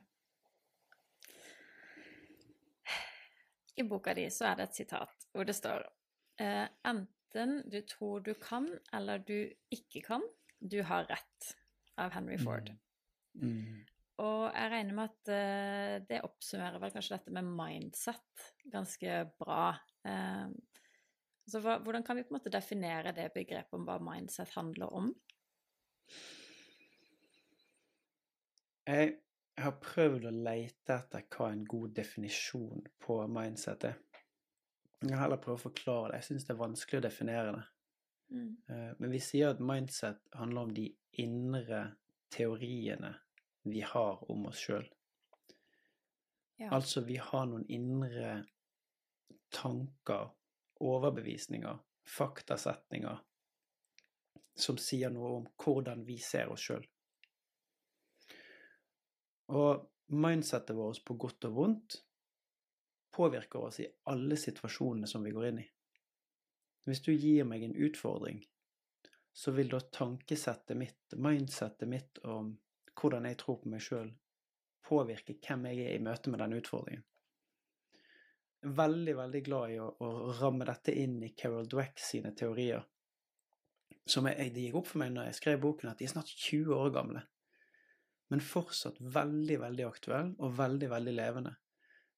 I 3.76 3.84
boka 3.84 4.14
di 4.14 4.30
så 4.32 4.52
er 4.52 4.60
det 4.60 4.70
et 4.70 4.78
sitat 4.84 5.26
hvor 5.34 5.48
det 5.48 5.58
står 5.58 5.90
eh, 6.42 6.68
Enten 6.88 7.62
du 7.72 7.82
tror 7.88 8.24
du 8.24 8.34
kan, 8.40 8.68
eller 8.94 9.20
du 9.28 9.38
ikke 9.74 10.02
kan, 10.06 10.24
du 10.60 10.82
har 10.84 11.08
rett, 11.12 11.56
av 11.96 12.12
Henry 12.12 12.38
Ford. 12.40 12.70
Mm. 13.40 13.84
Og 14.24 14.44
jeg 14.48 14.72
regner 14.72 14.96
med 14.96 15.12
at 15.12 15.32
eh, 15.36 15.96
det 16.08 16.24
oppsummerer 16.24 16.80
vel 16.80 16.94
kanskje 16.94 17.18
dette 17.18 17.34
med 17.36 17.48
mindset 17.56 18.46
ganske 18.72 19.18
bra. 19.40 19.74
Eh, 20.08 20.48
så 21.46 21.62
hva, 21.62 21.78
hvordan 21.84 22.06
kan 22.06 22.18
vi 22.18 22.24
på 22.26 22.34
en 22.34 22.40
måte 22.40 22.54
definere 22.54 23.14
det 23.16 23.30
begrepet 23.36 23.76
om 23.78 23.86
hva 23.88 24.00
mindset 24.02 24.56
handler 24.56 24.96
om? 24.96 25.12
Jeg, 28.86 29.16
jeg 29.56 29.66
har 29.66 29.78
prøvd 29.82 30.30
å 30.30 30.34
lete 30.48 30.96
etter 30.96 31.28
hva 31.36 31.52
en 31.52 31.66
god 31.68 31.96
definisjon 32.00 32.88
på 33.02 33.20
mindset 33.32 33.90
er. 33.92 34.00
Jeg 35.02 35.12
kan 35.12 35.20
heller 35.20 35.42
prøve 35.42 35.60
å 35.60 35.66
forklare 35.68 36.12
det. 36.12 36.22
Jeg 36.22 36.30
syns 36.30 36.48
det 36.48 36.54
er 36.56 36.62
vanskelig 36.62 37.00
å 37.02 37.06
definere 37.06 37.54
det. 37.56 37.64
Mm. 38.36 38.50
Eh, 38.70 38.92
Men 39.00 39.12
vi 39.12 39.22
sier 39.22 39.54
at 39.54 39.62
mindset 39.62 40.22
handler 40.34 40.68
om 40.68 40.74
de 40.74 40.88
indre 41.22 41.82
teoriene 42.34 43.14
vi 43.66 43.82
har 43.82 44.32
om 44.32 44.48
oss 44.50 44.62
sjøl. 44.62 44.86
Ja. 46.58 46.72
Altså, 46.78 47.02
vi 47.04 47.18
har 47.20 47.46
noen 47.50 47.66
indre 47.68 48.46
tanker, 49.52 50.30
overbevisninger, 50.84 51.80
faktasetninger 52.06 53.20
som 54.56 54.78
sier 54.80 55.12
noe 55.12 55.32
om 55.42 55.48
hvordan 55.60 56.06
vi 56.08 56.18
ser 56.24 56.52
oss 56.54 56.64
sjøl. 56.64 56.86
Og 59.52 59.84
mindsettet 60.16 60.78
vårt 60.78 61.04
på 61.06 61.18
godt 61.20 61.48
og 61.50 61.58
vondt 61.60 61.98
påvirker 63.16 63.70
oss 63.70 63.80
i 63.80 63.88
alle 64.12 64.38
situasjonene 64.38 65.08
som 65.08 65.24
vi 65.24 65.32
går 65.36 65.48
inn 65.50 65.64
i. 65.64 65.70
Hvis 66.86 67.02
du 67.02 67.14
gir 67.14 67.48
meg 67.48 67.64
en 67.66 67.76
utfordring, 67.88 68.44
så 69.34 69.52
vil 69.52 69.72
da 69.72 69.80
tankesettet 69.80 70.78
mitt, 70.78 71.16
mindsettet 71.18 71.90
mitt 71.90 72.22
om 72.24 72.54
hvordan 72.96 73.26
jeg 73.28 73.40
tror 73.42 73.58
på 73.62 73.72
meg 73.74 73.84
sjøl, 73.84 74.12
påvirke 74.86 75.36
hvem 75.42 75.66
jeg 75.72 75.86
er 75.88 75.96
i 75.98 76.04
møte 76.04 76.32
med 76.32 76.44
den 76.44 76.56
utfordringen. 76.60 77.04
Veldig, 78.66 79.16
veldig 79.18 79.42
glad 79.46 79.74
i 79.74 79.80
å, 79.82 79.90
å 80.02 80.36
ramme 80.40 80.66
dette 80.66 80.94
inn 80.98 81.20
i 81.24 81.34
Carol 81.38 81.68
Dweck 81.70 82.00
sine 82.02 82.32
teorier. 82.38 82.86
Som 84.10 84.30
jeg, 84.30 84.54
det 84.54 84.64
gikk 84.64 84.80
opp 84.80 84.90
for 84.90 85.02
meg 85.02 85.12
når 85.14 85.30
jeg 85.30 85.40
skrev 85.40 85.60
boken, 85.66 85.92
at 85.92 86.02
de 86.02 86.08
er 86.08 86.14
snart 86.14 86.32
20 86.32 86.74
år 86.78 86.94
gamle. 86.96 87.26
Men 88.34 88.42
fortsatt 88.42 88.98
veldig, 89.00 89.60
veldig 89.62 89.86
aktuell 89.86 90.34
og 90.40 90.58
veldig, 90.58 90.90
veldig 90.96 91.14
levende. 91.14 91.54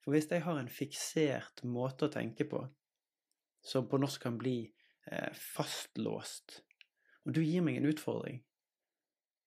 For 0.07 0.15
hvis 0.15 0.29
jeg 0.31 0.45
har 0.45 0.55
en 0.55 0.69
fiksert 0.71 1.65
måte 1.67 2.07
å 2.07 2.11
tenke 2.13 2.45
på, 2.47 2.61
som 3.59 3.89
på 3.91 3.97
norsk 3.99 4.21
kan 4.23 4.37
bli 4.39 4.61
eh, 4.63 5.33
fastlåst, 5.35 6.61
og 7.27 7.33
du 7.35 7.41
gir 7.43 7.65
meg 7.67 7.81
en 7.81 7.89
utfordring, 7.89 8.37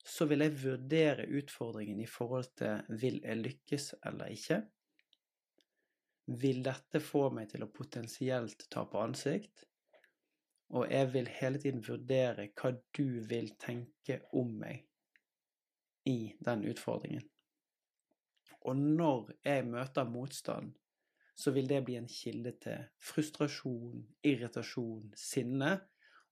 så 0.05 0.27
vil 0.29 0.45
jeg 0.45 0.59
vurdere 0.61 1.25
utfordringen 1.41 2.05
i 2.05 2.11
forhold 2.13 2.53
til 2.61 3.01
vil 3.01 3.17
jeg 3.25 3.41
lykkes 3.41 3.89
eller 4.13 4.37
ikke. 4.37 4.61
Vil 6.45 6.61
dette 6.69 7.01
få 7.09 7.31
meg 7.33 7.49
til 7.55 7.65
å 7.65 7.73
potensielt 7.73 8.69
tape 8.69 9.01
ansikt? 9.01 9.65
Og 10.77 10.93
jeg 10.93 11.09
vil 11.17 11.35
hele 11.41 11.65
tiden 11.65 11.81
vurdere 11.89 12.51
hva 12.53 12.77
du 13.01 13.25
vil 13.33 13.49
tenke 13.57 14.21
om 14.37 14.53
meg 14.61 14.85
i 16.05 16.35
den 16.45 16.69
utfordringen. 16.69 17.25
Og 18.69 18.77
når 18.77 19.31
jeg 19.45 19.65
møter 19.67 20.09
motstand, 20.09 20.75
så 21.41 21.53
vil 21.57 21.69
det 21.69 21.85
bli 21.87 21.97
en 21.97 22.09
kilde 22.11 22.53
til 22.61 22.83
frustrasjon, 23.01 24.03
irritasjon, 24.27 25.13
sinne 25.17 25.79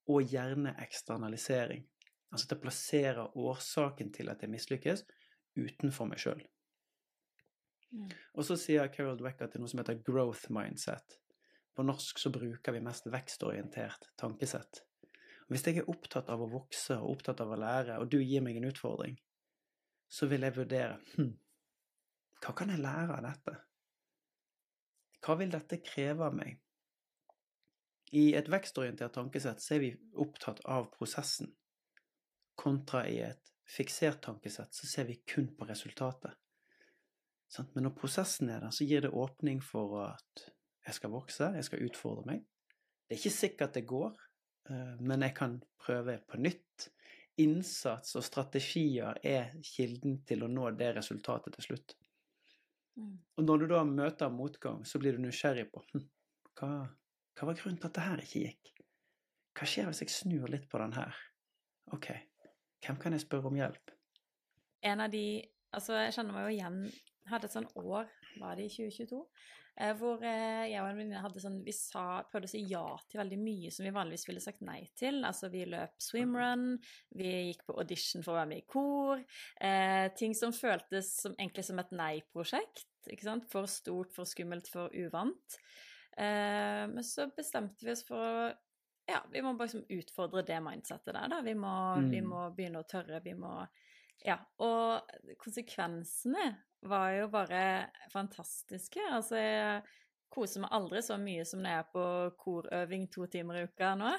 og 0.09 0.29
gjerne 0.29 0.75
eksternalisering. 0.83 1.87
Altså 2.29 2.45
at 2.45 2.53
jeg 2.53 2.65
plasserer 2.65 3.39
årsaken 3.41 4.13
til 4.13 4.29
at 4.29 4.43
jeg 4.45 4.53
mislykkes, 4.53 5.05
utenfor 5.57 6.11
meg 6.11 6.21
sjøl. 6.21 6.43
Mm. 7.89 8.11
Og 8.37 8.45
så 8.45 8.59
sier 8.61 8.91
Carol 8.93 9.17
Dweck 9.17 9.41
at 9.41 9.55
det 9.55 9.59
er 9.59 9.65
noe 9.65 9.73
som 9.73 9.81
heter 9.81 10.03
growth 10.05 10.53
mindset. 10.53 11.17
På 11.73 11.87
norsk 11.87 12.21
så 12.21 12.33
bruker 12.35 12.75
vi 12.75 12.85
mest 12.85 13.09
vekstorientert 13.09 14.11
tankesett. 14.21 14.83
Hvis 15.49 15.65
jeg 15.65 15.81
er 15.81 15.89
opptatt 15.89 16.29
av 16.29 16.43
å 16.45 16.51
vokse 16.53 16.99
og 17.01 17.17
opptatt 17.17 17.41
av 17.41 17.55
å 17.55 17.61
lære, 17.61 17.97
og 18.03 18.11
du 18.13 18.19
gir 18.21 18.45
meg 18.45 18.59
en 18.59 18.69
utfordring, 18.69 19.17
så 20.13 20.29
vil 20.29 20.45
jeg 20.45 20.57
vurdere 20.57 20.99
hm, 21.15 21.33
hva 22.45 22.55
kan 22.57 22.71
jeg 22.73 22.83
lære 22.83 23.19
av 23.19 23.25
dette? 23.27 23.57
Hva 25.25 25.37
vil 25.41 25.53
dette 25.53 25.81
kreve 25.83 26.29
av 26.29 26.37
meg? 26.39 26.59
I 28.17 28.33
et 28.39 28.49
vekstorientert 28.49 29.13
tankesett 29.19 29.61
så 29.61 29.77
er 29.77 29.83
vi 29.83 29.93
opptatt 30.23 30.63
av 30.65 30.89
prosessen, 30.95 31.51
kontra 32.59 33.05
i 33.09 33.19
et 33.27 33.49
fiksert 33.69 34.23
tankesett 34.25 34.75
så 34.75 34.87
ser 34.87 35.05
vi 35.05 35.21
kun 35.27 35.51
på 35.57 35.67
resultatet. 35.69 36.33
Men 37.73 37.87
når 37.87 37.97
prosessen 37.97 38.51
er 38.53 38.63
der, 38.65 38.73
så 38.73 38.85
gir 38.85 39.05
det 39.05 39.13
åpning 39.13 39.61
for 39.65 40.01
at 40.05 40.49
jeg 40.87 40.97
skal 40.97 41.13
vokse, 41.13 41.51
jeg 41.57 41.67
skal 41.69 41.85
utfordre 41.85 42.27
meg. 42.29 42.43
Det 43.09 43.17
er 43.17 43.21
ikke 43.21 43.37
sikkert 43.37 43.77
det 43.77 43.87
går, 43.89 44.13
eh, 44.71 44.97
men 45.01 45.25
jeg 45.25 45.35
kan 45.37 45.57
prøve 45.81 46.19
på 46.29 46.41
nytt. 46.41 46.89
Innsats 47.41 48.17
og 48.19 48.25
strategier 48.27 49.21
er 49.25 49.55
kilden 49.65 50.23
til 50.29 50.45
å 50.45 50.51
nå 50.53 50.71
det 50.77 50.91
resultatet 50.97 51.57
til 51.57 51.69
slutt. 51.69 51.95
Mm. 52.99 53.15
Og 53.39 53.47
når 53.47 53.63
du 53.63 53.67
da 53.71 53.83
møter 53.87 54.33
motgang, 54.35 54.83
så 54.87 54.99
blir 54.99 55.17
du 55.17 55.23
nysgjerrig 55.23 55.69
på 55.71 55.83
hm, 55.93 56.07
hva, 56.59 56.71
hva 57.39 57.51
var 57.51 57.59
grunnen 57.61 57.79
til 57.79 57.91
at 57.91 57.99
det 57.99 58.07
her 58.09 58.25
ikke 58.25 58.43
gikk? 58.47 58.73
Hva 59.59 59.69
skjer 59.71 59.91
hvis 59.91 60.03
jeg 60.05 60.15
snur 60.15 60.51
litt 60.51 60.67
på 60.71 60.81
den 60.83 60.97
her? 60.99 61.15
Ok, 61.95 62.11
hvem 62.85 62.99
kan 63.01 63.15
jeg 63.15 63.25
spørre 63.25 63.51
om 63.51 63.59
hjelp? 63.59 63.95
En 64.87 65.07
av 65.07 65.15
de 65.15 65.29
Altså, 65.69 65.99
jeg 66.01 66.15
kjenner 66.17 66.33
meg 66.33 66.47
jo 66.47 66.53
igjen 66.57 66.77
Hadde 67.29 67.49
et 67.49 67.53
sånn 67.53 67.67
år, 67.77 68.07
var 68.41 68.57
det 68.57 68.65
i 68.65 68.71
2022, 68.73 69.19
eh, 69.77 69.91
hvor 69.99 70.23
eh, 70.25 70.63
jeg 70.71 70.81
og 70.81 70.87
en 70.89 70.97
venninne 70.97 71.21
hadde 71.21 71.43
sånn 71.43 71.59
Vi 71.67 71.75
sa, 71.77 72.23
prøvde 72.31 72.49
å 72.49 72.53
si 72.55 72.63
ja 72.71 72.85
til 73.05 73.21
veldig 73.21 73.39
mye 73.43 73.73
som 73.75 73.85
vi 73.85 73.93
vanligvis 73.93 74.25
ville 74.31 74.41
sagt 74.41 74.65
nei 74.65 74.79
til. 74.97 75.21
Altså, 75.29 75.51
vi 75.53 75.67
løp 75.69 75.93
swimrun, 76.01 76.79
vi 77.21 77.35
gikk 77.51 77.67
på 77.69 77.77
audition 77.83 78.25
for 78.25 78.33
å 78.33 78.39
være 78.39 78.51
med 78.55 78.63
i 78.63 78.67
kor. 78.73 79.21
Eh, 79.61 80.07
ting 80.17 80.33
som 80.39 80.57
føltes 80.57 81.13
som, 81.27 81.37
egentlig 81.37 81.67
som 81.69 81.85
et 81.85 81.93
nei-prosjekt. 82.01 82.88
Ikke 83.07 83.27
sant? 83.27 83.47
For 83.51 83.69
stort, 83.71 84.15
for 84.17 84.29
skummelt, 84.29 84.71
for 84.73 84.93
uvant. 84.97 85.59
Eh, 86.19 86.85
men 86.91 87.05
så 87.07 87.29
bestemte 87.37 87.87
vi 87.87 87.95
oss 87.95 88.07
for 88.09 88.23
å 88.23 88.49
Ja, 89.09 89.23
vi 89.33 89.41
må 89.41 89.55
bare 89.57 89.71
liksom 89.71 89.87
utfordre 89.89 90.43
det 90.45 90.59
mindsettet 90.61 91.15
der, 91.15 91.31
da. 91.33 91.39
Vi 91.41 91.55
må, 91.57 91.75
mm. 91.97 92.09
vi 92.13 92.19
må 92.21 92.43
begynne 92.53 92.83
å 92.83 92.89
tørre. 92.89 93.23
Vi 93.25 93.33
må 93.39 93.53
Ja. 94.27 94.37
Og 94.61 95.37
konsekvensene 95.41 96.51
var 96.83 97.15
jo 97.15 97.31
bare 97.33 97.63
fantastiske. 98.13 99.01
Altså, 99.09 99.39
jeg 99.41 99.83
koser 100.29 100.61
meg 100.61 100.75
aldri 100.77 101.01
så 101.03 101.17
mye 101.21 101.47
som 101.49 101.63
når 101.63 101.73
jeg 101.73 101.85
er 101.85 101.89
på 101.95 102.05
korøving 102.43 103.09
to 103.15 103.27
timer 103.33 103.63
i 103.63 103.65
uka 103.71 103.95
nå. 103.97 104.13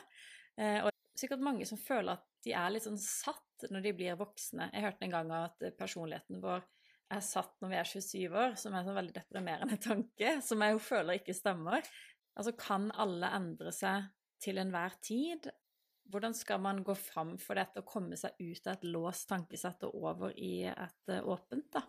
Eh, 0.58 0.80
og 0.82 0.90
sikkert 1.20 1.44
mange 1.44 1.68
som 1.70 1.78
føler 1.78 2.16
at 2.16 2.26
de 2.46 2.56
er 2.56 2.72
litt 2.74 2.88
sånn 2.88 3.00
satt 3.00 3.70
når 3.70 3.86
de 3.86 3.96
blir 3.96 4.20
voksne. 4.20 4.72
Jeg 4.74 4.86
hørte 4.88 5.06
en 5.06 5.16
gang 5.16 5.32
at 5.36 5.70
personligheten 5.78 6.42
vår 6.44 6.64
er 7.10 7.24
satt 7.26 7.56
når 7.62 7.72
vi 7.72 7.80
er 7.80 7.90
27 7.90 8.38
år, 8.38 8.56
som 8.60 8.74
er 8.74 8.82
en 8.82 8.90
sånn 8.90 9.00
veldig 9.00 9.16
deprimerende 9.16 9.80
tanke, 9.90 10.38
som 10.46 10.64
jeg 10.64 10.76
jo 10.76 10.82
føler 10.84 11.20
ikke 11.20 11.38
stemmer. 11.38 11.88
Altså, 12.38 12.54
kan 12.58 12.90
alle 12.96 13.32
endre 13.36 13.74
seg 13.76 14.10
til 14.42 14.62
enhver 14.62 14.96
tid? 15.04 15.50
Hvordan 16.10 16.34
skal 16.34 16.62
man 16.64 16.82
gå 16.86 16.96
fram 16.98 17.36
for 17.42 17.60
dette 17.60 17.84
og 17.84 17.90
komme 17.90 18.18
seg 18.18 18.38
ut 18.40 18.68
av 18.68 18.78
et 18.78 18.86
låst 18.90 19.28
tankesett 19.30 19.84
og 19.86 19.98
over 20.02 20.34
i 20.34 20.64
et 20.72 21.12
uh, 21.14 21.22
åpent, 21.30 21.68
da? 21.76 21.84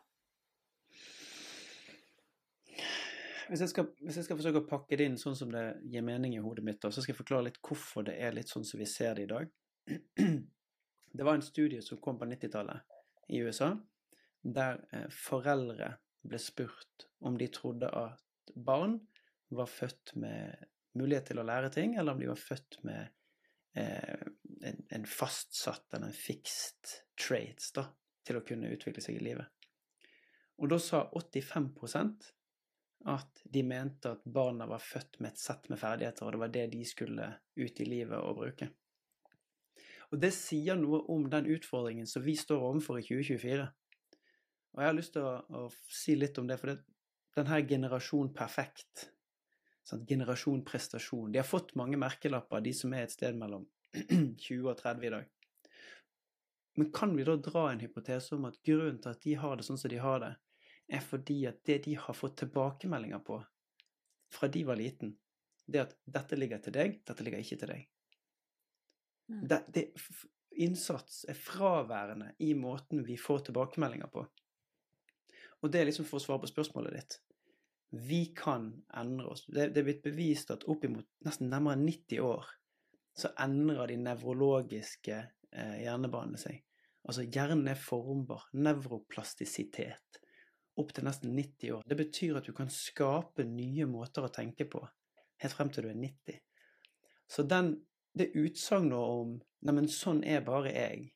Hvis 3.50 3.64
jeg, 3.64 3.70
skal, 3.72 3.88
hvis 3.98 4.14
jeg, 4.20 4.26
skal, 4.28 4.38
forsøke 4.38 4.60
å 4.62 4.68
pakke 4.68 4.94
det 4.94 5.08
inn 5.08 5.16
sånn 5.18 5.34
som 5.34 5.50
det 5.50 5.64
gir 5.90 6.04
mening 6.06 6.36
i 6.36 6.42
hodet 6.42 6.62
mitt, 6.62 6.84
så 6.84 7.02
skal 7.02 7.10
jeg 7.10 7.18
forklare 7.18 7.48
litt 7.48 7.58
hvorfor 7.66 8.04
det 8.06 8.14
er 8.22 8.36
litt 8.36 8.52
sånn 8.52 8.66
som 8.66 8.78
vi 8.78 8.86
ser 8.86 9.18
det 9.18 9.24
i 9.26 9.30
dag. 9.32 9.50
Det 11.10 11.24
var 11.26 11.34
en 11.34 11.42
studie 11.42 11.82
som 11.82 11.98
kom 11.98 12.20
på 12.20 12.28
90-tallet 12.30 13.32
i 13.34 13.40
USA, 13.42 13.72
der 14.42 14.80
eh, 14.92 15.08
foreldre 15.12 15.94
ble 16.26 16.40
spurt 16.40 17.06
om 17.24 17.36
de 17.40 17.48
trodde 17.52 17.88
at 17.88 18.52
barn 18.54 18.98
var 19.50 19.70
født 19.70 20.14
med 20.20 20.66
mulighet 20.98 21.30
til 21.30 21.40
å 21.40 21.46
lære 21.46 21.70
ting, 21.74 21.96
eller 21.98 22.14
om 22.14 22.20
de 22.20 22.30
var 22.30 22.40
født 22.40 22.80
med 22.86 23.08
eh, 23.78 24.26
en, 24.66 24.82
en, 24.88 25.06
fastsatt 25.06 25.94
eller 25.94 26.10
en 26.10 26.16
fixed 26.16 26.96
traits 27.20 27.72
da, 27.76 27.86
til 28.26 28.40
å 28.40 28.44
kunne 28.46 28.70
utvikle 28.74 29.02
seg 29.04 29.20
i 29.20 29.24
livet. 29.30 29.48
Og 30.60 30.68
da 30.72 30.76
sa 30.82 31.06
85% 31.16 32.28
at 33.08 33.40
de 33.48 33.62
mente 33.64 34.10
at 34.12 34.26
barna 34.28 34.66
var 34.68 34.82
født 34.84 35.22
med 35.22 35.32
et 35.32 35.40
sett 35.40 35.70
med 35.72 35.80
ferdigheter, 35.80 36.26
og 36.26 36.34
det 36.34 36.42
var 36.42 36.52
det 36.52 36.66
de 36.74 36.82
skulle 36.84 37.30
ut 37.56 37.80
i 37.80 37.88
livet 37.88 38.18
og 38.18 38.42
bruke. 38.42 38.68
Og 40.10 40.18
det 40.20 40.32
sier 40.34 40.76
noe 40.76 41.04
om 41.12 41.28
den 41.30 41.46
utfordringen 41.54 42.08
som 42.10 42.24
vi 42.24 42.34
står 42.36 42.60
overfor 42.66 42.98
i 42.98 43.06
2024. 43.06 43.68
Og 44.74 44.82
jeg 44.82 44.90
har 44.90 44.96
lyst 44.96 45.14
til 45.16 45.26
å, 45.26 45.34
å 45.56 45.62
si 45.90 46.14
litt 46.18 46.38
om 46.38 46.46
det, 46.46 46.58
for 46.60 46.72
det, 46.72 46.78
den 47.36 47.50
her 47.50 47.64
generasjon 47.66 48.30
perfekt, 48.36 49.08
sånn, 49.86 50.06
generasjon 50.06 50.62
prestasjon 50.66 51.32
De 51.32 51.40
har 51.40 51.48
fått 51.48 51.74
mange 51.78 51.98
merkelapper, 51.98 52.62
de 52.62 52.74
som 52.76 52.94
er 52.94 53.06
et 53.06 53.14
sted 53.14 53.38
mellom 53.38 53.66
20 53.98 54.70
og 54.70 54.76
30 54.78 55.08
i 55.08 55.14
dag. 55.16 55.30
Men 56.78 56.92
kan 56.94 57.16
vi 57.16 57.26
da 57.26 57.34
dra 57.36 57.66
en 57.70 57.82
hypotese 57.82 58.36
om 58.36 58.46
at 58.48 58.60
grunnen 58.66 59.00
til 59.02 59.10
at 59.10 59.24
de 59.24 59.34
har 59.42 59.58
det 59.58 59.66
sånn 59.66 59.80
som 59.80 59.90
de 59.90 59.98
har 60.00 60.20
det, 60.22 60.34
er 60.90 61.02
fordi 61.04 61.40
at 61.50 61.62
det 61.66 61.80
de 61.86 61.96
har 61.98 62.16
fått 62.16 62.38
tilbakemeldinger 62.42 63.22
på 63.26 63.40
fra 64.30 64.48
de 64.48 64.62
var 64.64 64.78
liten, 64.78 65.16
det 65.66 65.80
at 65.82 65.96
'dette 66.06 66.36
ligger 66.38 66.58
til 66.62 66.74
deg, 66.74 67.00
dette 67.06 67.24
ligger 67.26 67.42
ikke 67.42 67.58
til 67.58 67.72
deg'. 67.72 67.88
Mm. 69.30 69.42
Det, 69.48 69.58
det, 69.74 69.84
innsats 70.62 71.24
er 71.28 71.38
fraværende 71.38 72.32
i 72.38 72.52
måten 72.54 73.04
vi 73.06 73.16
får 73.18 73.46
tilbakemeldinger 73.48 74.10
på. 74.10 74.24
Og 75.60 75.72
det 75.72 75.80
er 75.80 75.90
liksom 75.90 76.06
for 76.08 76.20
å 76.20 76.24
svare 76.24 76.42
på 76.44 76.50
spørsmålet 76.50 76.96
ditt. 76.96 77.18
Vi 77.90 78.22
kan 78.36 78.70
endre 78.96 79.32
oss. 79.32 79.44
Det, 79.50 79.70
det 79.74 79.82
er 79.82 79.88
blitt 79.88 80.04
bevist 80.04 80.52
at 80.54 80.64
oppimot 80.70 81.08
nesten 81.26 81.50
nærmere 81.50 81.80
90 81.82 82.22
år 82.24 82.48
så 83.20 83.32
endrer 83.42 83.90
de 83.90 83.98
nevrologiske 84.00 85.16
eh, 85.18 85.76
hjernebanene 85.82 86.38
seg. 86.40 86.60
Altså 87.08 87.24
hjernen 87.26 87.68
er 87.68 87.80
formbar. 87.80 88.46
Nevroplastisitet. 88.54 90.20
Opp 90.80 90.94
til 90.94 91.04
nesten 91.04 91.34
90 91.34 91.74
år. 91.76 91.84
Det 91.86 91.98
betyr 91.98 92.38
at 92.38 92.46
du 92.46 92.54
kan 92.56 92.70
skape 92.72 93.44
nye 93.48 93.88
måter 93.90 94.24
å 94.24 94.32
tenke 94.32 94.68
på 94.70 94.84
helt 95.40 95.56
frem 95.56 95.70
til 95.72 95.86
du 95.86 95.90
er 95.92 95.98
90. 95.98 96.40
Så 97.30 97.44
den, 97.48 97.72
det 98.16 98.32
utsagnet 98.36 98.98
om 98.98 99.38
'neimen, 99.62 99.88
sånn 99.88 100.22
er 100.24 100.44
bare 100.44 100.72
jeg', 100.74 101.10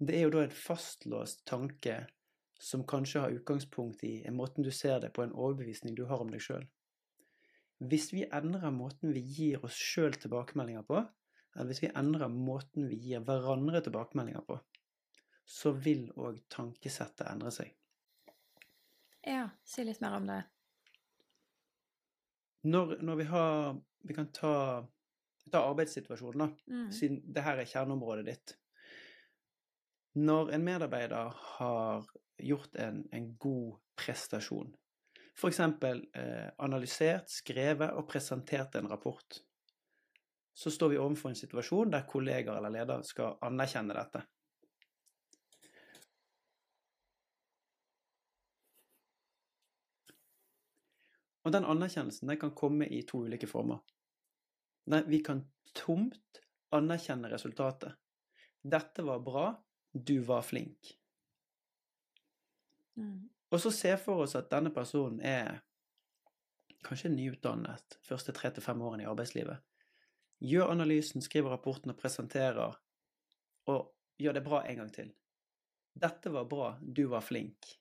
det 0.00 0.16
er 0.16 0.22
jo 0.26 0.32
da 0.34 0.44
en 0.44 0.54
fastlåst 0.54 1.44
tanke 1.48 2.06
som 2.60 2.86
kanskje 2.86 3.20
har 3.24 3.30
utgangspunkt 3.30 4.04
i 4.04 4.20
en 4.28 4.36
måten 4.36 4.64
du 4.64 4.70
ser 4.70 5.00
det 5.00 5.14
på, 5.16 5.22
en 5.22 5.32
overbevisning 5.32 5.94
du 5.96 6.04
har 6.10 6.20
om 6.20 6.28
deg 6.28 6.42
sjøl. 6.44 6.66
Hvis 7.80 8.10
vi 8.12 8.26
endrer 8.36 8.74
måten 8.76 9.14
vi 9.16 9.22
gir 9.24 9.64
oss 9.64 9.78
sjøl 9.80 10.12
tilbakemeldinger 10.20 10.84
på, 10.84 11.00
eller 11.56 11.70
hvis 11.72 11.80
vi 11.86 11.92
endrer 11.96 12.28
måten 12.28 12.90
vi 12.90 12.98
gir 13.00 13.24
hverandre 13.24 13.80
tilbakemeldinger 13.86 14.44
på, 14.44 14.58
så 15.48 15.72
vil 15.72 16.10
òg 16.20 16.42
tankesettet 16.52 17.26
endre 17.30 17.54
seg. 17.54 17.72
Ja, 19.24 19.48
si 19.64 19.84
litt 19.84 20.04
mer 20.04 20.20
om 20.20 20.28
det. 20.28 20.42
Når, 22.68 22.98
når 23.00 23.16
vi 23.16 23.24
har 23.32 23.78
Vi 24.04 24.14
kan 24.16 24.30
ta, 24.32 24.86
ta 25.52 25.60
arbeidssituasjonen, 25.68 26.40
da, 26.40 26.72
mm. 26.72 26.86
siden 26.92 27.18
det 27.34 27.42
her 27.44 27.58
er 27.60 27.68
kjerneområdet 27.68 28.22
ditt. 28.24 28.54
Når 30.16 30.54
en 30.56 30.64
medarbeider 30.64 31.34
har 31.58 32.06
gjort 32.42 32.76
en, 32.76 33.02
en 33.12 33.30
god 33.38 33.78
prestasjon. 33.96 34.72
F.eks. 35.36 35.60
Eh, 35.60 36.48
analysert, 36.58 37.30
skrevet 37.32 37.94
og 37.96 38.08
presentert 38.08 38.74
en 38.76 38.90
rapport. 38.90 39.40
Så 40.52 40.70
står 40.70 40.92
vi 40.92 40.98
overfor 41.00 41.30
en 41.30 41.38
situasjon 41.38 41.94
der 41.94 42.04
kolleger 42.08 42.56
eller 42.56 42.72
leder 42.74 43.02
skal 43.06 43.38
anerkjenne 43.46 43.96
dette. 43.96 44.24
Og 51.40 51.54
den 51.54 51.64
anerkjennelsen 51.64 52.28
den 52.28 52.38
kan 52.40 52.52
komme 52.54 52.86
i 52.86 53.00
to 53.08 53.22
ulike 53.24 53.48
former. 53.48 53.80
Nei, 54.92 55.00
vi 55.08 55.22
kan 55.24 55.46
tomt 55.74 56.42
anerkjenne 56.76 57.30
resultatet. 57.32 57.96
Dette 58.60 59.02
var 59.06 59.22
bra, 59.24 59.46
du 59.92 60.18
var 60.26 60.44
flink. 60.44 60.99
Mm. 63.00 63.28
Og 63.50 63.62
så 63.62 63.72
se 63.74 63.96
for 63.98 64.24
oss 64.24 64.36
at 64.38 64.50
denne 64.52 64.70
personen 64.74 65.18
er 65.26 65.58
kanskje 66.86 67.10
nyutdannet, 67.12 67.98
første 68.06 68.32
tre 68.36 68.52
til 68.54 68.64
fem 68.64 68.80
årene 68.82 69.04
i 69.04 69.10
arbeidslivet. 69.10 69.60
Gjør 70.40 70.72
analysen, 70.72 71.20
skriver 71.20 71.52
rapporten 71.52 71.92
og 71.92 71.98
presenterer, 72.00 72.78
og 73.68 73.90
gjør 74.20 74.38
det 74.38 74.44
bra 74.46 74.62
en 74.68 74.80
gang 74.80 74.92
til. 74.94 75.10
Dette 76.00 76.32
var 76.32 76.46
bra, 76.48 76.72
du 76.80 77.06
var 77.10 77.24
flink. 77.26 77.74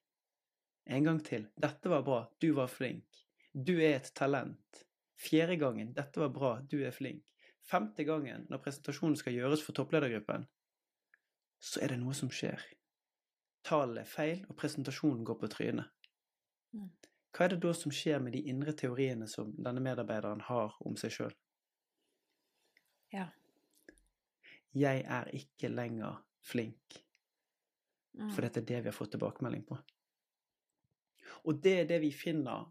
En 0.90 1.06
gang 1.06 1.22
til. 1.24 1.46
Dette 1.56 1.92
var 1.92 2.04
bra, 2.04 2.24
du 2.42 2.52
var 2.58 2.68
flink. 2.68 3.24
Du 3.54 3.78
er 3.78 4.00
et 4.00 4.12
talent. 4.18 4.84
Fjerde 5.20 5.56
gangen. 5.62 5.94
Dette 5.94 6.20
var 6.20 6.34
bra, 6.34 6.52
du 6.62 6.80
er 6.84 6.96
flink. 6.96 7.24
Femte 7.70 8.04
gangen, 8.04 8.48
når 8.50 8.64
presentasjonen 8.64 9.18
skal 9.20 9.36
gjøres 9.36 9.62
for 9.62 9.78
toppledergruppen, 9.78 10.48
så 11.62 11.84
er 11.84 11.94
det 11.94 12.00
noe 12.02 12.16
som 12.18 12.32
skjer. 12.34 12.64
Tallene 13.66 14.06
er 14.06 14.10
feil, 14.10 14.46
og 14.50 14.58
presentasjonen 14.60 15.26
går 15.28 15.40
på 15.42 15.50
trynet. 15.52 15.92
Mm. 16.74 16.90
Hva 17.36 17.46
er 17.46 17.54
det 17.54 17.62
da 17.66 17.74
som 17.78 17.94
skjer 17.94 18.22
med 18.24 18.34
de 18.34 18.42
indre 18.50 18.74
teoriene 18.78 19.28
som 19.30 19.52
denne 19.58 19.84
medarbeideren 19.84 20.42
har 20.48 20.78
om 20.86 20.96
seg 20.98 21.14
sjøl? 21.14 21.36
Ja. 23.14 23.28
Jeg 24.78 25.04
er 25.06 25.30
ikke 25.36 25.70
lenger 25.72 26.20
flink. 26.46 27.00
Mm. 28.18 28.32
For 28.34 28.46
dette 28.46 28.64
er 28.64 28.68
det 28.72 28.82
vi 28.84 28.92
har 28.92 28.98
fått 28.98 29.14
tilbakemelding 29.16 29.64
på. 29.70 29.78
Og 31.48 31.62
det 31.64 31.76
er 31.84 31.90
det 31.90 32.02
vi 32.04 32.12
finner 32.16 32.68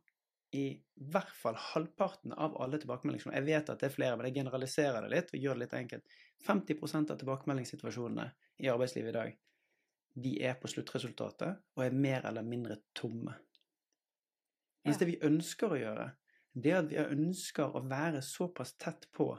i 0.57 0.81
hvert 1.13 1.31
fall 1.37 1.57
halvparten 1.61 2.33
av 2.33 2.57
alle 2.61 2.81
tilbakemeldinger. 2.81 3.35
Jeg 3.37 3.47
vet 3.47 3.71
at 3.71 3.81
det 3.81 3.91
er 3.91 3.95
flere, 3.95 4.17
men 4.17 4.29
jeg 4.29 4.39
generaliserer 4.41 5.05
det 5.05 5.11
litt 5.13 5.33
og 5.35 5.45
gjør 5.45 5.59
det 5.59 5.65
litt 5.67 5.77
enkelt. 5.77 6.17
50% 6.47 7.13
av 7.13 7.21
tilbakemeldingssituasjonene 7.21 8.29
i 8.65 8.71
arbeidslivet 8.73 9.13
i 9.13 9.17
dag, 9.19 9.37
de 10.23 10.35
er 10.45 10.57
på 10.61 10.71
sluttresultatet 10.71 11.61
og 11.77 11.85
er 11.85 11.95
mer 11.95 12.27
eller 12.29 12.47
mindre 12.47 12.79
tomme. 12.95 13.35
Mens 14.85 14.97
Ja. 14.97 15.05
det 15.05 15.07
vi 15.13 15.19
ønsker 15.27 15.75
å 15.75 15.79
gjøre, 15.79 16.11
det 16.55 16.73
er 16.73 16.79
at 16.79 16.91
vi 16.91 16.97
ønsker 16.97 17.75
å 17.77 17.85
være 17.89 18.23
såpass 18.23 18.75
tett 18.79 19.09
på 19.13 19.39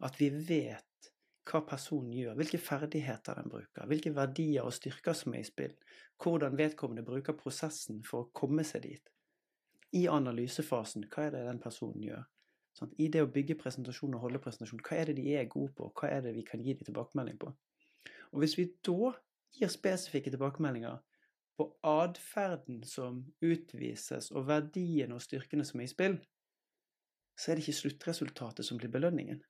at 0.00 0.20
vi 0.20 0.30
vet 0.30 1.10
hva 1.46 1.60
personen 1.66 2.12
gjør, 2.12 2.34
hvilke 2.38 2.58
ferdigheter 2.58 3.38
den 3.38 3.50
bruker, 3.50 3.86
hvilke 3.86 4.14
verdier 4.14 4.66
og 4.66 4.74
styrker 4.74 5.14
som 5.14 5.34
er 5.34 5.44
i 5.44 5.46
spill, 5.46 5.74
hvordan 6.22 6.56
vedkommende 6.58 7.04
bruker 7.06 7.36
prosessen 7.38 8.02
for 8.06 8.24
å 8.24 8.30
komme 8.34 8.64
seg 8.66 8.82
dit. 8.88 9.12
I 9.94 10.06
analysefasen, 10.10 11.06
hva 11.12 11.28
er 11.28 11.36
det 11.36 11.44
den 11.46 11.60
personen 11.62 12.02
gjør? 12.02 12.24
Sånn, 12.76 12.90
I 13.00 13.06
det 13.08 13.22
å 13.24 13.30
bygge 13.32 13.56
presentasjon 13.56 14.16
og 14.18 14.26
holde 14.26 14.40
presentasjon, 14.42 14.82
hva 14.84 14.98
er 14.98 15.08
det 15.08 15.16
de 15.20 15.30
er 15.38 15.46
gode 15.48 15.72
på, 15.78 15.92
hva 15.96 16.10
er 16.10 16.26
det 16.26 16.34
vi 16.36 16.42
kan 16.44 16.60
gi 16.60 16.74
dem 16.74 16.84
tilbakemelding 16.84 17.38
på? 17.40 17.54
Og 18.34 18.42
hvis 18.42 18.56
vi 18.58 18.66
da 18.84 19.14
gir 19.56 19.72
spesifikke 19.72 20.32
tilbakemeldinger 20.32 20.98
på 21.56 21.66
atferden 21.88 22.82
som 22.84 23.22
utvises, 23.44 24.30
og 24.32 24.48
verdiene 24.50 25.16
og 25.16 25.24
styrkene 25.24 25.64
som 25.64 25.80
er 25.80 25.88
i 25.88 25.92
spill, 25.92 26.16
så 27.36 27.50
er 27.50 27.56
det 27.56 27.66
ikke 27.66 27.80
sluttresultatet 27.80 28.66
som 28.66 28.80
blir 28.80 28.92
belønningen. 28.92 29.40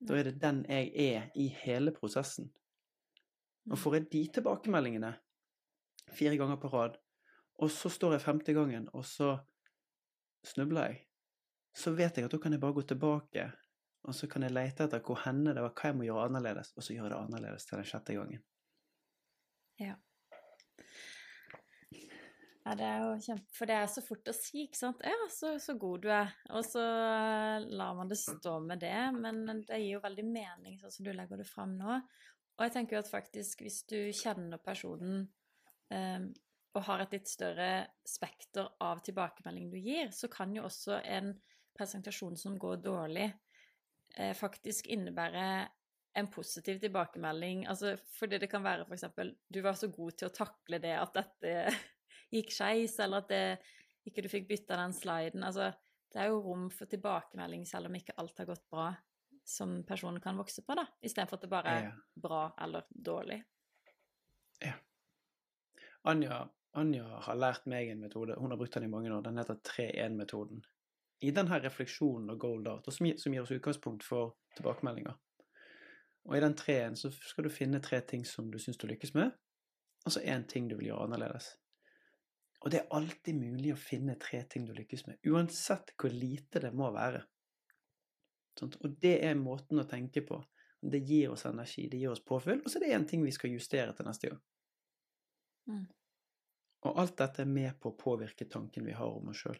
Da 0.00 0.16
er 0.16 0.28
det 0.28 0.40
den 0.40 0.62
jeg 0.68 0.92
er 0.94 1.28
i 1.36 1.48
hele 1.64 1.92
prosessen. 1.92 2.50
Og 3.68 3.80
får 3.80 3.98
jeg 3.98 4.08
de 4.12 4.22
tilbakemeldingene 4.38 5.12
fire 6.16 6.36
ganger 6.40 6.60
på 6.60 6.70
rad, 6.72 6.96
og 7.58 7.70
så 7.74 7.90
står 7.92 8.16
jeg 8.16 8.24
femte 8.24 8.54
gangen, 8.56 8.88
og 8.94 9.04
så 9.04 9.34
snubler 10.46 10.92
jeg, 10.92 11.00
så 11.76 11.92
vet 11.92 12.16
jeg 12.16 12.28
at 12.28 12.32
da 12.32 12.38
kan 12.40 12.54
jeg 12.54 12.62
bare 12.62 12.76
gå 12.76 12.84
tilbake, 12.88 13.48
og 14.08 14.14
så 14.14 14.28
kan 14.30 14.46
jeg 14.46 14.54
lete 14.54 14.86
etter 14.86 15.02
hvor 15.04 15.20
henne 15.24 15.52
det 15.52 15.64
var, 15.64 15.74
hva 15.74 15.90
jeg 15.90 15.98
må 15.98 16.06
gjøre 16.06 16.28
annerledes, 16.30 16.72
og 16.76 16.86
så 16.86 16.94
gjøre 16.94 17.12
det 17.12 17.18
annerledes 17.18 17.66
til 17.68 17.80
den 17.80 17.90
sjette 17.90 18.16
gangen. 18.16 18.44
Ja. 19.78 19.96
Ja, 22.68 22.74
det 22.76 22.84
er 22.84 22.98
jo 23.00 23.12
kjempe... 23.24 23.48
For 23.56 23.70
det 23.70 23.76
er 23.80 23.86
så 23.88 24.02
fort 24.04 24.28
å 24.28 24.34
si, 24.36 24.66
ikke 24.66 24.76
sant? 24.76 25.00
Ja, 25.06 25.28
så, 25.32 25.54
så 25.62 25.72
god 25.80 26.02
du 26.04 26.10
er. 26.12 26.34
Og 26.52 26.66
så 26.66 26.82
eh, 26.82 27.68
lar 27.80 27.94
man 27.96 28.10
det 28.10 28.18
stå 28.20 28.58
med 28.60 28.82
det, 28.82 28.98
men 29.16 29.62
det 29.64 29.78
gir 29.80 29.94
jo 29.94 30.02
veldig 30.04 30.24
mening, 30.28 30.76
sånn 30.82 30.92
som 30.98 31.06
du 31.06 31.14
legger 31.16 31.40
det 31.40 31.48
fram 31.48 31.78
nå. 31.78 31.96
Og 32.58 32.66
jeg 32.66 32.74
tenker 32.74 32.98
jo 32.98 33.00
at 33.00 33.08
faktisk, 33.08 33.62
hvis 33.64 33.80
du 33.88 33.96
kjenner 34.12 34.60
personen 34.60 35.22
eh, 35.94 36.28
og 36.76 36.84
har 36.90 37.06
et 37.06 37.16
litt 37.16 37.30
større 37.30 37.70
spekter 38.04 38.68
av 38.84 39.00
tilbakemelding 39.06 39.70
du 39.72 39.78
gir, 39.80 40.12
så 40.12 40.28
kan 40.28 40.52
jo 40.52 40.66
også 40.68 41.00
en 41.08 41.32
presentasjon 41.78 42.36
som 42.36 42.58
går 42.60 42.82
dårlig, 42.84 43.30
eh, 44.18 44.34
faktisk 44.36 44.90
innebære 44.92 45.48
en 46.14 46.30
positiv 46.32 46.80
tilbakemelding. 46.80 47.66
Altså, 47.66 47.96
fordi 48.18 48.38
det 48.38 48.50
kan 48.50 48.64
være 48.64 48.86
eksempel 48.92 49.34
du 49.48 49.60
var 49.64 49.76
så 49.78 49.90
god 49.92 50.16
til 50.18 50.28
å 50.28 50.34
takle 50.34 50.80
det 50.82 50.94
at 50.98 51.18
dette 51.18 51.52
gikk 52.34 52.54
skeis, 52.54 52.98
eller 53.04 53.24
at 53.24 53.28
det, 53.32 53.74
ikke 54.08 54.24
du 54.24 54.30
fikk 54.32 54.48
bytta 54.48 54.80
den 54.80 54.96
sliden. 54.96 55.44
Altså, 55.44 55.70
det 56.12 56.22
er 56.22 56.32
jo 56.32 56.40
rom 56.44 56.68
for 56.72 56.90
tilbakemelding 56.90 57.66
selv 57.68 57.90
om 57.90 57.98
ikke 57.98 58.16
alt 58.20 58.40
har 58.40 58.48
gått 58.48 58.64
bra, 58.72 58.90
som 59.44 59.82
personen 59.88 60.20
kan 60.24 60.38
vokse 60.40 60.64
på, 60.64 60.76
da, 60.76 60.86
istedenfor 61.04 61.38
at 61.38 61.44
det 61.44 61.52
bare 61.52 61.76
er 61.78 61.90
bra 62.16 62.42
eller 62.64 62.88
dårlig. 62.88 63.42
Anja, 66.08 66.48
Anja 66.78 67.20
har 67.26 67.36
lært 67.36 67.66
meg 67.68 67.90
en 67.92 68.00
metode, 68.00 68.36
hun 68.38 68.52
har 68.52 68.60
brukt 68.60 68.76
den 68.76 68.86
i 68.86 68.90
mange 68.92 69.12
år, 69.12 69.22
den 69.26 69.40
heter 69.40 69.58
3-1-metoden. 69.66 70.62
I 71.26 71.32
denne 71.34 71.58
refleksjonen 71.60 72.30
og 72.32 72.40
gold 72.40 72.68
og 72.70 72.92
som 72.94 73.08
gir 73.08 73.42
oss 73.42 73.52
utgangspunkt 73.52 74.06
for 74.06 74.36
tilbakemeldinger. 74.56 75.16
Og 76.28 76.36
i 76.36 76.42
den 76.44 76.54
3-1 76.54 76.98
så 77.00 77.10
skal 77.10 77.46
du 77.46 77.52
finne 77.52 77.80
tre 77.84 78.00
ting 78.04 78.26
som 78.28 78.50
du 78.52 78.58
syns 78.60 78.76
du 78.80 78.86
lykkes 78.88 79.14
med, 79.16 79.32
og 80.04 80.12
så 80.12 80.20
én 80.20 80.44
ting 80.48 80.68
du 80.68 80.76
vil 80.76 80.90
gjøre 80.90 81.06
annerledes. 81.08 81.54
Og 82.64 82.72
det 82.72 82.80
er 82.80 82.94
alltid 82.98 83.38
mulig 83.38 83.72
å 83.72 83.80
finne 83.80 84.18
tre 84.20 84.42
ting 84.50 84.66
du 84.66 84.74
lykkes 84.76 85.06
med, 85.06 85.18
uansett 85.30 85.94
hvor 85.96 86.12
lite 86.12 86.60
det 86.64 86.72
må 86.76 86.90
være. 86.94 87.22
Og 88.66 88.96
det 89.00 89.14
er 89.24 89.38
måten 89.38 89.80
å 89.80 89.86
tenke 89.88 90.24
på. 90.26 90.40
Det 90.78 91.00
gir 91.06 91.32
oss 91.32 91.46
energi, 91.46 91.86
det 91.90 92.00
gir 92.02 92.12
oss 92.12 92.22
påfyll, 92.24 92.60
og 92.62 92.70
så 92.70 92.78
er 92.78 92.84
det 92.84 92.92
én 92.96 93.06
ting 93.08 93.22
vi 93.24 93.34
skal 93.34 93.54
justere 93.54 93.94
til 93.94 94.06
neste 94.06 94.30
gang. 94.30 94.42
Mm. 95.70 95.86
Og 96.86 97.00
alt 97.02 97.16
dette 97.18 97.42
er 97.42 97.50
med 97.50 97.78
på 97.80 97.90
å 97.90 97.98
påvirke 97.98 98.46
tanken 98.50 98.86
vi 98.86 98.94
har 98.94 99.16
om 99.16 99.32
oss 99.32 99.40
sjøl. 99.42 99.58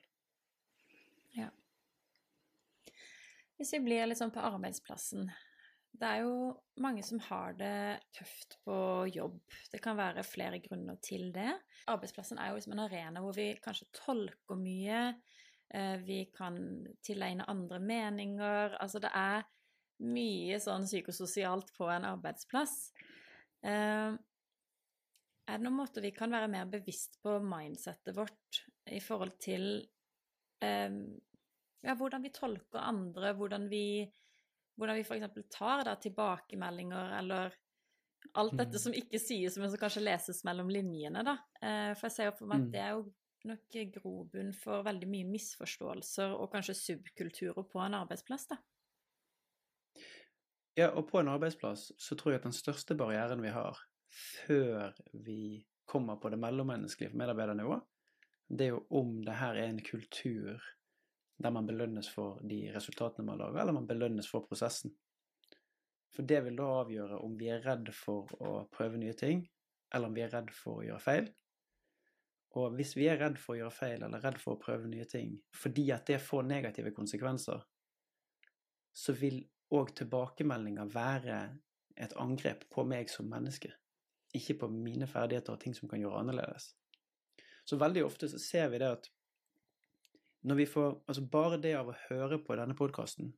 Hvis 3.58 3.72
vi 3.74 3.80
blir 3.82 4.06
litt 4.06 4.20
sånn 4.20 4.34
på 4.34 4.42
arbeidsplassen 4.46 5.30
Det 5.98 6.06
er 6.06 6.20
jo 6.22 6.52
mange 6.78 7.02
som 7.02 7.18
har 7.26 7.56
det 7.58 7.98
tøft 8.14 8.58
på 8.66 8.76
jobb. 9.10 9.40
Det 9.72 9.80
kan 9.82 9.96
være 9.98 10.22
flere 10.26 10.60
grunner 10.62 10.98
til 11.02 11.32
det. 11.34 11.50
Arbeidsplassen 11.90 12.38
er 12.38 12.50
jo 12.52 12.58
liksom 12.60 12.76
en 12.76 12.84
arena 12.84 13.22
hvor 13.24 13.34
vi 13.34 13.48
kanskje 13.64 13.88
tolker 13.96 14.60
mye. 14.60 15.00
eh, 15.74 15.96
Vi 16.06 16.30
kan 16.36 16.58
tilegne 17.02 17.48
andre 17.48 17.80
meninger. 17.80 18.76
Altså 18.80 19.00
det 19.02 19.10
er 19.14 19.42
mye 20.06 20.60
sånn 20.62 20.86
psykososialt 20.86 21.72
på 21.74 21.88
en 21.90 22.04
arbeidsplass. 22.04 22.92
Eh, 23.64 24.14
Er 25.48 25.56
det 25.56 25.64
noen 25.64 25.78
måter 25.80 26.04
vi 26.04 26.10
kan 26.12 26.30
være 26.30 26.48
mer 26.52 26.66
bevisst 26.68 27.18
på 27.24 27.38
mindsettet 27.40 28.14
vårt 28.14 28.58
i 28.92 29.00
forhold 29.00 29.38
til 29.40 29.88
eh, 30.62 30.90
ja, 31.82 31.94
hvordan 31.96 32.22
vi 32.22 32.30
tolker 32.36 32.78
andre, 32.84 33.32
hvordan 33.32 33.64
vi, 33.70 34.04
hvordan 34.78 34.96
vi 34.96 35.04
f.eks. 35.06 35.48
tar 35.50 35.84
da, 35.84 35.96
tilbakemeldinger, 35.96 37.18
eller 37.18 37.54
alt 38.34 38.56
dette 38.58 38.76
Mm. 38.78 38.82
som 38.82 38.92
ikke 38.92 39.18
sies, 39.20 39.56
men 39.58 39.70
som 39.70 39.78
kanskje 39.78 40.02
leses 40.04 40.44
mellom 40.44 40.68
linjene, 40.70 41.24
da. 41.24 41.36
Eh, 41.62 41.94
for 41.94 42.08
jeg 42.08 42.12
ser 42.16 42.24
jo 42.30 42.36
for 42.38 42.46
meg 42.50 42.60
Mm. 42.60 42.66
at 42.66 42.72
det 42.72 42.80
er 42.80 42.90
jo 42.96 43.14
nok 43.44 43.92
grobunn 43.94 44.52
for 44.54 44.82
veldig 44.82 45.08
mye 45.08 45.24
misforståelser 45.30 46.34
og 46.34 46.50
kanskje 46.52 46.74
subkulturer 46.74 47.62
på 47.70 47.80
en 47.84 47.94
arbeidsplass, 47.94 48.46
da. 48.48 48.56
Ja, 50.78 50.90
og 50.94 51.08
på 51.10 51.18
en 51.20 51.28
arbeidsplass 51.32 51.88
så 51.98 52.14
tror 52.16 52.32
jeg 52.32 52.40
at 52.42 52.46
den 52.46 52.52
største 52.54 52.96
barrieren 52.98 53.42
vi 53.42 53.50
har 53.50 53.78
før 54.46 54.94
vi 55.12 55.66
kommer 55.88 56.16
på 56.20 56.30
det 56.30 56.38
mellommenneskelige 56.38 57.16
medarbeidernivået, 57.18 57.82
det 58.50 58.66
er 58.66 58.74
jo 58.76 58.86
om 58.90 59.22
det 59.24 59.34
her 59.34 59.56
er 59.56 59.68
en 59.72 59.82
kultur 59.84 60.60
der 61.38 61.54
man 61.54 61.66
belønnes 61.66 62.08
for 62.10 62.40
de 62.46 62.64
resultatene 62.74 63.26
man 63.26 63.38
lager, 63.38 63.60
eller 63.62 63.76
man 63.76 63.86
belønnes 63.86 64.28
for 64.30 64.46
prosessen. 64.46 64.94
For 66.14 66.26
det 66.26 66.40
vil 66.44 66.56
da 66.58 66.66
avgjøre 66.80 67.20
om 67.22 67.36
vi 67.38 67.50
er 67.52 67.62
redd 67.62 67.92
for 67.94 68.30
å 68.42 68.64
prøve 68.74 68.98
nye 68.98 69.14
ting, 69.18 69.44
eller 69.94 70.10
om 70.10 70.16
vi 70.16 70.24
er 70.24 70.32
redd 70.34 70.50
for 70.54 70.80
å 70.80 70.86
gjøre 70.88 71.04
feil. 71.04 71.28
Og 72.58 72.74
hvis 72.78 72.94
vi 72.96 73.06
er 73.10 73.20
redd 73.20 73.38
for 73.38 73.54
å 73.54 73.60
gjøre 73.60 73.76
feil, 73.76 74.02
eller 74.02 74.24
redd 74.24 74.40
for 74.42 74.56
å 74.56 74.60
prøve 74.62 74.90
nye 74.90 75.06
ting, 75.08 75.36
fordi 75.54 75.90
at 75.94 76.08
det 76.08 76.18
får 76.24 76.48
negative 76.48 76.92
konsekvenser, 76.96 77.62
så 78.98 79.14
vil 79.14 79.42
òg 79.78 79.92
tilbakemeldinger 80.00 80.90
være 80.90 81.38
et 81.98 82.14
angrep 82.18 82.64
på 82.72 82.82
meg 82.88 83.10
som 83.12 83.28
menneske, 83.30 83.70
ikke 84.34 84.56
på 84.62 84.70
mine 84.72 85.06
ferdigheter 85.10 85.54
og 85.54 85.62
ting 85.62 85.76
som 85.76 85.90
kan 85.90 86.00
gjøre 86.02 86.24
annerledes. 86.24 86.72
Så 87.68 87.76
veldig 87.76 88.06
ofte 88.06 88.30
så 88.32 88.40
ser 88.40 88.70
vi 88.72 88.80
det 88.80 88.90
at 88.96 89.10
når 90.48 90.58
vi 90.62 90.66
får 90.66 90.88
Altså 91.08 91.24
bare 91.32 91.60
det 91.60 91.74
av 91.76 91.90
å 91.90 91.98
høre 92.08 92.40
på 92.44 92.56
denne 92.58 92.76
podkasten 92.78 93.32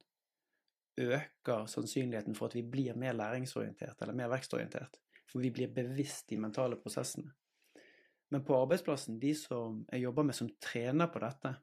øker 1.01 1.67
sannsynligheten 1.71 2.35
for 2.37 2.51
at 2.51 2.57
vi 2.59 2.63
blir 2.67 2.99
mer 2.99 3.15
læringsorientert 3.17 4.03
eller 4.03 4.17
mer 4.17 4.29
vekstorientert. 4.33 4.99
For 5.31 5.41
vi 5.41 5.53
blir 5.55 5.73
bevisst 5.73 6.29
de 6.29 6.37
mentale 6.43 6.77
prosessene. 6.77 7.31
Men 8.31 8.45
på 8.45 8.55
arbeidsplassen, 8.55 9.19
de 9.23 9.33
som 9.35 9.85
jeg 9.91 10.05
jobber 10.05 10.27
med 10.27 10.37
som 10.39 10.51
trener 10.63 11.11
på 11.11 11.23
dette, 11.23 11.55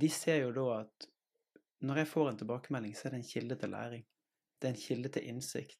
de 0.00 0.08
ser 0.12 0.42
jo 0.42 0.50
da 0.56 0.66
at 0.80 1.08
når 1.86 2.02
jeg 2.02 2.10
får 2.10 2.30
en 2.30 2.40
tilbakemelding, 2.42 2.96
så 2.96 3.08
er 3.08 3.14
det 3.14 3.20
en 3.22 3.30
kilde 3.30 3.56
til 3.56 3.72
læring. 3.72 4.04
Det 4.60 4.68
er 4.68 4.74
en 4.74 4.82
kilde 4.82 5.08
til 5.08 5.28
innsikt. 5.28 5.78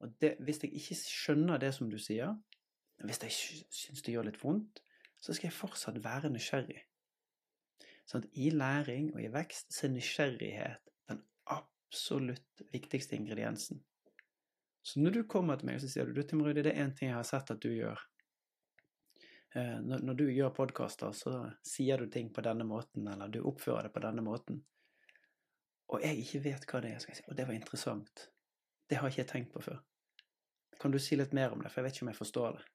Og 0.00 0.12
det, 0.20 0.34
hvis 0.40 0.62
jeg 0.62 0.74
ikke 0.76 0.98
skjønner 1.00 1.60
det 1.60 1.72
som 1.76 1.88
du 1.90 1.98
sier, 2.00 2.36
hvis 3.04 3.22
jeg 3.22 3.64
syns 3.72 4.02
det 4.04 4.14
gjør 4.14 4.28
litt 4.28 4.40
vondt, 4.42 4.82
så 5.20 5.32
skal 5.32 5.48
jeg 5.48 5.56
fortsatt 5.56 6.04
være 6.04 6.32
nysgjerrig. 6.32 6.80
Sånn 8.10 8.24
at 8.24 8.38
i 8.42 8.50
læring 8.50 9.12
og 9.14 9.22
i 9.22 9.30
vekst 9.30 9.70
så 9.74 9.86
er 9.86 9.92
nysgjerrighet 9.94 10.88
den 11.12 11.20
absolutt 11.54 12.64
viktigste 12.72 13.14
ingrediensen. 13.14 13.84
Så 14.82 15.02
når 15.02 15.14
du 15.14 15.20
kommer 15.30 15.60
til 15.60 15.68
meg 15.68 15.78
og 15.78 15.84
så 15.84 15.90
sier 15.92 16.08
du, 16.08 16.16
du 16.16 16.24
Tim 16.26 16.42
Rudi, 16.42 16.64
det 16.64 16.72
er 16.72 16.82
én 16.82 16.94
ting 16.96 17.12
jeg 17.12 17.18
har 17.18 17.28
sett 17.28 17.52
at 17.54 17.60
du 17.62 17.68
gjør. 17.70 18.00
Eh, 19.54 19.78
når, 19.82 20.14
du 20.18 20.24
gjør 20.30 20.50
podkaster, 20.56 21.14
så 21.14 21.36
sier 21.66 22.02
du 22.02 22.10
ting 22.10 22.32
på 22.34 22.42
denne 22.46 22.66
måten, 22.66 23.06
eller 23.12 23.30
du 23.30 23.40
oppfører 23.46 23.86
det 23.86 23.94
på 23.94 24.02
denne 24.02 24.24
måten. 24.26 24.58
Og 25.90 26.02
jeg 26.02 26.22
ikke 26.24 26.42
vet 26.48 26.66
hva 26.70 26.82
det 26.82 26.94
er, 26.94 27.02
skal 27.02 27.14
jeg 27.14 27.20
si. 27.20 27.28
Og 27.30 27.38
det 27.38 27.46
var 27.46 27.58
interessant. 27.58 28.26
Det 28.90 28.98
har 28.98 29.10
ikke 29.10 29.22
jeg 29.22 29.30
tenkt 29.30 29.54
på 29.54 29.62
før. 29.68 29.80
Kan 30.80 30.94
du 30.94 30.98
si 31.02 31.18
litt 31.18 31.34
mer 31.36 31.54
om 31.54 31.62
det, 31.62 31.70
for 31.70 31.82
jeg 31.82 31.90
vet 31.90 31.98
ikke 31.98 32.06
om 32.08 32.12
jeg 32.14 32.22
forstår 32.24 32.58
det. 32.58 32.68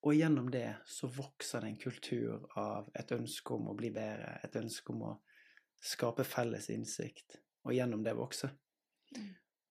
Og 0.00 0.14
gjennom 0.16 0.48
det 0.50 0.78
så 0.88 1.10
vokser 1.12 1.60
det 1.60 1.72
en 1.72 1.80
kultur 1.80 2.46
av 2.58 2.88
et 2.96 3.12
ønske 3.12 3.54
om 3.54 3.68
å 3.68 3.76
bli 3.76 3.90
bedre, 3.92 4.38
et 4.44 4.56
ønske 4.56 4.94
om 4.94 5.04
å 5.10 5.12
skape 5.80 6.24
felles 6.24 6.70
innsikt, 6.72 7.36
og 7.66 7.74
gjennom 7.76 8.04
det 8.04 8.16
vokse. 8.16 8.48
Mm. 9.16 9.28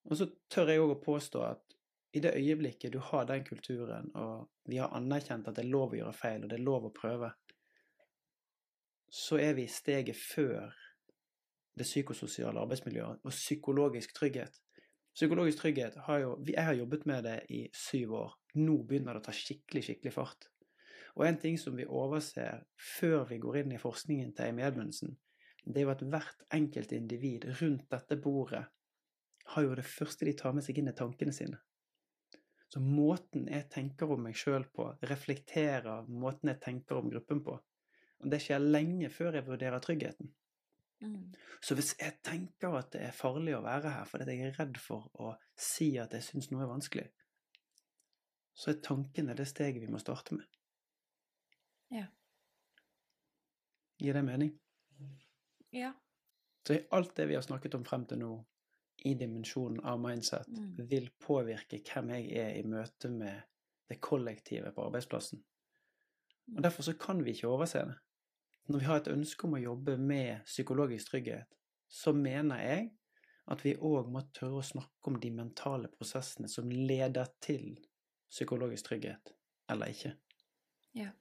Og 0.10 0.18
så 0.18 0.30
tør 0.50 0.72
jeg 0.74 0.84
òg 0.84 0.94
å 0.94 1.02
påstå 1.02 1.42
at 1.46 1.76
i 2.14 2.22
det 2.22 2.34
øyeblikket 2.38 2.94
du 2.94 3.00
har 3.00 3.26
den 3.30 3.44
kulturen, 3.46 4.10
og 4.18 4.50
vi 4.70 4.80
har 4.82 4.94
anerkjent 4.98 5.48
at 5.50 5.58
det 5.58 5.66
er 5.66 5.74
lov 5.74 5.94
å 5.94 6.00
gjøre 6.00 6.18
feil, 6.18 6.44
og 6.44 6.50
det 6.50 6.58
er 6.58 6.66
lov 6.66 6.88
å 6.90 6.94
prøve, 6.94 7.32
så 9.10 9.38
er 9.42 9.56
vi 9.58 9.66
steget 9.70 10.18
før 10.18 10.74
det 11.78 11.86
psykososiale 11.88 12.62
arbeidsmiljøet 12.62 13.26
og 13.26 13.34
psykologisk 13.34 14.14
trygghet. 14.18 14.58
Psykologisk 15.16 15.62
trygghet 15.62 15.98
har 16.06 16.20
jo 16.20 16.36
Jeg 16.46 16.66
har 16.66 16.74
jobbet 16.74 17.06
med 17.06 17.24
det 17.24 17.40
i 17.50 17.70
syv 17.74 18.14
år. 18.14 18.39
Nå 18.58 18.80
begynner 18.88 19.16
det 19.16 19.24
å 19.24 19.28
ta 19.28 19.36
skikkelig, 19.36 19.84
skikkelig 19.86 20.14
fart. 20.16 20.50
Og 21.18 21.26
en 21.28 21.40
ting 21.42 21.58
som 21.60 21.76
vi 21.78 21.86
overser 21.86 22.64
før 22.80 23.28
vi 23.30 23.40
går 23.44 23.62
inn 23.62 23.76
i 23.76 23.82
forskningen 23.82 24.34
til 24.38 24.50
Amy 24.50 24.66
Edmundsen, 24.66 25.18
det 25.66 25.82
er 25.82 25.88
jo 25.88 25.94
at 25.94 26.04
hvert 26.14 26.46
enkelt 26.56 26.94
individ 26.96 27.46
rundt 27.62 27.90
dette 27.92 28.18
bordet 28.18 28.64
har 29.54 29.66
jo 29.66 29.76
det 29.78 29.86
første 29.86 30.26
de 30.28 30.36
tar 30.38 30.54
med 30.56 30.66
seg 30.66 30.80
inn, 30.80 30.90
er 30.90 30.98
tankene 30.98 31.34
sine. 31.36 31.60
Så 32.70 32.82
måten 32.86 33.48
jeg 33.50 33.66
tenker 33.74 34.12
om 34.14 34.22
meg 34.28 34.38
sjøl 34.38 34.68
på, 34.74 34.92
reflekterer 35.10 36.06
måten 36.10 36.52
jeg 36.52 36.62
tenker 36.62 37.00
om 37.00 37.10
gruppen 37.10 37.42
på. 37.46 37.56
Og 38.20 38.30
det 38.30 38.42
skjer 38.44 38.62
lenge 38.62 39.10
før 39.14 39.40
jeg 39.40 39.48
vurderer 39.48 39.82
tryggheten. 39.82 40.30
Mm. 41.02 41.32
Så 41.64 41.78
hvis 41.80 41.94
jeg 41.98 42.20
tenker 42.26 42.76
at 42.78 42.92
det 42.94 43.06
er 43.08 43.16
farlig 43.16 43.56
å 43.56 43.64
være 43.64 43.94
her 43.94 44.08
fordi 44.10 44.36
jeg 44.36 44.50
er 44.50 44.58
redd 44.60 44.78
for 44.84 45.08
å 45.16 45.32
si 45.56 45.94
at 46.02 46.14
jeg 46.14 46.26
syns 46.28 46.50
noe 46.52 46.66
er 46.66 46.72
vanskelig, 46.72 47.08
så 48.60 48.74
er 48.74 48.82
tankene 48.84 49.36
det 49.38 49.48
steget 49.48 49.80
vi 49.80 49.88
må 49.92 50.02
starte 50.04 50.36
med. 50.36 50.48
Ja. 51.96 52.06
Gir 54.00 54.18
det 54.18 54.24
mening? 54.28 54.52
Ja. 55.76 55.94
Så 56.68 56.76
alt 56.92 57.16
det 57.16 57.30
vi 57.30 57.38
har 57.38 57.46
snakket 57.46 57.78
om 57.80 57.86
frem 57.88 58.04
til 58.10 58.20
nå, 58.20 58.34
i 59.08 59.14
dimensjonen 59.16 59.80
av 59.88 60.02
mindset, 60.04 60.50
mm. 60.52 60.74
vil 60.92 61.08
påvirke 61.24 61.80
hvem 61.80 62.12
jeg 62.18 62.34
er 62.42 62.58
i 62.60 62.66
møte 62.68 63.12
med 63.14 63.48
det 63.90 64.02
kollektive 64.04 64.74
på 64.76 64.90
arbeidsplassen. 64.90 65.40
Og. 66.50 66.62
Derfor 66.66 66.84
så 66.84 66.98
kan 67.00 67.24
vi 67.24 67.32
ikke 67.32 67.48
overse 67.48 67.86
det. 67.88 67.96
Når 68.70 68.80
vi 68.80 68.90
har 68.90 69.00
et 69.00 69.12
ønske 69.14 69.48
om 69.48 69.56
å 69.56 69.62
jobbe 69.64 69.96
med 69.98 70.44
psykologisk 70.46 71.14
trygghet, 71.14 71.48
så 71.88 72.12
mener 72.14 72.60
jeg 72.62 72.90
at 73.50 73.64
vi 73.66 73.78
òg 73.80 74.12
må 74.12 74.28
tørre 74.36 74.60
å 74.60 74.68
snakke 74.68 75.10
om 75.10 75.18
de 75.22 75.32
mentale 75.34 75.90
prosessene 75.96 76.52
som 76.52 76.70
leder 76.70 77.32
til 77.42 77.80
psykologisk 78.30 78.90
trygghet, 78.90 79.34
eller 79.72 79.94
ikke. 79.94 80.14
Ja. 80.98 81.12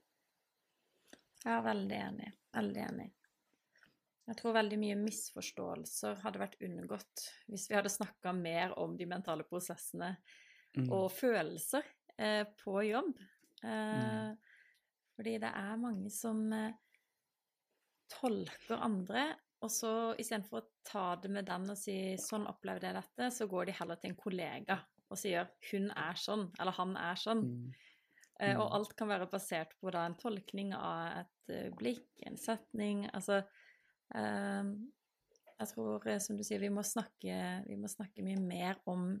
Jeg 1.43 1.53
er 1.55 1.63
veldig 1.65 1.97
enig. 1.97 2.33
Veldig 2.55 2.83
enig. 2.83 3.07
Jeg 4.29 4.37
tror 4.37 4.53
veldig 4.59 4.77
mye 4.77 4.97
misforståelser 4.99 6.19
hadde 6.21 6.41
vært 6.41 6.59
unngått 6.61 7.23
hvis 7.49 7.65
vi 7.69 7.77
hadde 7.77 7.89
snakka 7.89 8.33
mer 8.37 8.75
om 8.77 8.93
de 8.97 9.07
mentale 9.09 9.45
prosessene 9.47 10.11
mm. 10.77 10.85
og 10.85 11.07
følelser 11.15 11.87
eh, 12.13 12.43
på 12.61 12.75
jobb. 12.85 13.15
Eh, 13.63 13.71
mm. 13.71 14.35
Fordi 15.17 15.33
det 15.41 15.49
er 15.49 15.81
mange 15.81 16.11
som 16.13 16.43
eh, 16.53 16.77
tolker 18.19 18.85
andre, 18.85 19.25
og 19.65 19.73
så 19.73 19.93
istedenfor 20.21 20.61
å 20.61 20.69
ta 20.85 21.07
det 21.23 21.33
med 21.33 21.49
den 21.49 21.65
og 21.73 21.77
si 21.77 21.97
'sånn 22.21 22.47
opplevde 22.47 22.87
jeg 22.87 22.95
dette', 22.95 23.33
så 23.33 23.49
går 23.49 23.67
de 23.67 23.77
heller 23.81 23.99
til 23.99 24.13
en 24.13 24.21
kollega 24.21 24.77
og 25.09 25.17
sier 25.17 25.47
'hun 25.71 25.91
er 25.91 26.13
sånn', 26.13 26.51
eller 26.59 26.71
'han 26.71 26.97
er 26.97 27.15
sånn'. 27.15 27.43
Mm. 27.43 27.73
Mm. 28.39 28.59
Og 28.61 28.73
alt 28.75 28.95
kan 28.95 29.09
være 29.09 29.27
basert 29.27 29.73
på 29.81 29.91
da 29.91 30.05
en 30.05 30.15
tolkning 30.15 30.73
av 30.73 31.25
et 31.25 31.75
blikk, 31.75 32.07
en 32.25 32.37
setning 32.37 33.09
Altså 33.13 33.43
Ehm, 34.15 34.91
jeg 35.59 35.67
tror, 35.73 36.07
eh, 36.07 36.19
som 36.19 36.37
du 36.37 36.43
sier, 36.43 36.59
vi 36.59 36.71
må 36.73 36.83
snakke, 36.85 37.35
vi 37.67 37.77
må 37.77 37.89
snakke 37.91 38.25
mye 38.25 38.39
mer 38.41 38.79
om, 38.89 39.11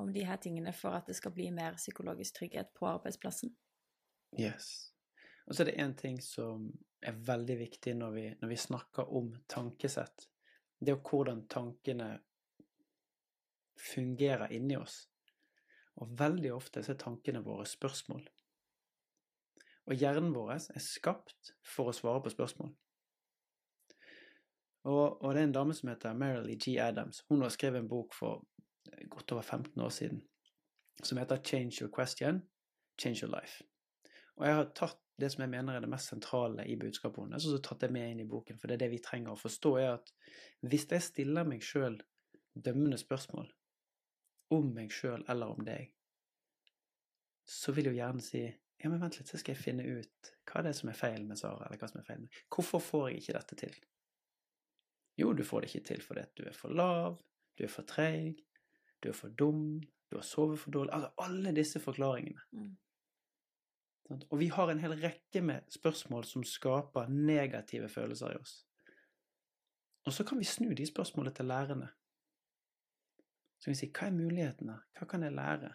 om 0.00 0.10
de 0.12 0.24
her 0.26 0.40
tingene 0.42 0.74
for 0.76 0.96
at 0.98 1.08
det 1.08 1.16
skal 1.18 1.34
bli 1.34 1.50
mer 1.54 1.78
psykologisk 1.80 2.40
trygghet 2.40 2.74
på 2.76 2.88
arbeidsplassen. 2.90 3.54
Yes. 4.38 4.90
Og 5.46 5.54
så 5.54 5.62
er 5.62 5.70
det 5.70 5.80
én 5.80 5.94
ting 5.96 6.20
som 6.24 6.70
er 7.04 7.16
veldig 7.20 7.58
viktig 7.60 7.94
når 7.96 8.14
vi, 8.14 8.28
når 8.40 8.50
vi, 8.50 8.60
snakker 8.60 9.10
om 9.14 9.34
tankesett. 9.48 10.28
Det 10.80 10.90
er 10.90 10.96
jo 10.96 11.08
hvordan 11.10 11.44
tankene 11.52 12.08
fungerer 13.80 14.52
inni 14.52 14.76
oss. 14.76 15.04
Og 16.02 16.14
veldig 16.18 16.54
ofte 16.54 16.82
så 16.82 16.94
er 16.94 17.00
tankene 17.00 17.42
våre 17.44 17.66
spørsmål. 17.68 18.24
Og 19.84 20.00
hjernen 20.00 20.32
vår 20.34 20.54
er 20.56 20.82
skapt 20.82 21.52
for 21.74 21.90
å 21.90 21.96
svare 21.96 22.22
på 22.24 22.32
spørsmål. 22.32 22.72
Og, 24.84 25.22
og, 25.22 25.28
det 25.32 25.40
er 25.40 25.46
en 25.48 25.56
dame 25.56 25.74
som 25.76 25.88
heter 25.88 26.16
Marilee 26.16 26.58
G. 26.60 26.76
Adams. 26.80 27.22
Hun 27.28 27.44
har 27.44 27.52
skrevet 27.52 27.80
en 27.80 27.88
bok 27.88 28.12
for 28.16 28.44
godt 29.10 29.32
over 29.32 29.42
15 29.42 29.80
år 29.80 29.92
siden 29.92 30.20
som 31.02 31.18
heter 31.18 31.36
'Change 31.36 31.80
Your 31.80 31.90
Question, 31.90 32.42
Change 33.00 33.24
Your 33.24 33.32
Life'. 33.32 33.62
Og 34.36 34.46
jeg 34.46 34.54
har 34.54 34.70
tatt 34.74 34.98
det 35.20 35.32
som 35.32 35.40
jeg 35.40 35.50
mener 35.50 35.74
er 35.76 35.80
det 35.80 35.88
mest 35.88 36.08
sentrale 36.08 36.66
i 36.66 36.76
budskapet 36.76 37.22
hennes, 37.22 37.46
og 37.46 37.50
så 37.56 37.62
tatt 37.62 37.80
det 37.80 37.92
med 37.92 38.10
inn 38.10 38.20
i 38.20 38.28
boken. 38.28 38.58
For 38.58 38.66
det 38.66 38.74
er 38.74 38.84
det 38.84 38.90
vi 38.90 39.02
trenger 39.02 39.32
å 39.32 39.40
forstå, 39.40 39.76
er 39.78 39.92
at 39.94 40.12
hvis 40.60 40.86
jeg 40.90 41.02
stiller 41.02 41.44
meg 41.44 41.62
sjøl 41.62 42.00
dømmende 42.54 42.98
spørsmål 42.98 43.52
om 44.58 44.70
meg 44.76 44.92
sjøl 44.92 45.24
eller 45.28 45.54
om 45.54 45.64
deg, 45.66 45.90
så 47.44 47.74
vil 47.76 47.90
jo 47.90 47.96
gjerne 47.96 48.24
si 48.24 48.44
ja, 48.44 48.90
men 48.90 49.00
vent 49.00 49.16
litt, 49.18 49.30
så 49.30 49.38
skal 49.40 49.54
jeg 49.54 49.62
finne 49.62 49.84
ut 49.86 50.30
hva 50.50 50.62
det 50.64 50.72
er 50.72 50.76
som 50.76 50.90
er 50.90 50.98
feil 50.98 51.22
med 51.24 51.38
Sara, 51.40 51.66
eller 51.66 51.80
hva 51.80 51.88
som 51.88 52.00
er 52.02 52.06
feil 52.08 52.22
med 52.24 52.40
Hvorfor 52.52 52.82
får 52.84 53.08
jeg 53.08 53.22
ikke 53.22 53.36
dette 53.38 53.58
til? 53.62 53.76
Jo, 55.20 55.32
du 55.32 55.44
får 55.46 55.62
det 55.62 55.70
ikke 55.70 55.88
til 55.88 56.02
fordi 56.04 56.24
du 56.36 56.42
er 56.48 56.56
for 56.58 56.74
lav, 56.74 57.20
du 57.56 57.64
er 57.64 57.72
for 57.72 57.86
treig, 57.88 58.42
du 59.00 59.10
er 59.12 59.16
for 59.16 59.32
dum, 59.38 59.78
du 60.10 60.18
har 60.18 60.26
sovet 60.26 60.60
for 60.60 60.74
dårlig 60.74 60.92
Altså 60.94 61.10
alle 61.24 61.54
disse 61.56 61.80
forklaringene. 61.80 62.44
Mm. 62.52 62.74
Og 64.30 64.38
vi 64.38 64.50
har 64.52 64.70
en 64.70 64.82
hel 64.82 64.98
rekke 65.00 65.40
med 65.40 65.70
spørsmål 65.72 66.26
som 66.28 66.44
skaper 66.44 67.08
negative 67.08 67.88
følelser 67.88 68.34
i 68.34 68.40
oss. 68.40 68.58
Og 70.04 70.12
så 70.12 70.24
kan 70.28 70.38
vi 70.38 70.44
snu 70.44 70.72
de 70.76 70.86
spørsmålene 70.86 71.34
til 71.34 71.48
lærerne. 71.48 71.88
Så 73.58 73.68
kan 73.68 73.74
vi 73.74 73.80
si 73.80 73.90
hva 73.90 74.08
er 74.08 74.16
mulighetene? 74.16 74.76
Hva 74.98 75.08
kan 75.08 75.24
jeg 75.24 75.34
lære? 75.34 75.72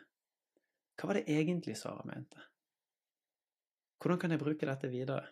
Hva 0.99 1.09
var 1.09 1.19
det 1.19 1.31
egentlig 1.31 1.77
Sara 1.79 2.03
mente? 2.05 2.41
Hvordan 3.99 4.19
kan 4.19 4.31
jeg 4.31 4.41
bruke 4.41 4.67
dette 4.67 4.91
videre? 4.91 5.23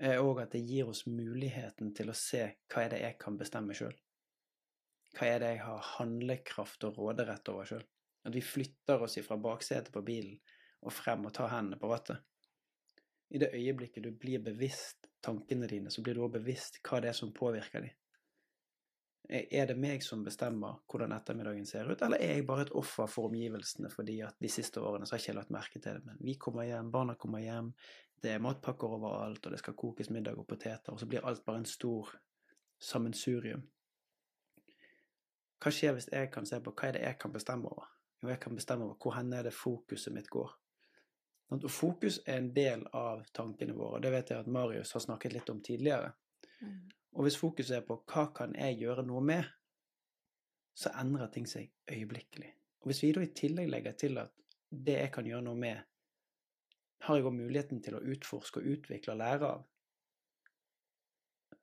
er 0.00 0.22
òg 0.24 0.36
at 0.42 0.52
det 0.54 0.62
gir 0.64 0.84
oss 0.90 1.02
muligheten 1.06 1.88
til 1.94 2.08
å 2.10 2.16
se 2.16 2.42
hva 2.72 2.78
er 2.82 2.90
det 2.94 3.00
jeg 3.04 3.14
kan 3.20 3.34
bestemme 3.38 3.74
sjøl. 3.76 3.96
Hva 5.16 5.26
er 5.26 5.42
det 5.42 5.52
jeg 5.54 5.62
har 5.66 5.86
handlekraft 5.96 6.86
og 6.86 6.98
råderett 7.00 7.48
over 7.52 7.68
sjøl? 7.68 7.86
At 8.26 8.34
vi 8.36 8.42
flytter 8.44 9.02
oss 9.02 9.18
fra 9.26 9.38
baksetet 9.40 9.92
på 9.94 10.02
bilen 10.06 10.36
og 10.84 10.92
frem 10.94 11.24
og 11.28 11.34
tar 11.36 11.50
hendene 11.52 11.80
på 11.80 11.90
rattet. 11.90 12.20
I 13.30 13.38
det 13.38 13.52
øyeblikket 13.54 14.04
du 14.04 14.10
blir 14.10 14.42
bevisst 14.42 15.06
tankene 15.22 15.68
dine, 15.70 15.90
så 15.90 16.02
blir 16.02 16.16
du 16.16 16.24
òg 16.24 16.34
bevisst 16.38 16.80
hva 16.82 17.00
det 17.02 17.12
er 17.12 17.16
som 17.16 17.32
påvirker 17.34 17.84
dem. 17.84 17.96
Er 19.30 19.68
det 19.68 19.76
meg 19.78 20.02
som 20.02 20.24
bestemmer 20.26 20.80
hvordan 20.90 21.12
ettermiddagen 21.14 21.66
ser 21.68 21.86
ut, 21.86 22.00
eller 22.02 22.18
er 22.18 22.40
jeg 22.40 22.46
bare 22.48 22.64
et 22.66 22.72
offer 22.74 23.06
for 23.06 23.28
omgivelsene 23.28 23.90
fordi 23.92 24.16
at 24.26 24.34
de 24.42 24.50
siste 24.50 24.82
årene 24.82 25.06
så 25.06 25.14
har 25.14 25.20
jeg 25.20 25.28
ikke 25.28 25.36
lagt 25.36 25.52
merke 25.54 25.82
til 25.82 26.00
det, 26.00 26.06
men 26.08 26.18
vi 26.26 26.34
kommer 26.40 26.66
hjem, 26.66 26.90
barna 26.90 27.14
kommer 27.14 27.44
hjem, 27.44 27.68
det 28.24 28.32
er 28.34 28.42
matpakker 28.42 28.96
overalt, 28.96 29.44
og 29.46 29.54
det 29.54 29.60
skal 29.60 29.76
kokes 29.78 30.10
middag 30.10 30.40
og 30.40 30.48
poteter, 30.50 30.90
og 30.90 30.98
så 30.98 31.06
blir 31.06 31.22
alt 31.28 31.44
bare 31.46 31.62
en 31.62 31.68
stor 31.68 32.10
sammensurium. 32.80 33.62
Hva 35.60 35.72
skjer 35.74 35.92
hvis 35.96 36.08
jeg 36.12 36.30
kan 36.32 36.46
se 36.48 36.60
på 36.64 36.72
hva 36.72 36.88
er 36.88 36.96
det 36.96 37.04
jeg 37.04 37.18
kan 37.20 37.32
bestemme 37.34 37.68
over? 37.68 37.88
Jo, 38.22 38.28
jeg 38.28 38.40
kan 38.40 38.56
bestemme 38.56 38.86
over 38.86 38.96
hvor 39.00 39.16
hen 39.16 39.32
er 39.36 39.46
det 39.48 39.54
fokuset 39.56 40.14
mitt 40.14 40.28
går. 40.32 40.50
Og 41.50 41.66
fokus 41.72 42.20
er 42.26 42.38
en 42.38 42.52
del 42.54 42.84
av 42.94 43.24
tankene 43.34 43.74
våre, 43.74 43.98
og 43.98 44.04
det 44.04 44.12
vet 44.14 44.30
jeg 44.30 44.44
at 44.44 44.50
Marius 44.54 44.92
har 44.94 45.02
snakket 45.02 45.34
litt 45.34 45.50
om 45.50 45.60
tidligere. 45.64 46.12
Og 47.16 47.26
hvis 47.26 47.38
fokuset 47.40 47.80
er 47.80 47.86
på 47.86 47.98
hva 48.12 48.28
kan 48.36 48.54
jeg 48.54 48.78
gjøre 48.78 49.02
noe 49.08 49.22
med, 49.24 49.48
så 50.78 50.92
endrer 51.00 51.32
ting 51.34 51.48
seg 51.50 51.72
øyeblikkelig. 51.90 52.52
Og 52.80 52.90
hvis 52.90 53.02
vi 53.02 53.12
da 53.16 53.24
i 53.24 53.32
tillegg 53.36 53.72
legger 53.72 53.96
til 53.98 54.20
at 54.22 54.32
det 54.70 54.96
jeg 55.00 55.12
kan 55.12 55.26
gjøre 55.26 55.44
noe 55.48 55.58
med, 55.58 55.80
har 57.04 57.16
jeg 57.16 57.26
òg 57.26 57.34
muligheten 57.34 57.82
til 57.82 57.96
å 57.96 58.04
utforske 58.12 58.60
og 58.60 58.76
utvikle 58.76 59.16
og 59.16 59.20
lære 59.20 59.50
av, 59.50 59.66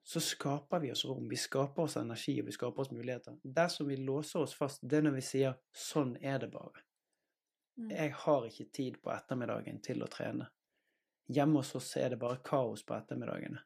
så 0.07 0.19
skaper 0.19 0.79
vi 0.79 0.91
oss 0.91 1.05
rom, 1.05 1.29
vi 1.29 1.37
skaper 1.37 1.83
oss 1.83 1.97
energi, 1.97 2.37
og 2.41 2.45
vi 2.47 2.51
skaper 2.55 2.81
oss 2.81 2.91
muligheter. 2.91 3.33
Dersom 3.43 3.87
vi 3.87 3.97
låser 3.97 4.39
oss 4.39 4.53
fast, 4.55 4.79
det 4.81 5.01
er 5.01 5.01
når 5.03 5.15
vi 5.17 5.21
sier 5.21 5.57
'sånn 5.75 6.13
er 6.21 6.39
det 6.39 6.47
bare'. 6.51 6.83
Jeg 7.89 8.13
har 8.13 8.45
ikke 8.45 8.71
tid 8.71 9.01
på 9.01 9.11
ettermiddagen 9.11 9.81
til 9.81 10.03
å 10.03 10.07
trene. 10.07 10.47
Hjemme 11.27 11.59
hos 11.59 11.75
oss 11.75 11.97
er 11.97 12.09
det 12.09 12.19
bare 12.19 12.39
kaos 12.39 12.83
på 12.83 12.95
ettermiddagene. 12.95 13.59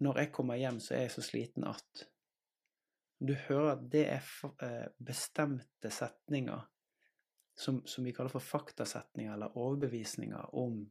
Når 0.00 0.18
jeg 0.18 0.32
kommer 0.32 0.60
hjem, 0.60 0.80
så 0.80 0.94
er 0.94 1.00
jeg 1.00 1.10
så 1.10 1.22
sliten 1.22 1.64
at 1.64 2.06
Du 3.26 3.34
hører 3.34 3.72
at 3.72 3.90
det 3.90 4.06
er 4.08 4.92
bestemte 4.98 5.90
setninger 5.90 6.68
som, 7.54 7.86
som 7.86 8.04
vi 8.04 8.12
kaller 8.12 8.30
for 8.30 8.40
faktasetninger 8.40 9.32
eller 9.32 9.56
overbevisninger 9.56 10.54
om 10.54 10.90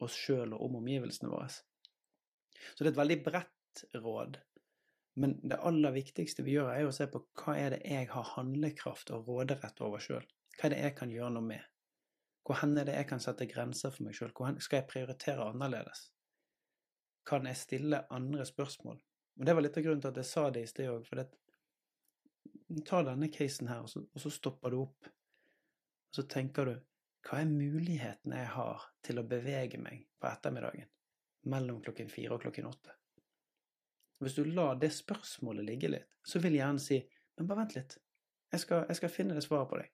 oss 0.00 0.14
sjøl 0.14 0.52
og 0.52 0.62
om 0.62 0.76
omgivelsene 0.76 1.30
våre. 1.30 1.48
Så 1.48 2.78
det 2.78 2.86
er 2.86 2.92
et 2.92 3.02
veldig 3.02 3.24
bredt 3.24 3.52
råd. 3.94 4.38
Men 5.16 5.38
det 5.48 5.56
aller 5.64 5.94
viktigste 5.94 6.44
vi 6.44 6.56
gjør, 6.58 6.72
er 6.74 6.88
å 6.88 6.92
se 6.92 7.06
på 7.08 7.22
hva 7.40 7.54
er 7.56 7.72
det 7.72 7.80
jeg 7.88 8.10
har 8.12 8.34
handlekraft 8.34 9.12
og 9.16 9.30
råderett 9.30 9.80
over 9.84 10.02
sjøl. 10.02 10.26
Hva 10.56 10.68
er 10.68 10.74
det 10.74 10.82
jeg 10.82 10.96
kan 10.98 11.12
gjøre 11.12 11.32
noe 11.36 11.46
med? 11.46 11.64
Hvor 12.46 12.60
hen 12.60 12.76
er 12.78 12.86
det 12.86 12.98
jeg 12.98 13.08
kan 13.10 13.22
sette 13.22 13.48
grenser 13.50 13.94
for 13.94 14.06
meg 14.06 14.16
sjøl? 14.18 14.34
Hvor 14.36 14.60
skal 14.62 14.82
jeg 14.82 14.88
prioritere 14.90 15.48
annerledes? 15.50 16.10
Kan 17.26 17.48
jeg 17.48 17.58
stille 17.58 18.04
andre 18.12 18.44
spørsmål? 18.46 19.00
Og 19.36 19.46
Det 19.46 19.54
var 19.56 19.64
litt 19.64 19.76
av 19.76 19.86
grunnen 19.86 20.04
til 20.04 20.12
at 20.12 20.20
jeg 20.20 20.28
sa 20.28 20.44
det 20.50 20.62
i 20.62 20.70
sted 20.70 20.90
òg. 20.92 21.08
For 21.08 21.24
ta 22.86 23.00
denne 23.06 23.30
casen 23.32 23.68
her, 23.70 23.82
og 23.82 23.90
så, 23.90 24.04
og 24.04 24.22
så 24.22 24.32
stopper 24.32 24.72
du 24.72 24.82
opp. 24.82 25.08
Og 26.10 26.20
så 26.20 26.26
tenker 26.30 26.70
du 26.70 26.76
hva 27.26 27.40
er 27.42 27.50
mulighetene 27.50 28.38
jeg 28.38 28.52
har 28.54 28.84
til 29.02 29.18
å 29.18 29.26
bevege 29.26 29.80
meg 29.82 30.04
på 30.20 30.28
ettermiddagen 30.30 30.92
mellom 31.50 31.80
klokken 31.82 32.12
fire 32.12 32.36
og 32.36 32.44
klokken 32.44 32.68
åtte? 32.70 32.94
Hvis 34.22 34.36
du 34.38 34.44
lar 34.48 34.78
det 34.80 34.92
spørsmålet 34.94 35.66
ligge 35.66 35.90
litt, 35.92 36.08
så 36.26 36.40
vil 36.42 36.56
gjerne 36.56 36.82
si 36.82 37.02
men 37.36 37.48
bare 37.48 37.62
vent 37.64 37.76
litt, 37.76 37.98
jeg 38.52 38.62
skal, 38.62 38.86
jeg 38.88 38.98
skal 39.00 39.12
finne 39.12 39.36
det 39.36 39.44
svaret 39.44 39.68
på 39.68 39.78
deg 39.80 39.92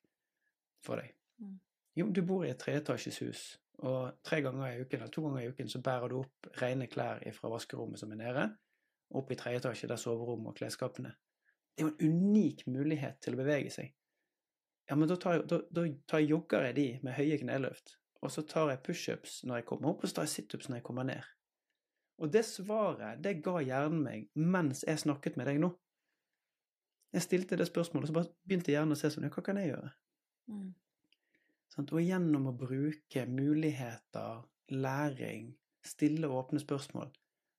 for 0.86 1.00
deg. 1.00 1.14
Mm. 1.42 1.56
Jo, 1.98 2.08
du 2.14 2.22
bor 2.26 2.44
i 2.46 2.50
et 2.52 2.60
treetasjes 2.60 3.18
hus, 3.24 3.42
og 3.82 4.22
tre 4.26 4.40
ganger 4.44 4.68
i 4.68 4.84
uken 4.84 5.00
eller 5.00 5.12
to 5.12 5.24
ganger 5.26 5.42
i 5.42 5.50
uken 5.52 5.70
så 5.70 5.80
bærer 5.84 6.12
du 6.12 6.20
opp 6.20 6.48
rene 6.60 6.88
klær 6.90 7.22
fra 7.36 7.50
vaskerommet 7.52 8.00
som 8.00 8.14
er 8.14 8.20
nede, 8.20 8.46
opp 9.12 9.32
i 9.32 9.38
tredje 9.38 9.62
etasje 9.62 9.90
der 9.90 10.00
soverommet 10.00 10.52
og 10.52 10.60
klesskapene. 10.60 11.12
Det 11.72 11.84
er 11.84 11.88
jo 11.88 11.92
en 11.92 12.14
unik 12.14 12.66
mulighet 12.70 13.20
til 13.24 13.34
å 13.34 13.40
bevege 13.40 13.72
seg. 13.72 13.92
Ja, 14.90 14.96
men 14.98 15.08
da, 15.08 15.16
tar 15.20 15.44
da, 15.48 15.60
da 15.70 15.84
tar 16.10 16.24
jogger 16.24 16.66
jeg 16.68 16.76
de 16.78 16.86
med 17.04 17.16
høye 17.16 17.38
kneløft, 17.42 17.96
og 18.22 18.32
så 18.34 18.44
tar 18.46 18.70
jeg 18.72 18.82
pushups 18.86 19.40
når 19.48 19.62
jeg 19.62 19.68
kommer 19.70 19.92
opp, 19.92 20.02
og 20.02 20.10
så 20.10 20.20
tar 20.20 20.28
jeg 20.28 20.36
situps 20.36 20.70
når 20.70 20.80
jeg 20.80 20.86
kommer 20.88 21.08
ned. 21.08 21.30
Og 22.22 22.30
det 22.30 22.44
svaret, 22.46 23.18
det 23.22 23.40
ga 23.42 23.56
hjernen 23.64 24.04
meg 24.04 24.28
mens 24.38 24.84
jeg 24.86 25.00
snakket 25.02 25.38
med 25.38 25.50
deg 25.50 25.58
nå. 25.62 25.72
Jeg 27.12 27.26
stilte 27.26 27.58
det 27.58 27.66
spørsmålet, 27.68 28.06
og 28.06 28.12
så 28.12 28.16
bare 28.20 28.30
begynte 28.46 28.72
hjernen 28.72 28.94
å 28.94 29.00
se 29.00 29.10
sånn, 29.12 29.26
hva 29.32 29.42
kan 29.44 29.58
jeg 29.60 29.72
gjøre? 29.72 29.90
Mm. 30.52 30.70
Sånn, 31.72 31.88
og 31.90 32.04
gjennom 32.04 32.46
å 32.48 32.54
bruke 32.56 33.26
muligheter, 33.28 34.46
læring, 34.72 35.50
stille 35.84 36.30
og 36.30 36.38
åpne 36.44 36.62
spørsmål, 36.62 37.10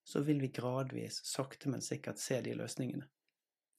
så 0.08 0.24
vil 0.26 0.42
vi 0.42 0.50
gradvis, 0.56 1.20
sakte, 1.28 1.70
men 1.70 1.84
sikkert 1.84 2.22
se 2.24 2.40
de 2.46 2.56
løsningene. 2.58 3.06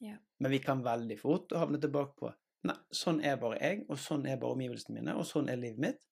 Ja. 0.04 0.18
Men 0.38 0.52
vi 0.52 0.60
kan 0.62 0.84
veldig 0.84 1.16
fort 1.20 1.52
havne 1.56 1.80
tilbake 1.80 2.16
på 2.20 2.32
nei, 2.68 2.76
sånn 2.96 3.20
er 3.24 3.36
bare 3.40 3.58
jeg, 3.60 3.84
og 3.88 4.00
sånn 4.00 4.24
er 4.28 4.38
bare 4.40 4.56
omgivelsene 4.56 4.98
mine, 4.98 5.16
og 5.18 5.26
sånn 5.28 5.50
er 5.52 5.60
livet 5.60 5.82
mitt. 5.84 6.06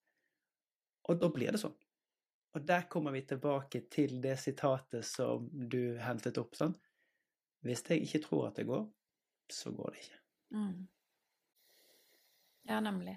Og 1.09 1.19
da 1.21 1.31
blir 1.33 1.55
det 1.55 1.61
sånn. 1.63 1.77
Og 2.53 2.65
der 2.69 2.89
kommer 2.93 3.15
vi 3.15 3.23
tilbake 3.25 3.85
til 3.93 4.19
det 4.23 4.37
sitatet 4.41 5.07
som 5.09 5.49
du 5.53 5.97
hentet 6.03 6.39
opp. 6.39 6.57
sånn. 6.57 6.75
Hvis 7.65 7.85
jeg 7.89 8.05
ikke 8.05 8.25
tror 8.27 8.49
at 8.51 8.59
det 8.59 8.67
går, 8.69 8.87
så 9.53 9.73
går 9.73 9.95
det 9.95 10.03
ikke. 10.05 10.19
Mm. 10.53 10.89
Ja, 12.69 12.81
nemlig. 12.81 13.17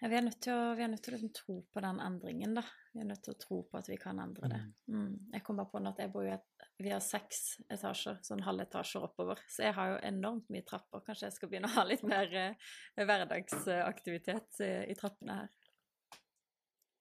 Ja, 0.00 0.08
vi 0.08 0.16
er 0.18 0.24
nødt 0.26 0.42
til 0.44 0.52
å, 0.52 0.74
vi 0.76 0.86
nødt 0.92 1.02
til 1.02 1.14
å 1.14 1.16
liksom 1.16 1.32
tro 1.34 1.54
på 1.72 1.80
den 1.80 2.00
endringen, 2.04 2.52
da. 2.58 2.62
Vi 2.92 3.00
er 3.00 3.08
nødt 3.08 3.22
til 3.24 3.32
å 3.32 3.38
tro 3.40 3.62
på 3.64 3.78
at 3.80 3.88
vi 3.88 3.96
kan 4.00 4.20
endre 4.20 4.50
det. 4.52 4.60
Mm. 4.92 5.14
Jeg 5.32 5.44
kom 5.44 5.56
bare 5.56 5.70
på 5.72 5.80
at 5.88 6.02
jeg 6.04 6.12
bor 6.12 6.26
jo 6.26 6.36
vi 6.84 6.92
har 6.92 7.00
seks 7.00 7.62
etasjer, 7.72 8.18
sånn 8.26 8.44
halvetasjer 8.44 9.06
oppover. 9.08 9.40
Så 9.48 9.64
jeg 9.64 9.76
har 9.78 9.94
jo 9.94 10.00
enormt 10.04 10.50
mye 10.52 10.66
trapper. 10.68 11.00
Kanskje 11.06 11.30
jeg 11.30 11.36
skal 11.38 11.50
begynne 11.50 11.70
å 11.70 11.76
ha 11.78 11.86
litt 11.88 12.04
mer 12.04 12.34
eh, 12.36 12.74
hverdagsaktivitet 13.00 14.60
i, 14.60 14.72
i 14.92 14.98
trappene 15.00 15.38
her. 15.40 15.54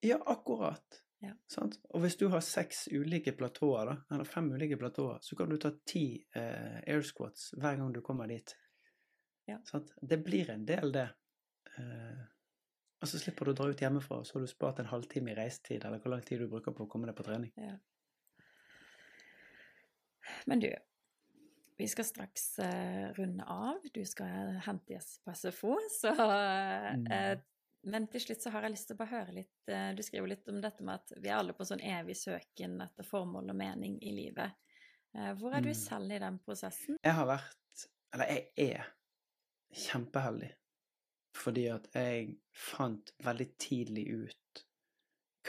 Ja, 0.06 0.20
akkurat. 0.32 1.01
Ja. 1.24 1.34
Sant? 1.49 1.80
Og 1.95 2.03
hvis 2.03 2.18
du 2.20 2.28
har 2.30 2.43
seks 2.45 2.86
ulike 2.93 3.34
platåer, 3.38 3.89
da, 3.89 3.95
eller 4.14 4.28
fem 4.30 4.51
ulike 4.53 4.78
platåer, 4.78 5.18
så 5.26 5.38
kan 5.39 5.49
du 5.49 5.58
ta 5.62 5.72
ti 5.88 6.06
eh, 6.36 6.80
air 6.84 7.01
squats 7.08 7.49
hver 7.58 7.80
gang 7.80 7.93
du 7.95 8.01
kommer 8.06 8.30
dit. 8.30 8.53
Ja. 9.49 9.60
Det 10.01 10.20
blir 10.26 10.51
en 10.53 10.66
del, 10.68 10.91
det. 10.93 11.08
Eh, 11.78 12.24
og 13.01 13.10
så 13.10 13.22
slipper 13.22 13.45
du 13.45 13.53
å 13.53 13.58
dra 13.58 13.70
ut 13.70 13.82
hjemmefra, 13.82 14.22
og 14.22 14.28
så 14.28 14.38
har 14.38 14.45
du 14.45 14.49
spart 14.49 14.82
en 14.82 14.89
halvtime 14.89 15.34
i 15.34 15.38
reisetid, 15.38 15.84
eller 15.86 16.01
hvor 16.01 16.14
lang 16.14 16.24
tid 16.26 16.41
du 16.41 16.49
bruker 16.51 16.76
på 16.76 16.86
å 16.86 16.91
komme 16.91 17.10
deg 17.10 17.18
på 17.18 17.26
trening. 17.28 17.51
Ja. 17.58 17.76
Men 20.49 20.62
du, 20.64 20.70
vi 21.78 21.88
skal 21.91 22.08
straks 22.08 22.47
uh, 22.64 23.12
runde 23.18 23.45
av. 23.45 23.84
Du 23.93 24.01
skal 24.10 24.56
hente 24.66 24.95
gjest 24.95 25.20
på 25.26 25.36
SFO, 25.38 25.76
så 25.99 26.16
uh, 26.16 26.93
Mm. 26.95 27.43
Men 27.86 28.08
til 28.10 28.22
slutt 28.24 28.42
så 28.42 28.50
har 28.54 28.66
jeg 28.66 28.74
lyst 28.74 28.88
til 28.90 28.96
å 28.98 29.00
bare 29.04 29.12
høre 29.14 29.34
litt 29.36 29.70
eh, 29.70 29.92
Du 29.94 30.02
skriver 30.06 30.32
litt 30.32 30.48
om 30.50 30.58
dette 30.64 30.84
med 30.86 30.96
at 31.04 31.12
vi 31.22 31.30
er 31.30 31.38
alle 31.38 31.54
på 31.54 31.68
sånn 31.70 31.84
evig 31.86 32.16
søken 32.18 32.80
etter 32.82 33.06
formål 33.06 33.52
og 33.54 33.58
mening 33.60 34.00
i 34.02 34.14
livet. 34.16 34.56
Eh, 35.16 35.32
hvor 35.40 35.54
er 35.54 35.62
du 35.62 35.70
Mm. 35.70 35.80
selv 35.80 36.12
i 36.12 36.20
den 36.20 36.40
prosessen? 36.40 36.98
Jeg 37.04 37.14
har 37.14 37.28
vært 37.30 37.86
Eller 38.16 38.26
jeg 38.32 38.72
er 38.72 38.86
kjempeheldig. 39.76 40.52
Fordi 41.36 41.66
at 41.68 41.88
jeg 41.94 42.38
fant 42.56 43.12
veldig 43.20 43.48
tidlig 43.60 44.06
ut 44.14 44.66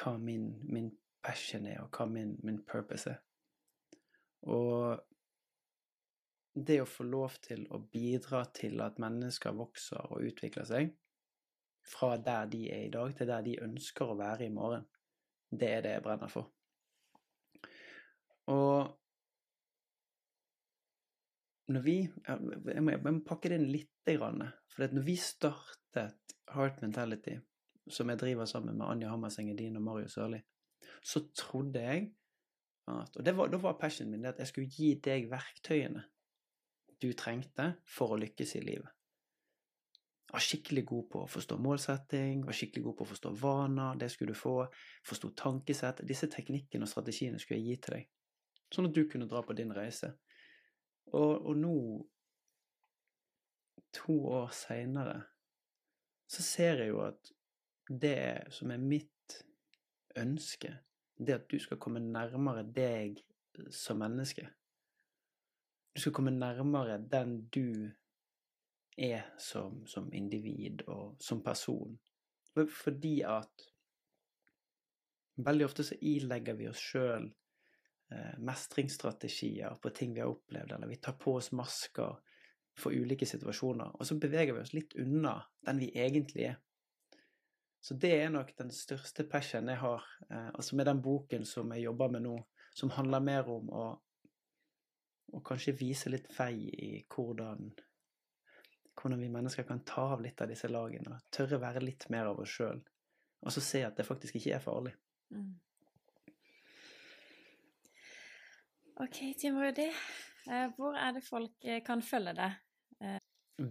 hva 0.01 0.17
min, 0.19 0.49
min 0.67 0.91
passion 1.23 1.67
er, 1.67 1.81
og 1.85 1.91
hva 1.95 2.07
min, 2.11 2.37
min 2.43 2.59
purpose 2.67 3.07
er. 3.11 3.21
Og 4.43 4.99
det 6.57 6.81
å 6.83 6.89
få 6.89 7.05
lov 7.07 7.37
til 7.45 7.67
å 7.71 7.79
bidra 7.93 8.45
til 8.57 8.81
at 8.83 8.99
mennesker 9.03 9.55
vokser 9.57 10.11
og 10.11 10.27
utvikler 10.27 10.67
seg, 10.69 10.93
fra 11.87 12.17
der 12.19 12.49
de 12.51 12.67
er 12.73 12.87
i 12.87 12.93
dag, 12.93 13.15
til 13.17 13.29
der 13.31 13.43
de 13.47 13.59
ønsker 13.63 14.11
å 14.11 14.19
være 14.19 14.47
i 14.47 14.53
morgen, 14.53 14.87
det 15.51 15.71
er 15.71 15.85
det 15.85 15.97
jeg 15.97 16.05
brenner 16.05 16.31
for. 16.31 16.51
Og 18.51 18.95
når 21.67 21.83
vi 21.83 21.97
Jeg 22.27 22.83
må, 22.83 22.91
jeg 22.91 23.03
må 23.03 23.21
pakke 23.27 23.51
det 23.51 23.59
inn 23.59 23.71
lite 23.73 24.15
grann. 24.19 24.45
For 24.71 24.87
når 24.95 25.03
vi 25.07 25.17
startet 25.19 26.37
Heart 26.55 26.83
Mentality, 26.83 27.39
som 27.91 28.11
jeg 28.11 28.21
driver 28.21 28.47
sammen 28.47 28.79
med 28.79 28.87
Anja 28.87 29.11
Hammerseng 29.11 29.51
Edin 29.51 29.79
og 29.81 29.83
Mario 29.83 30.09
Sørli, 30.11 30.39
så 31.03 31.25
trodde 31.35 31.83
jeg 31.83 32.13
at 32.87 33.17
Og 33.17 33.25
det 33.27 33.37
var, 33.37 33.49
da 33.51 33.59
var 33.59 33.79
passionen 33.81 34.13
min 34.13 34.29
at 34.31 34.39
jeg 34.39 34.47
skulle 34.47 34.71
gi 34.71 34.93
deg 35.03 35.27
verktøyene 35.31 36.05
du 37.03 37.09
trengte 37.19 37.73
for 37.97 38.15
å 38.15 38.21
lykkes 38.21 38.55
i 38.57 38.63
livet. 38.63 38.96
Var 40.33 40.43
skikkelig 40.43 40.83
god 40.89 41.07
på 41.13 41.23
å 41.23 41.31
forstå 41.31 41.57
målsetting, 41.63 42.43
var 42.47 42.57
skikkelig 42.57 42.83
god 42.89 42.97
på 42.99 43.07
å 43.07 43.11
forstå 43.13 43.33
vaner, 43.41 43.99
det 44.01 44.09
skulle 44.11 44.35
du 44.35 44.39
få, 44.39 44.57
forstå 45.07 45.31
tankesett. 45.39 46.03
Disse 46.09 46.29
teknikkene 46.33 46.87
og 46.87 46.91
strategiene 46.91 47.39
skulle 47.43 47.61
jeg 47.61 47.69
gi 47.69 47.83
til 47.85 47.97
deg, 47.97 48.09
sånn 48.75 48.91
at 48.91 48.97
du 48.97 49.05
kunne 49.11 49.29
dra 49.31 49.45
på 49.47 49.55
din 49.59 49.71
reise. 49.77 50.17
Og, 51.15 51.47
og 51.47 51.55
nå, 51.61 51.77
to 53.95 54.19
år 54.35 54.51
seinere, 54.55 55.21
så 56.27 56.43
ser 56.43 56.83
jeg 56.83 56.91
jo 56.91 57.05
at 57.07 57.31
det 57.87 58.51
som 58.51 58.73
er 58.75 58.83
mitt 58.83 59.39
ønske, 60.19 60.73
det 61.17 61.39
at 61.39 61.47
du 61.51 61.59
skal 61.63 61.79
komme 61.81 62.03
nærmere 62.03 62.65
deg 62.67 63.21
som 63.73 64.01
menneske. 64.03 64.49
Du 65.95 66.03
skal 66.03 66.13
komme 66.19 66.35
nærmere 66.35 66.99
den 66.99 67.39
du 67.55 67.93
er 68.97 69.27
som, 69.39 69.83
som 69.87 70.13
individ 70.15 70.83
og 70.89 71.17
som 71.23 71.43
person. 71.45 71.97
Fordi 72.57 73.21
at 73.29 73.67
veldig 75.37 75.67
ofte 75.67 75.85
så 75.85 75.99
ilegger 76.01 76.57
vi 76.57 76.69
oss 76.71 76.81
sjøl 76.81 77.27
eh, 77.29 78.39
mestringsstrategier 78.39 79.77
på 79.83 79.93
ting 79.97 80.15
vi 80.17 80.23
har 80.25 80.33
opplevd, 80.33 80.73
eller 80.73 80.89
vi 80.89 81.01
tar 81.03 81.19
på 81.21 81.37
oss 81.37 81.53
masker 81.53 82.17
for 82.77 82.93
ulike 82.93 83.27
situasjoner, 83.29 83.93
og 83.97 84.07
så 84.07 84.17
beveger 84.21 84.57
vi 84.57 84.63
oss 84.63 84.75
litt 84.77 84.97
unna 85.01 85.39
den 85.67 85.81
vi 85.81 85.91
egentlig 85.97 86.51
er. 86.53 86.57
Så 87.81 87.95
det 87.95 88.17
er 88.19 88.33
nok 88.33 88.51
den 88.59 88.73
største 88.75 89.25
passionen 89.31 89.71
jeg 89.75 89.83
har, 89.85 90.05
eh, 90.31 90.49
altså 90.49 90.77
med 90.77 90.89
den 90.89 91.03
boken 91.05 91.45
som 91.47 91.73
jeg 91.73 91.87
jobber 91.87 92.13
med 92.17 92.27
nå, 92.27 92.37
som 92.77 92.93
handler 92.93 93.25
mer 93.25 93.49
om 93.53 93.69
å, 93.73 93.85
å 95.33 95.43
kanskje 95.45 95.77
vise 95.79 96.13
litt 96.13 96.27
vei 96.37 96.55
i 96.67 96.91
hvordan, 97.13 97.71
hvordan 98.97 99.21
vi 99.21 99.31
mennesker 99.33 99.67
kan 99.69 99.85
ta 99.87 100.09
av 100.15 100.23
litt 100.25 100.41
av 100.41 100.51
disse 100.51 100.69
lagene, 100.71 101.19
tørre 101.35 101.61
være 101.63 101.85
litt 101.85 102.09
mer 102.13 102.31
av 102.31 102.41
oss 102.43 102.57
sjøl, 102.57 102.81
og 103.45 103.53
så 103.55 103.63
se 103.65 103.85
at 103.87 103.97
det 103.99 104.07
faktisk 104.09 104.39
ikke 104.41 104.57
er 104.57 104.65
farlig. 104.65 104.95
Mm. 105.35 105.55
Ok, 109.05 109.19
Tim 109.37 109.59
Rudi. 109.61 109.91
Eh, 110.49 110.69
hvor 110.79 110.97
er 110.97 111.13
det 111.13 111.25
folk 111.27 111.67
eh, 111.69 111.83
kan 111.85 112.01
følge 112.03 112.33
deg? 112.39 112.55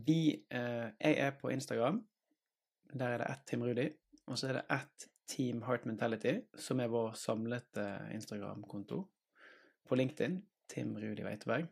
Vi, 0.06 0.20
eh, 0.54 0.88
jeg 1.02 1.18
er 1.18 1.32
på 1.40 1.50
Instagram. 1.50 2.04
Der 2.94 3.16
er 3.16 3.24
det 3.24 3.30
ett 3.32 3.46
Team 3.50 3.64
Rudi. 3.66 3.88
Og 4.28 4.38
så 4.38 4.50
er 4.50 4.60
det 4.60 4.66
ett 4.74 5.08
Team 5.30 5.64
Heart 5.66 5.86
Mentality, 5.86 6.40
som 6.58 6.80
er 6.80 6.92
vår 6.94 7.14
samlete 7.18 7.86
Instagram-konto. 8.14 9.02
På 9.86 9.96
LinkedIn, 9.98 10.40
Tim 10.70 10.96
Rudi 10.98 11.26
Weiteberg. 11.26 11.68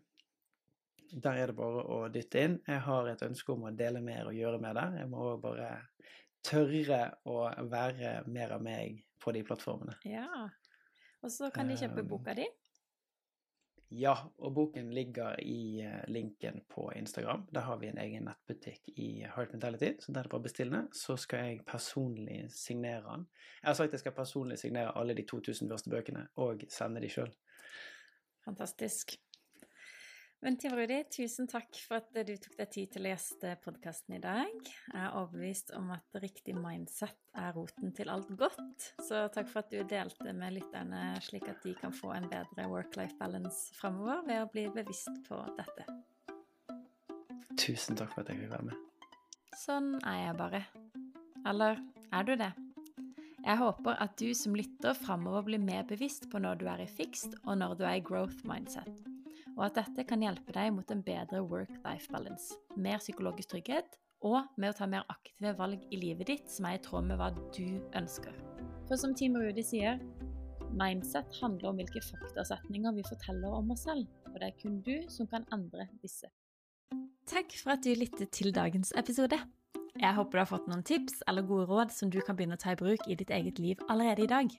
Der 1.13 1.37
er 1.37 1.51
det 1.51 1.57
bare 1.57 1.83
å 1.85 1.97
dytte 2.09 2.41
inn. 2.41 2.57
Jeg 2.65 2.81
har 2.87 3.07
et 3.11 3.21
ønske 3.25 3.53
om 3.53 3.67
å 3.67 3.73
dele 3.77 4.01
mer 4.01 4.31
og 4.31 4.37
gjøre 4.37 4.61
mer 4.61 4.77
der. 4.79 4.95
Jeg 5.03 5.09
må 5.11 5.21
også 5.27 5.41
bare 5.43 5.69
tørre 6.43 7.03
å 7.29 7.37
være 7.69 8.15
mer 8.33 8.57
av 8.57 8.63
meg 8.65 9.03
på 9.21 9.31
de 9.35 9.43
plattformene. 9.45 9.95
Ja. 10.09 10.49
Og 11.23 11.31
så 11.31 11.49
kan 11.55 11.69
de 11.69 11.77
kjøpe 11.79 12.03
Um, 12.03 12.09
boka 12.09 12.33
di. 12.35 12.47
Ja, 13.93 14.15
og 14.41 14.55
boken 14.55 14.89
ligger 14.95 15.37
i 15.39 15.83
eh, 15.85 16.01
linken 16.09 16.63
på 16.69 16.87
Instagram. 16.97 17.45
Der 17.53 17.67
har 17.67 17.77
vi 17.77 17.91
en 17.91 17.99
egen 18.01 18.25
nettbutikk 18.25 18.89
i 18.97 19.21
Heart 19.21 19.53
Mentality, 19.53 19.91
så 20.01 20.11
der 20.11 20.23
er 20.23 20.27
det 20.27 20.31
bare 20.33 20.41
å 20.41 20.47
bestille. 20.47 20.79
Så 20.97 21.15
skal 21.21 21.45
jeg 21.45 21.65
personlig 21.67 22.39
signere 22.51 23.03
den. 23.05 23.27
Jeg 23.61 23.69
har 23.69 23.77
sagt 23.77 23.93
jeg 23.93 24.01
skal 24.01 24.15
personlig 24.17 24.57
signere 24.59 24.95
alle 24.97 25.13
de 25.13 25.27
2000 25.29 25.69
første 25.69 25.93
bøkene, 25.93 26.25
og 26.41 26.65
sende 26.73 27.05
de 27.05 27.11
sjøl. 27.13 27.29
Fantastisk. 28.47 29.13
Men 30.43 30.57
Tim 30.57 30.73
Rudi, 30.75 30.97
tusen 31.07 31.47
takk 31.47 31.77
for 31.87 32.01
at 32.01 32.09
du 32.27 32.33
tok 32.35 32.57
deg 32.57 32.71
tid 32.73 32.89
til 32.91 33.05
å 33.07 33.11
gjeste 33.13 33.53
podkasten 33.63 34.17
i 34.17 34.19
dag. 34.19 34.49
Jeg 34.67 34.99
er 34.99 35.13
overbevist 35.15 35.69
om 35.77 35.93
at 35.95 36.17
riktig 36.19 36.51
mindset 36.57 37.15
er 37.39 37.53
roten 37.55 37.93
til 37.95 38.11
alt 38.11 38.27
godt. 38.35 38.89
Så 39.07 39.21
takk 39.31 39.47
for 39.47 39.61
at 39.63 39.71
du 39.71 39.79
delte 39.87 40.33
med 40.35 40.57
lytterne, 40.57 41.13
slik 41.23 41.47
at 41.47 41.63
de 41.63 41.71
kan 41.79 41.95
få 41.95 42.11
en 42.17 42.27
bedre 42.27 42.65
work-life 42.67 43.15
balance 43.21 43.71
framover 43.77 44.25
ved 44.27 44.41
å 44.43 44.49
bli 44.51 44.65
bevisst 44.75 45.21
på 45.29 45.39
dette. 45.61 45.87
Tusen 47.55 47.95
takk 47.95 48.11
for 48.11 48.25
at 48.25 48.33
jeg 48.33 48.43
fikk 48.43 48.51
være 48.51 48.67
med. 48.73 49.07
Sånn 49.63 49.93
er 50.01 50.19
jeg 50.25 50.37
bare. 50.43 50.63
Eller 51.47 51.79
er 52.11 52.27
du 52.27 52.35
det? 52.43 52.51
Jeg 53.45 53.61
håper 53.63 53.95
at 53.95 54.19
du 54.19 54.27
som 54.35 54.59
lytter 54.59 54.99
framover 54.99 55.47
blir 55.47 55.63
mer 55.63 55.87
bevisst 55.87 56.27
på 56.27 56.43
når 56.43 56.59
du 56.59 56.67
er 56.75 56.83
i 56.83 56.91
fixed 56.99 57.39
og 57.45 57.61
når 57.63 57.79
du 57.79 57.87
er 57.87 58.01
i 58.01 58.05
growth 58.11 58.43
mindset, 58.47 58.91
og 59.57 59.67
at 59.67 59.77
dette 59.77 60.05
kan 60.09 60.23
hjelpe 60.23 60.55
deg 60.55 60.71
mot 60.75 60.89
en 60.93 61.03
bedre 61.05 61.43
work-life 61.45 62.11
balance, 62.13 62.55
mer 62.75 63.01
psykologisk 63.01 63.53
trygghet 63.53 63.99
og 64.23 64.47
med 64.57 64.71
å 64.71 64.77
ta 64.77 64.87
mer 64.87 65.03
aktive 65.11 65.53
valg 65.59 65.83
i 65.91 65.99
livet 65.99 66.29
ditt 66.31 66.51
som 66.51 66.67
er 66.69 66.77
i 66.77 66.83
tråd 66.83 67.09
med 67.09 67.19
hva 67.19 67.29
du 67.55 67.79
ønsker. 67.97 68.35
For 68.87 68.99
som 68.99 69.15
Team 69.15 69.35
Rudi 69.39 69.63
sier, 69.65 69.99
mindset 70.73 71.29
handler 71.41 71.71
om 71.71 71.81
hvilke 71.81 72.01
faktasetninger 72.03 72.95
vi 72.97 73.05
forteller 73.07 73.59
om 73.59 73.73
oss 73.75 73.85
selv, 73.87 74.07
og 74.31 74.39
det 74.39 74.49
er 74.49 74.57
kun 74.61 74.79
du 74.85 74.95
som 75.11 75.29
kan 75.29 75.45
endre 75.55 75.89
disse. 76.01 76.31
Takk 77.29 77.53
for 77.59 77.75
at 77.75 77.83
du 77.85 77.93
lyttet 77.95 78.33
til 78.35 78.51
dagens 78.55 78.91
episode. 78.99 79.39
Jeg 79.93 80.17
håper 80.17 80.39
du 80.39 80.41
har 80.41 80.49
fått 80.49 80.69
noen 80.71 80.83
tips 80.83 81.21
eller 81.29 81.45
gode 81.45 81.67
råd 81.69 81.93
som 81.93 82.09
du 82.11 82.17
kan 82.25 82.35
begynne 82.35 82.57
å 82.57 82.63
ta 82.63 82.73
i 82.73 82.79
bruk 82.79 83.05
i 83.07 83.17
ditt 83.19 83.31
eget 83.31 83.61
liv 83.61 83.81
allerede 83.87 84.25
i 84.25 84.31
dag. 84.31 84.55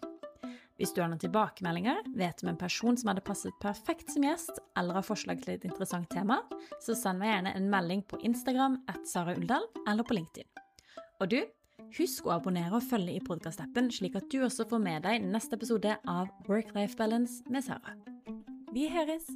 Hvis 0.75 0.91
du 0.91 0.99
har 1.01 1.11
noen 1.11 1.23
tilbakemeldinger, 1.23 2.01
vet 2.19 2.43
om 2.43 2.51
en 2.51 2.59
person 2.59 2.97
som 2.99 3.13
hadde 3.13 3.23
passet 3.27 3.55
perfekt 3.63 4.11
som 4.11 4.27
gjest, 4.27 4.59
eller 4.79 4.99
har 4.99 5.07
forslag 5.07 5.43
til 5.45 5.55
et 5.55 5.67
interessant 5.69 6.09
tema, 6.11 6.41
så 6.83 6.97
send 6.99 7.23
meg 7.23 7.31
gjerne 7.31 7.55
en 7.55 7.69
melding 7.71 8.03
på 8.11 8.19
Instagram 8.27 8.81
at 8.91 9.07
Sara 9.07 9.37
Uldal 9.39 9.69
eller 9.87 10.07
på 10.07 10.19
LinkedIn. 10.19 10.51
Og 11.23 11.31
du, 11.31 11.41
husk 11.95 12.27
å 12.27 12.35
abonnere 12.41 12.75
og 12.81 12.87
følge 12.91 13.15
i 13.15 13.23
podkastappen, 13.23 13.93
slik 13.95 14.19
at 14.19 14.27
du 14.35 14.41
også 14.43 14.67
får 14.71 14.83
med 14.83 15.07
deg 15.07 15.23
neste 15.23 15.55
episode 15.55 15.95
av 16.11 16.33
Work-Life 16.51 16.99
Balance 16.99 17.47
med 17.47 17.63
Sara. 17.69 17.95
Vi 18.75 18.91
høres! 18.91 19.31